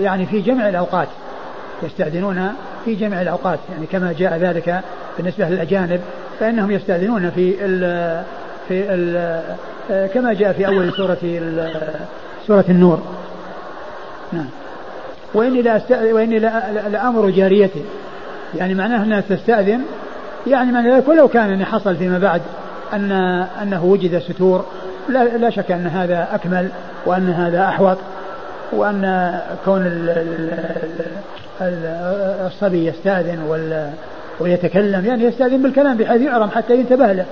[0.00, 1.08] يعني في جميع الأوقات
[1.82, 2.52] يستأذنون
[2.84, 4.80] في جميع الأوقات يعني كما جاء ذلك
[5.16, 6.00] بالنسبة للأجانب
[6.40, 7.80] فإنهم يستأذنون في ال
[8.68, 9.40] في ال
[10.14, 11.18] كما جاء في أول سورة
[12.46, 13.02] سورة النور.
[14.32, 14.48] نعم.
[15.34, 16.38] وإني لا وإني
[16.90, 17.82] لأمر جاريتي.
[18.54, 19.80] يعني معناه أنها تستأذن.
[20.46, 22.40] يعني معنى ذلك ولو كان أن حصل فيما بعد
[22.92, 23.12] أن
[23.62, 24.64] أنه وجد ستور
[25.08, 26.68] لا, لا شك أن هذا أكمل
[27.06, 27.98] وأن هذا أحوط
[28.72, 29.32] وأن
[29.64, 29.82] كون
[32.46, 33.42] الصبي يستأذن
[34.40, 37.26] ويتكلم يعني يستأذن بالكلام بحيث يعرم حتى ينتبه له.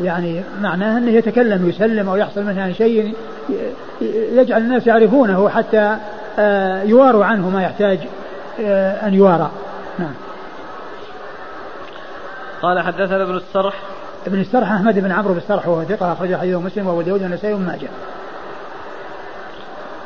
[0.00, 3.14] يعني معناه أنه يتكلم يسلم أو يحصل منه شيء
[4.32, 5.96] يجعل الناس يعرفونه حتى
[6.38, 7.98] آه، يواروا عنه ما يحتاج
[8.60, 9.50] آه، أن يوارى.
[9.98, 10.14] نعم.
[12.62, 13.74] قال حدثنا ابن السرح.
[14.26, 17.54] ابن السرح أحمد بن عمرو بن السرح وهو ثقة أخرج حديثه مسلم وأبو داود والنسائي
[17.54, 17.88] وابن ماجه.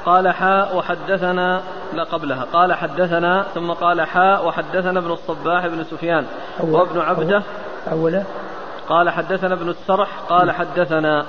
[0.06, 1.60] قال حاء وحدثنا
[1.94, 2.46] لا قبلها.
[2.52, 6.24] قال حدثنا ثم قال حاء وحدثنا ابن الصباح بن سفيان.
[6.60, 7.42] وابن عبده؟
[7.92, 8.24] أوله.
[8.88, 10.50] قال حدثنا ابن السرح قال.
[10.50, 11.26] حدثنا.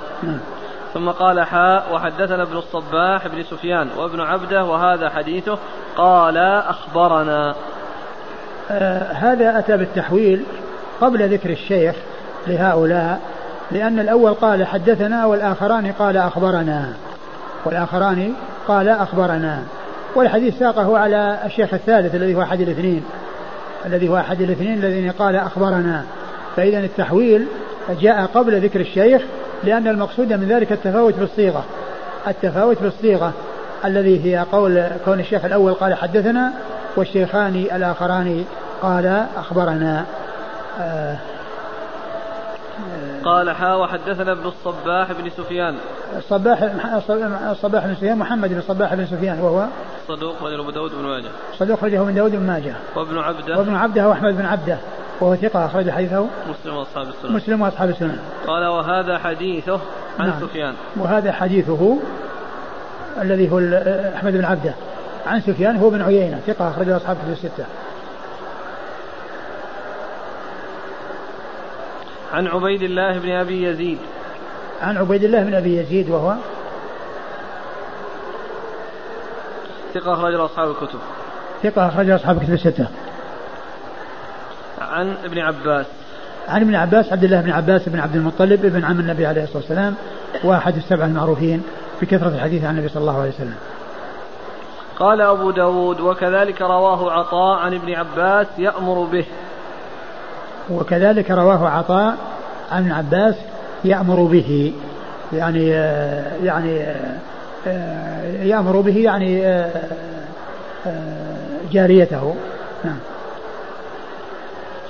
[0.94, 3.88] ثم قال حاء وحدثنا ابن الصباح بن سفيان.
[3.96, 5.58] وابن عبده وهذا حديثه
[5.96, 6.36] قال
[6.68, 7.54] أخبرنا.
[8.70, 10.44] آه هذا أتى بالتحويل
[11.00, 11.96] قبل ذكر الشيخ
[12.46, 13.20] لهؤلاء
[13.70, 16.92] لأن الأول قال حدثنا والآخران قال أخبرنا.
[17.64, 18.32] والآخران
[18.68, 19.62] قال أخبرنا.
[20.14, 23.04] والحديث ساقه على الشيخ الثالث الذي هو أحد الاثنين
[23.86, 26.04] الذي هو أحد الاثنين الذين قال أخبرنا.
[26.56, 27.46] فإذا التحويل
[28.00, 29.22] جاء قبل ذكر الشيخ
[29.64, 31.64] لأن المقصود من ذلك التفاوت بالصيغة
[32.28, 33.32] التفاوت بالصيغة
[33.84, 36.52] الذي هي قول كون الشيخ الأول قال حدثنا
[36.96, 38.44] والشيخان الآخران
[38.82, 40.04] قال أخبرنا.
[40.80, 41.16] آه
[43.24, 45.74] قال حا وحدثنا ابن الصباح بن سفيان.
[46.16, 46.62] الصباح
[47.50, 49.66] الصباح بن سفيان محمد بن الصباح بن سفيان وهو
[50.08, 51.30] صدوق رجله أبو داود بن ماجه.
[51.58, 52.74] صدوق رجله من داود بن ماجه.
[52.96, 53.58] وابن عبده.
[53.58, 54.78] وابن عبده هو أحمد بن عبده
[55.20, 56.26] وهو ثقة أخرج حديثه.
[56.48, 57.32] مسلم وأصحاب السنن.
[57.32, 58.18] مسلم وأصحاب السنن.
[58.46, 59.80] قال وهذا حديثه
[60.18, 60.40] عن نعم.
[60.40, 60.74] سفيان.
[60.96, 61.98] وهذا حديثه
[63.22, 63.58] الذي هو
[64.16, 64.74] أحمد بن عبده.
[65.26, 67.64] عن سفيان هو بن عيينة ثقة أخرجه أصحاب الستة.
[72.32, 73.98] عن عبيد الله بن أبي يزيد.
[74.82, 76.34] عن عبيد الله بن أبي يزيد وهو
[79.94, 80.98] ثقة أخرج أصحاب الكتب.
[81.62, 82.86] ثقة أخرج أصحاب الكتب الستة.
[84.80, 85.86] عن ابن عباس.
[86.48, 89.58] عن ابن عباس عبد الله بن عباس بن عبد المطلب ابن عم النبي عليه الصلاة
[89.58, 89.94] والسلام
[90.44, 91.62] وأحد السبعة المعروفين
[92.02, 93.56] بكثرة الحديث عن النبي صلى الله عليه وسلم.
[94.98, 99.24] قال أبو داود وكذلك رواه عطاء عن ابن عباس يأمر به.
[100.70, 102.16] وكذلك رواه عطاء
[102.72, 103.34] عن ابن عباس
[103.84, 104.72] يأمر به
[105.32, 105.68] يعني
[106.42, 106.86] يعني
[108.48, 109.42] يأمر به يعني
[111.72, 112.34] جاريته.
[112.84, 112.98] نعم.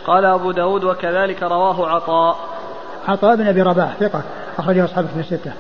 [0.07, 2.37] قال أبو داود وكذلك رواه عطاء.
[3.09, 4.23] عطاء بن أبي رباح ثقة
[4.59, 5.53] أخرجه أصحاب في الستة.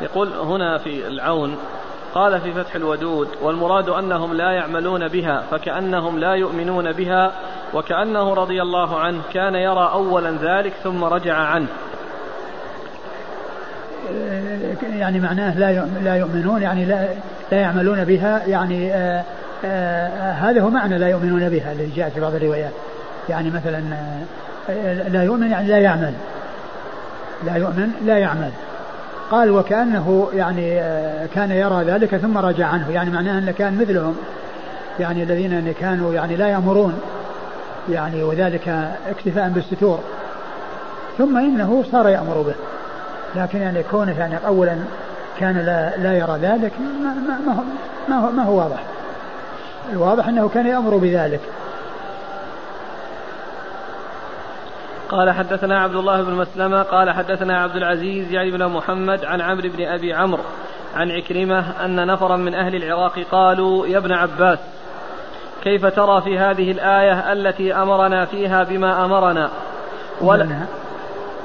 [0.00, 1.56] يقول هنا في العون
[2.14, 7.32] قال في فتح الودود والمراد أنهم لا يعملون بها فكأنهم لا يؤمنون بها
[7.74, 11.66] وكأنه رضي الله عنه كان يرى أولا ذلك ثم رجع عنه.
[14.92, 17.08] يعني معناه لا لا يؤمنون يعني لا
[17.52, 19.24] لا يعملون بها يعني آه
[19.64, 22.72] آه هذا هو معنى لا يؤمنون بها الذي جاء في بعض الروايات.
[23.28, 23.82] يعني مثلا
[24.70, 26.12] آه لا يؤمن يعني لا يعمل.
[27.46, 28.50] لا يؤمن لا يعمل.
[29.30, 32.90] قال وكأنه يعني آه كان يرى ذلك ثم رجع عنه.
[32.90, 34.16] يعني معناه أنه كان مثلهم.
[35.00, 37.00] يعني الذين كانوا يعني لا يأمرون.
[37.90, 38.68] يعني وذلك
[39.08, 40.00] اكتفاء بالستور.
[41.18, 42.54] ثم إنه صار يأمر به.
[43.36, 44.76] لكن يعني كونه يعني أولا
[45.38, 47.14] كان لا, لا يرى ذلك ما,
[47.46, 47.64] ما,
[48.08, 48.82] ما, هو, ما هو واضح.
[49.92, 51.40] الواضح أنه كان يأمر بذلك.
[55.10, 59.68] قال حدثنا عبد الله بن مسلمة قال حدثنا عبد العزيز يعني بن محمد عن عمرو
[59.68, 60.42] بن أبي عمرو
[60.94, 64.58] عن عكرمة أن نفرا من أهل العراق قالوا يا ابن عباس
[65.62, 69.50] كيف ترى في هذه الآية التي أمرنا فيها بما أمرنا؟
[70.20, 70.48] ولا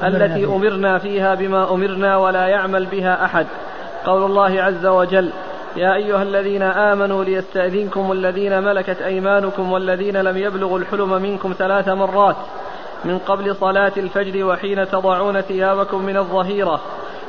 [0.04, 3.48] التي أمرنا فيها بما أمرنا ولا يعمل بها أحد.
[4.06, 5.30] قول الله عز وجل
[5.76, 12.36] يا أيها الذين آمنوا ليستأذنكم الذين ملكت أيمانكم والذين لم يبلغوا الحلم منكم ثلاث مرات.
[13.06, 16.82] من قبل صلاة الفجر وحين تضعون ثيابكم من الظهيرة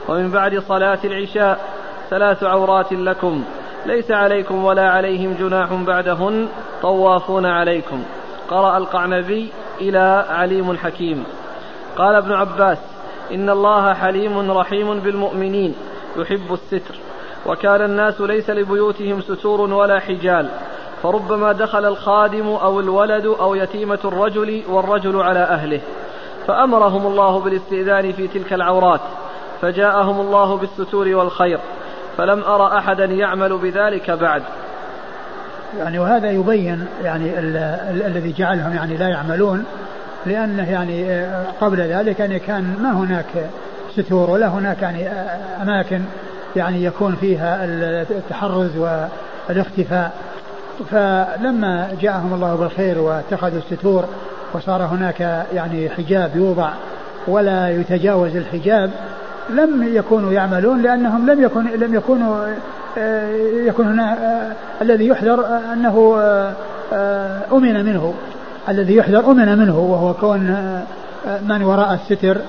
[0.08, 1.60] ومن بعد صلاة العشاء
[2.10, 3.44] ثلاث عورات لكم.
[3.86, 6.48] ليس عليكم ولا عليهم جناح بعدهن
[6.82, 8.02] طوافون عليكم.
[8.50, 11.24] قرأ القعنبي إلى عليم حكيم
[11.96, 12.78] قال ابن عباس
[13.34, 15.74] إن الله حليم رحيم بالمؤمنين
[16.16, 16.94] يحب الستر.
[17.46, 20.48] وكان الناس ليس لبيوتهم ستور ولا حجال.
[21.06, 25.80] فربما دخل الخادم أو الولد أو يتيمة الرجل والرجل على أهله
[26.46, 29.00] فأمرهم الله بالاستئذان في تلك العورات
[29.62, 31.58] فجاءهم الله بالستور والخير
[32.18, 34.42] فلم أرى أحدا يعمل بذلك بعد.
[35.78, 39.64] يعني وهذا يبين يعني ال ال الذي جعلهم يعني لا يعملون
[40.26, 43.50] لأنه يعني آه، قبل ذلك يعني كان ما هناك
[43.96, 46.00] ستور ولا هناك يعني آه، أماكن
[46.56, 50.25] يعني يكون فيها التحرز والاختفاء.
[50.90, 54.04] فلما جاءهم الله بالخير واتخذوا الستور
[54.54, 56.70] وصار هناك يعني حجاب يوضع
[57.28, 58.90] ولا يتجاوز الحجاب
[59.50, 62.46] لم يكونوا يعملون لأنهم لم يكن لم يكونوا
[62.98, 63.30] آه،
[63.66, 66.16] يكون هنا آه، الذي يحذر أنه
[66.92, 68.14] آه، أمن منه.
[68.68, 70.56] الذي يحذر أمن منه وهو كون
[71.48, 72.40] من وراء الستر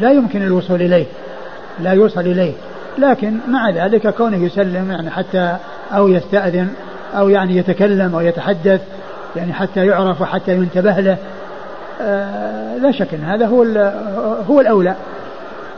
[0.00, 1.06] لا يمكن الوصول إليه
[1.80, 2.52] لا يوصل إليه.
[2.98, 5.56] لكن مع ذلك كونه يسلم يعني حتى
[5.92, 6.68] أو يستأذن
[7.14, 8.80] أو يعني يتكلم أو يتحدث
[9.36, 11.16] يعني حتى يعرف وحتى ينتبه له.
[12.82, 13.62] لا شك إن هذا هو
[14.48, 14.94] هو الأولى.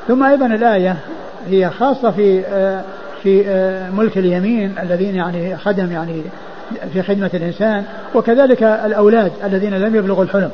[0.09, 0.97] ثم أيضا الآية
[1.49, 2.83] هي خاصة في آه،
[3.23, 6.23] في آه، ملك اليمين الذين يعني خدم يعني
[6.93, 7.85] في خدمة الإنسان
[8.15, 10.51] وكذلك الأولاد الذين لم يبلغوا الحلم.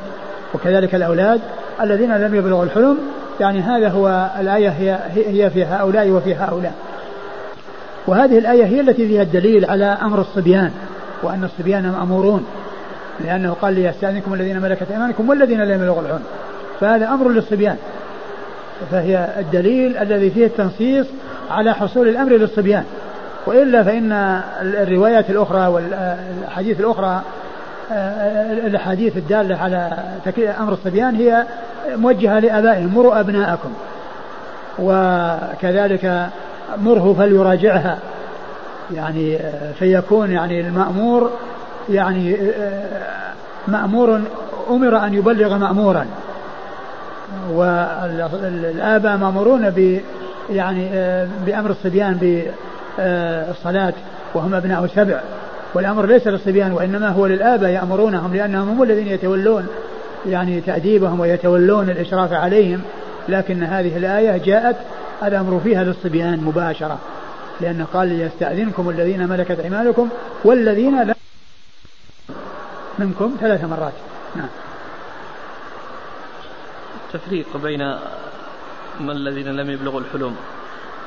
[0.53, 1.39] وكذلك الأولاد
[1.81, 2.97] الذين لم يبلغوا الحلم
[3.39, 6.73] يعني هذا هو الآية هي هي في هؤلاء وفي هؤلاء.
[8.07, 10.71] وهذه الآية هي التي فيها الدليل على أمر الصبيان
[11.23, 12.45] وأن الصبيان مأمورون.
[13.25, 16.23] لأنه قال ليستأذنكم الذين ملكت أيمانكم والذين لم يبلغوا الحلم.
[16.79, 17.77] فهذا أمر للصبيان.
[18.91, 21.07] فهي الدليل الذي فيه التنصيص
[21.51, 22.83] على حصول الأمر للصبيان.
[23.45, 27.21] وإلا فإن الروايات الأخرى والأحاديث الأخرى
[28.65, 29.97] الأحاديث الدالة على
[30.59, 31.43] أمر الصبيان هي
[31.95, 33.73] موجهة لآبائهم مروا أبناءكم.
[34.79, 36.29] وكذلك
[36.83, 37.97] مره فليراجعها.
[38.93, 39.39] يعني
[39.79, 41.31] فيكون يعني المأمور
[41.89, 42.37] يعني
[43.67, 44.21] مأمور
[44.69, 46.05] أمر أن يبلغ مأمورا.
[47.53, 49.99] والآباء مأمورون ب
[50.49, 50.89] يعني
[51.45, 52.13] بأمر الصبيان
[52.97, 53.93] بالصلاة
[54.33, 55.19] وهم أبناء سبع.
[55.73, 59.67] والأمر ليس للصبيان وإنما هو للآباء يأمرونهم لأنهم هم الذين يتولون
[60.25, 62.81] يعني تأديبهم ويتولون الإشراف عليهم.
[63.29, 64.75] لكن هذه الآية جاءت
[65.23, 66.99] الأمر فيها للصبيان مباشرة
[67.61, 70.09] لأنه قال ليستأذنكم الذين ملكت أيمانكم
[70.43, 71.15] والذين لا
[72.99, 73.93] منكم ثلاث مرات.
[74.35, 74.47] نعم.
[77.07, 77.95] التفريق بين
[78.99, 80.35] من الذين لم يبلغوا الحلم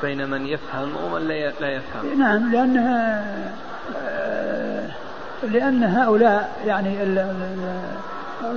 [0.03, 1.27] بين من يفهم ومن
[1.61, 2.19] لا يفهم.
[2.19, 3.25] نعم لأنها
[5.43, 6.97] لأن هؤلاء يعني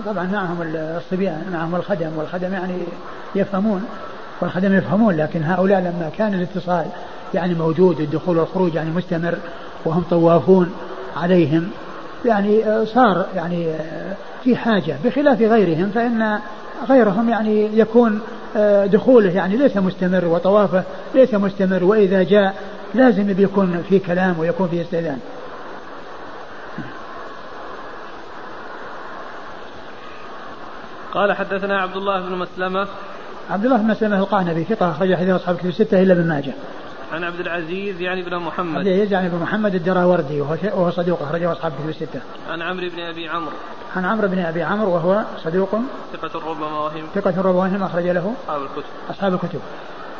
[0.06, 2.78] طبعا معهم الصبيان معهم الخدم والخدم يعني
[3.34, 3.88] يفهمون.
[4.42, 6.86] والخدم يفهمون لكن هؤلاء لما كان الاتصال
[7.34, 9.34] يعني موجود الدخول والخروج يعني مستمر
[9.84, 10.72] وهم طوافون
[11.16, 11.70] عليهم
[12.24, 13.74] يعني صار يعني
[14.44, 16.38] في حاجة بخلاف غيرهم فإن
[16.88, 18.20] غيرهم يعني يكون
[18.84, 20.82] دخوله يعني ليس مستمر وطوافه
[21.14, 22.54] ليس مستمر وإذا جاء
[22.94, 25.18] لازم يكون في كلام ويكون في استئذان.
[31.14, 32.86] قال حدثنا عبد الله بن مسلمة
[33.50, 36.52] عبد الله بن مسلمة القعنبي ثقة أخرج حديث أصحاب كتب الستة إلا ابن ماجه.
[37.12, 38.76] عن عبد العزيز يعني بن محمد.
[38.76, 42.20] عبد العزيز يعني بن محمد الدراوردي وهو صدوق أخرجه أصحاب كتب الستة.
[42.50, 43.56] عن عمرو بن أبي عمرو.
[43.96, 45.78] عن عمرو بن أبي عمرو وهو صدوق.
[46.12, 48.84] ثقة ربما وهم ثقة ربما وهم أخرج له أصحاب الكتب.
[49.10, 49.60] أصحاب الكتب.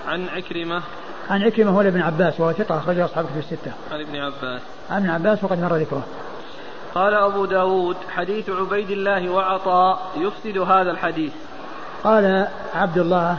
[0.08, 0.82] عن عكرمة.
[1.30, 3.72] عن عكرمة هو ابن عباس وهو ثقة أخرجه أصحاب الكتب الستة.
[3.92, 4.62] عن ابن عباس.
[4.90, 6.06] عن ابن عباس وقد مر ذكره.
[6.94, 11.32] قال أبو داود حديث عبيد الله وعطاء يفسد هذا الحديث.
[12.04, 13.36] قال عبد الله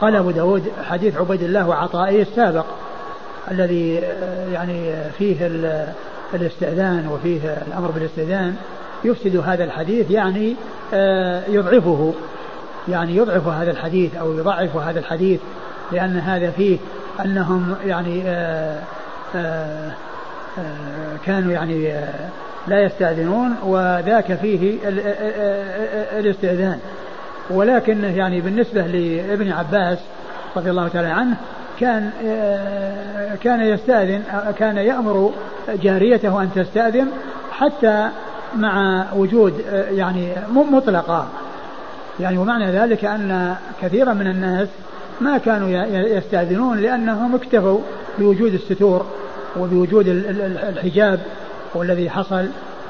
[0.00, 2.64] قال أبو داود حديث عبيد الله وعطائه السابق
[3.50, 3.94] الذي
[4.52, 5.50] يعني فيه
[6.34, 8.56] الاستئذان وفيه الأمر بالاستئذان
[9.04, 10.56] يفسد هذا الحديث يعني
[10.94, 12.14] آه، يضعفه
[12.88, 15.40] يعني يضعف هذا الحديث أو يضعف هذا الحديث
[15.92, 16.78] لأن هذا فيه
[17.24, 18.78] أنهم يعني آه،
[19.36, 19.92] آه،
[21.26, 21.94] كانوا يعني
[22.66, 24.78] لا يستأذنون وذاك فيه
[26.18, 26.78] الاستئذان.
[27.50, 29.98] ولكن يعني بالنسبة لابن عباس
[30.56, 31.36] رضي الله تعالى عنه
[31.80, 32.10] كان
[33.42, 34.22] كان يستأذن
[34.58, 35.32] كان يأمر
[35.82, 37.08] جاريته أن تستأذن
[37.52, 38.08] حتى
[38.56, 41.26] مع وجود يعني مطلقة.
[42.20, 44.68] يعني ومعنى ذلك أن كثيرا من الناس
[45.20, 47.80] ما كانوا يستأذنون لأنهم اكتفوا
[48.18, 49.06] بوجود الستور
[49.60, 50.08] وبوجود
[50.68, 51.20] الحجاب
[51.74, 52.46] والذي حصل.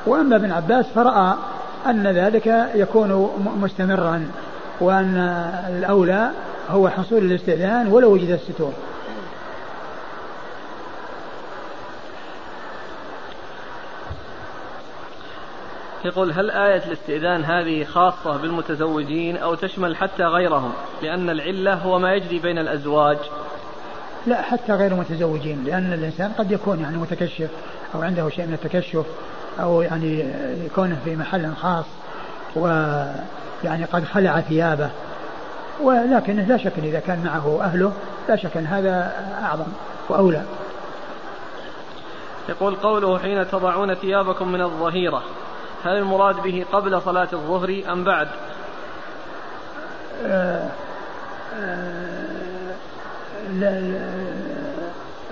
[0.06, 1.34] وأما ابن عباس فرأى
[1.86, 3.30] أن ذلك يكون
[3.62, 4.26] مستمرا.
[4.80, 5.16] وأن
[5.68, 6.30] الأولى
[6.68, 8.72] هو حصول الاستئذان ولو وجد الستور.
[16.04, 22.14] يقول هل آية الاستئذان هذه خاصة بالمتزوجين أو تشمل حتى غيرهم؟ لأن العلة هو ما
[22.14, 23.18] يجري بين الأزواج.
[24.26, 27.50] لا حتى غير المتزوجين لأن الإنسان قد يكون يعني متكشف
[27.94, 29.06] أو عنده شيء من التكشف
[29.60, 30.24] أو يعني
[30.66, 31.84] يكون في محل خاص
[33.64, 34.90] ويعني قد خلع ثيابه.
[35.80, 37.92] ولكنه لا شك إذا كان معه أهله
[38.28, 39.12] لا شك أن هذا
[39.42, 39.66] أعظم
[40.08, 40.42] وأولى.
[42.48, 45.22] يقول قوله حين تضعون ثيابكم من الظهيرة
[45.84, 48.28] هل المراد به قبل صلاة الظهر أم بعد؟
[50.26, 50.68] آه
[51.60, 52.10] آه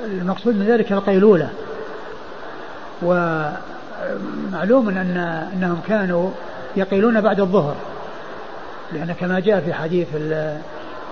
[0.05, 1.51] المقصود من ذلك القيلولة.
[3.03, 5.17] ومعلوم أن
[5.55, 6.31] أنهم كانوا
[6.77, 7.75] يقيلون بعد الظهر.
[8.93, 10.09] لأن كما جاء في حديث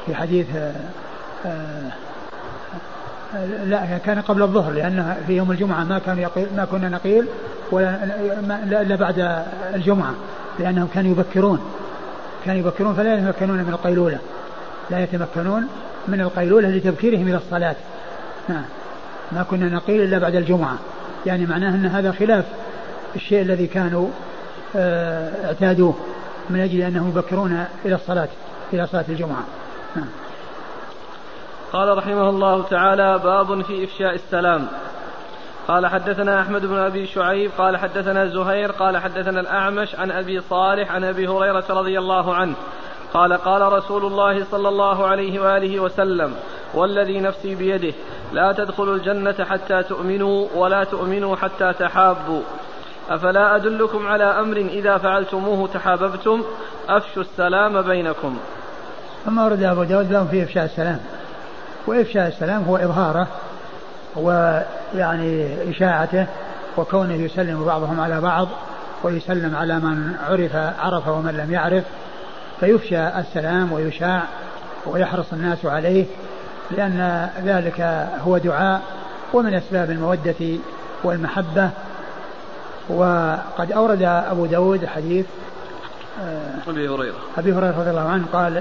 [0.06, 0.46] في حديث
[1.46, 1.90] آه،
[3.64, 7.26] لا كان قبل الظهر لأن في يوم الجمعة ما كانوا يقيل ما كنا نقيل
[7.70, 8.04] ولا
[8.82, 9.44] إلا بعد
[9.74, 10.14] الجمعة
[10.58, 11.60] لأنهم كانوا يبكرون.
[12.44, 14.18] كانوا يبكرون فلا يتمكنون من القيلولة.
[14.90, 15.66] لا يتمكنون
[16.08, 17.76] من القيلولة لتبكيرهم إلى الصلاة.
[18.48, 18.64] نعم.
[19.32, 20.78] ما كنا نقيل إلا بعد الجمعة.
[21.26, 22.44] يعني معناه أن هذا خلاف
[23.16, 24.08] الشيء الذي كانوا
[24.76, 25.94] آه، اعتادوه.
[26.50, 28.28] من أجل أنهم يبكرون إلى الصلاة
[28.72, 29.44] إلى صلاة الجمعة.
[29.96, 30.08] نعم.
[31.72, 34.66] قال رحمه الله تعالى باب في إفشاء السلام.
[35.68, 40.92] قال حدثنا أحمد بن أبي شعيب قال حدثنا زهير قال حدثنا الأعمش عن أبي صالح
[40.92, 42.54] عن أبي هريرة رضي الله عنه.
[43.14, 46.34] قال قال رسول الله صلى الله عليه وآله وسلم
[46.74, 47.94] والذي نفسي بيده
[48.32, 52.42] لا تدخلوا الجنة حتى تؤمنوا ولا تؤمنوا حتى تحابوا.
[53.10, 56.42] أفلا أدلكم على أمر إذا فعلتموه تحاببتم؟
[56.88, 58.36] أفشوا السلام بينكم.
[59.24, 61.00] ثم ورد أبو داود لهم في إفشاء السلام.
[61.86, 63.26] وإفشاء السلام هو إظهاره
[64.16, 66.26] ويعني إشاعته
[66.76, 68.48] وكونه يسلم بعضهم على بعض
[69.02, 71.84] ويسلم على من عرف عرف ومن لم يعرف.
[72.60, 74.22] فيفشى السلام ويشاع
[74.86, 76.04] ويحرص الناس عليه
[76.70, 78.82] لأن ذلك هو دعاء
[79.32, 80.58] ومن أسباب المودة
[81.04, 81.70] والمحبة
[82.88, 85.26] وقد أورد أبو داود حديث
[86.22, 87.14] آه، أبي هريرة.
[87.38, 88.56] أبي هريرة رضي الله عنه قال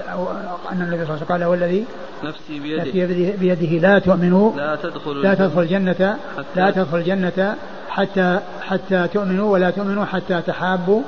[0.72, 1.86] أن النبي صلى الله عليه وسلم قال والذي
[2.24, 2.84] نفسي بيده.
[2.84, 6.18] نفسي بيده لا تؤمنوا لا تدخلوا لا تدخل الجنة
[6.56, 7.56] لا تدخل الجنة
[7.90, 11.02] حتى حتى تؤمنوا ولا تؤمنوا حتى تحابوا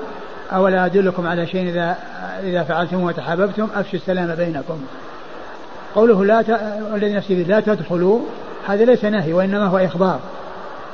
[0.53, 1.97] أولا أدلكم على شيء إذا
[2.43, 4.81] إذا فعلتم وتحاببتم أفشوا السلام بينكم.
[5.95, 6.49] قوله لا ت...
[6.95, 8.19] الذي نفسي لا تدخلوا
[8.67, 10.19] هذا ليس نهي وإنما هو إخبار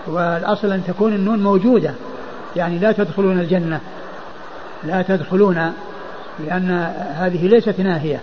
[0.08, 1.94] والأصل أن تكون النون موجودة.
[2.56, 3.80] يعني لا تدخلون الجنة.
[4.84, 5.74] لا تدخلون
[6.40, 6.72] لأن
[7.16, 8.22] هذه ليست ناهية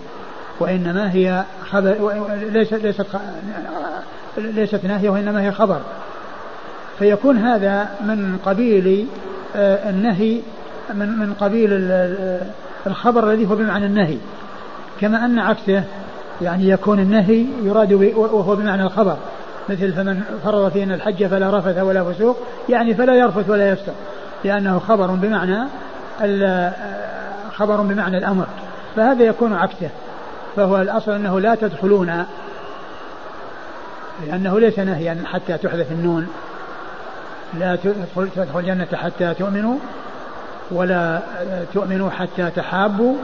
[0.59, 2.13] وإنما هي خبر
[2.51, 3.05] ليست ليست
[4.37, 5.79] ليست ناهية وإنما هي خبر.
[6.99, 9.07] فيكون هذا من قبيل
[9.55, 10.39] آه، النهي
[10.93, 11.69] من من قبيل
[12.87, 14.17] الخبر الذي هو بمعنى النهي.
[15.01, 15.83] كما أن عكسه
[16.41, 19.17] يعني يكون النهي يراد وهو بمعنى الخبر.
[19.69, 22.37] مثل فمن فرض فينا الحج فلا رفث ولا فسوق
[22.69, 23.93] يعني فلا يرفث ولا يفسق.
[24.43, 25.67] لأنه خبر بمعنى
[27.53, 28.45] خبر بمعنى الأمر.
[28.95, 29.89] فهذا يكون عكسه
[30.55, 32.25] فهو الأصل أنه لا تدخلون
[34.27, 36.27] لأنه ليس نهيا حتى تحذف النون.
[37.59, 39.75] لا تدخل تدخل الجنة حتى تؤمنوا
[40.71, 41.19] ولا
[41.73, 43.15] تؤمنوا حتى تحابوا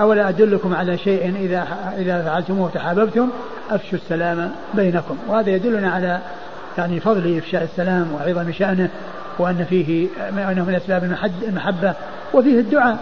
[0.00, 1.66] أولا أدلكم على شيء إذا
[1.98, 3.30] إذا فعلتموه تحاببتم
[3.70, 5.16] أفشوا السلام بينكم.
[5.28, 6.20] وهذا يدلنا على
[6.78, 8.88] يعني فضل إفشاء السلام وعظم شأنه.
[9.42, 11.16] وأن فيه أنه من أسباب
[11.48, 11.94] المحبة
[12.34, 12.98] وفيه الدعاء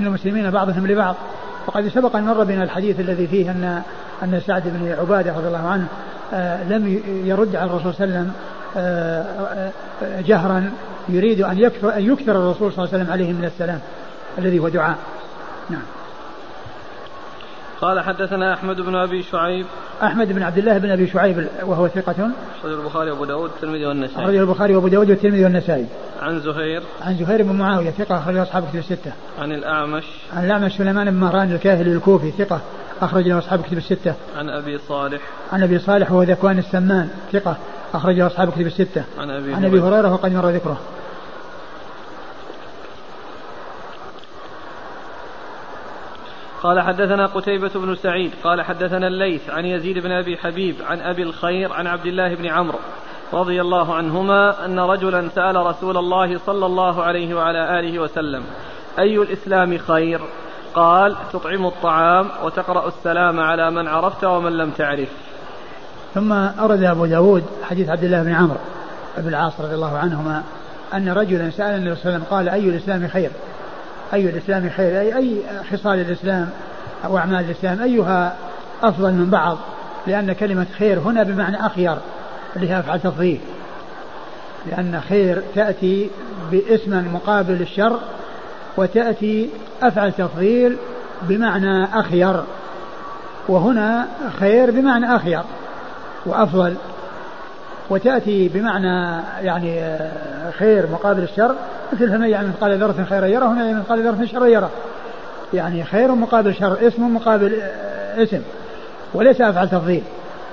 [0.00, 1.14] من المسلمين بعضهم لبعض.
[1.66, 3.82] وقد سبق أن مر بنا الحديث الذي فيه أن
[4.22, 5.86] أن سعد بن عبادة رضي الله عنه
[6.34, 8.32] آه لم يرد على الرسول صلى الله عليه وسلم
[8.76, 9.70] آه
[10.02, 10.70] آه جهرا
[11.08, 13.80] يريد أن يكثر, أن يكثر الرسول صلى الله عليه وسلم عليه من السلام
[14.38, 14.96] الذي هو دعاء.
[15.70, 15.82] نعم.
[17.84, 19.66] قال حدثنا أحمد بن أبي شعيب.
[20.02, 22.30] أحمد بن عبد الله بن أبي شعيب وهو ثقة.
[22.58, 24.24] أخرجه البخاري وأبو داود والترمذي والنسائي.
[24.24, 25.86] أخرجه البخاري وأبو داود والترمذي والنسائي.
[26.22, 26.82] عن زهير.
[27.02, 29.12] عن زهير بن معاوية ثقة أخرجه أصحاب كتب الستة.
[29.38, 30.04] عن الأعمش.
[30.32, 32.60] عن الأعمش سليمان بن مهران الكاهلي الكوفي ثقة
[33.02, 34.14] أخرج له أصحاب كتب الستة.
[34.36, 35.20] عن أبي صالح.
[35.52, 37.56] عن أبي صالح وهو ذكوان السمان ثقة
[37.94, 39.04] أخرج له أصحاب كتب الستة.
[39.18, 40.80] عن أبي عن أبي هريرة وقد مر ذكره.
[46.64, 51.22] قال حدثنا قتيبة بن سعيد قال حدثنا الليث عن يزيد بن أبي حبيب عن أبي
[51.22, 52.78] الخير عن عبد الله بن عمرو
[53.32, 58.42] رضي الله عنهما أن رجلا سأل رسول الله صلى الله عليه وعلى آله وسلم
[58.98, 60.20] أي الإسلام خير؟
[60.74, 65.08] قال تطعم الطعام وتقرأ السلام على من عرفت ومن لم تعرف.
[66.14, 68.58] ثم أرد أبو داود حديث عبد الله بن عمرو
[69.18, 70.42] بن العاص رضي الله عنهما
[70.94, 73.30] أن رجلا سأل النبي صلى الله عليه وسلم قال أي الإسلام خير؟
[74.14, 75.40] أي الإسلام خير أي أي
[75.72, 76.50] خصال الإسلام
[77.04, 78.36] أو أعمال الإسلام أيها
[78.82, 79.58] أفضل من بعض
[80.06, 81.96] لأن كلمة خير هنا بمعنى أخير
[82.56, 83.40] اللي هي أفعل تفضيل.
[84.70, 86.10] لأن خير تأتي
[86.50, 87.98] باسم مقابل الشر
[88.76, 89.48] وتأتي
[89.82, 90.76] أفعل تفضيل
[91.22, 92.42] بمعنى أخير
[93.48, 94.06] وهنا
[94.40, 95.42] خير بمعنى أخير
[96.26, 96.74] وأفضل.
[97.90, 99.98] وتأتي بمعنى يعني
[100.58, 101.54] خير مقابل الشر
[101.92, 104.70] مثل فمن يعمل مثقال ذرة خيرا يره هنا يعمل مثقال ذرة شرا يره.
[105.54, 107.62] يعني خير مقابل شر اسم مقابل
[108.16, 108.40] اسم
[109.14, 110.02] وليس أفعل تفضيل.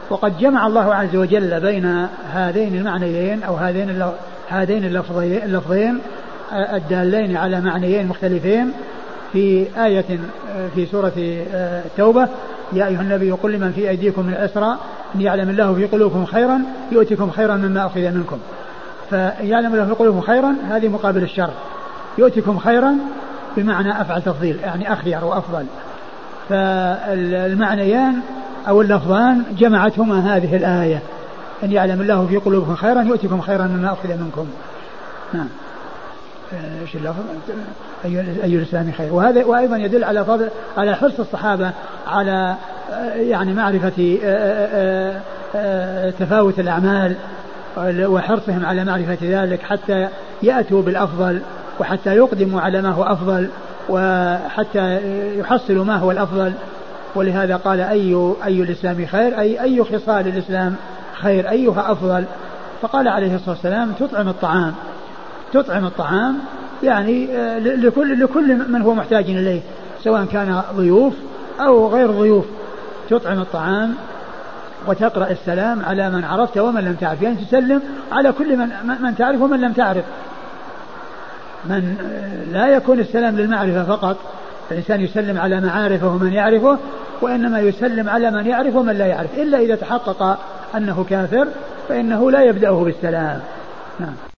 [0.10, 4.04] وقد جمع الله عز وجل بين هذين المعنيين أو هذين
[4.50, 6.00] هذين اللفظين
[6.54, 8.72] الدالين على معنيين مختلفين.
[9.34, 10.20] في آية
[10.76, 12.28] في سورة التوبة
[12.74, 14.78] يا أيها النبي قل لمن في أيديكم من الأسرى
[15.16, 16.62] أن يعلم الله في قلوبكم خيرا
[16.92, 18.38] يؤتكم خيرا مما أخذ منكم.
[19.10, 21.50] فيعلم الله في قلوبكم خيرا هذه مقابل الشر.
[22.18, 22.96] يؤتكم خيرا
[23.58, 25.66] بمعنى أفعل تفضيل يعني أخير وأفضل
[26.50, 28.20] فالمعنيان
[28.68, 31.02] أو اللفظان جمعتهما هذه الآية.
[31.64, 34.48] أن يعلم الله في قلوبكم خيرا يؤتكم خيرا مما أخذ منكم.
[35.34, 35.48] نعم.
[36.82, 37.24] إيش اللفظ؟
[38.06, 39.14] اي الإسلام خير.
[39.14, 41.72] وهذا وأيضا يدل على فضل على حرص الصحابة
[42.08, 42.56] على
[43.16, 44.18] يعني معرفة
[46.20, 47.16] تفاوت الأعمال
[47.88, 50.08] وحرصهم على معرفة ذلك حتى
[50.44, 51.42] يأتوا بالأفضل
[51.80, 53.48] وحتى يقدموا على ما هو أفضل
[53.90, 55.00] وحتى
[55.40, 56.52] يحصلوا ما هو الأفضل.
[57.16, 60.76] ولهذا قال أي أي الإسلام خير؟ أي أي خصال الإسلام
[61.22, 62.24] خير؟ أيها أفضل؟
[62.82, 64.74] فقال عليه الصلاة والسلام تطعم الطعام.
[65.54, 66.36] تطعم الطعام
[66.84, 69.62] يعني آه، لكل لكل من هو محتاج إليه
[70.04, 71.14] سواء كان ضيوف
[71.60, 72.46] أو غير ضيوف.
[73.12, 73.96] تطعم الطعام
[74.88, 77.22] وتقرأ السلام على من عرفت ومن لم تعرف.
[77.22, 77.82] يعني تسلم
[78.12, 78.70] على كل من
[79.02, 80.06] من تعرف ومن لم تعرف.
[81.66, 81.96] من
[82.52, 84.18] لا يكون السلام للمعرفة فقط
[84.72, 86.78] الانسان يسلم على معارفه ومن يعرفه
[87.22, 89.38] وإنما يسلم على من يعرف ومن لا يعرف.
[89.38, 90.38] إلا إذا تحقق
[90.76, 91.48] أنه كافر
[91.90, 93.40] فإنه لا يبدأه بالسلام.
[94.00, 94.14] نعم.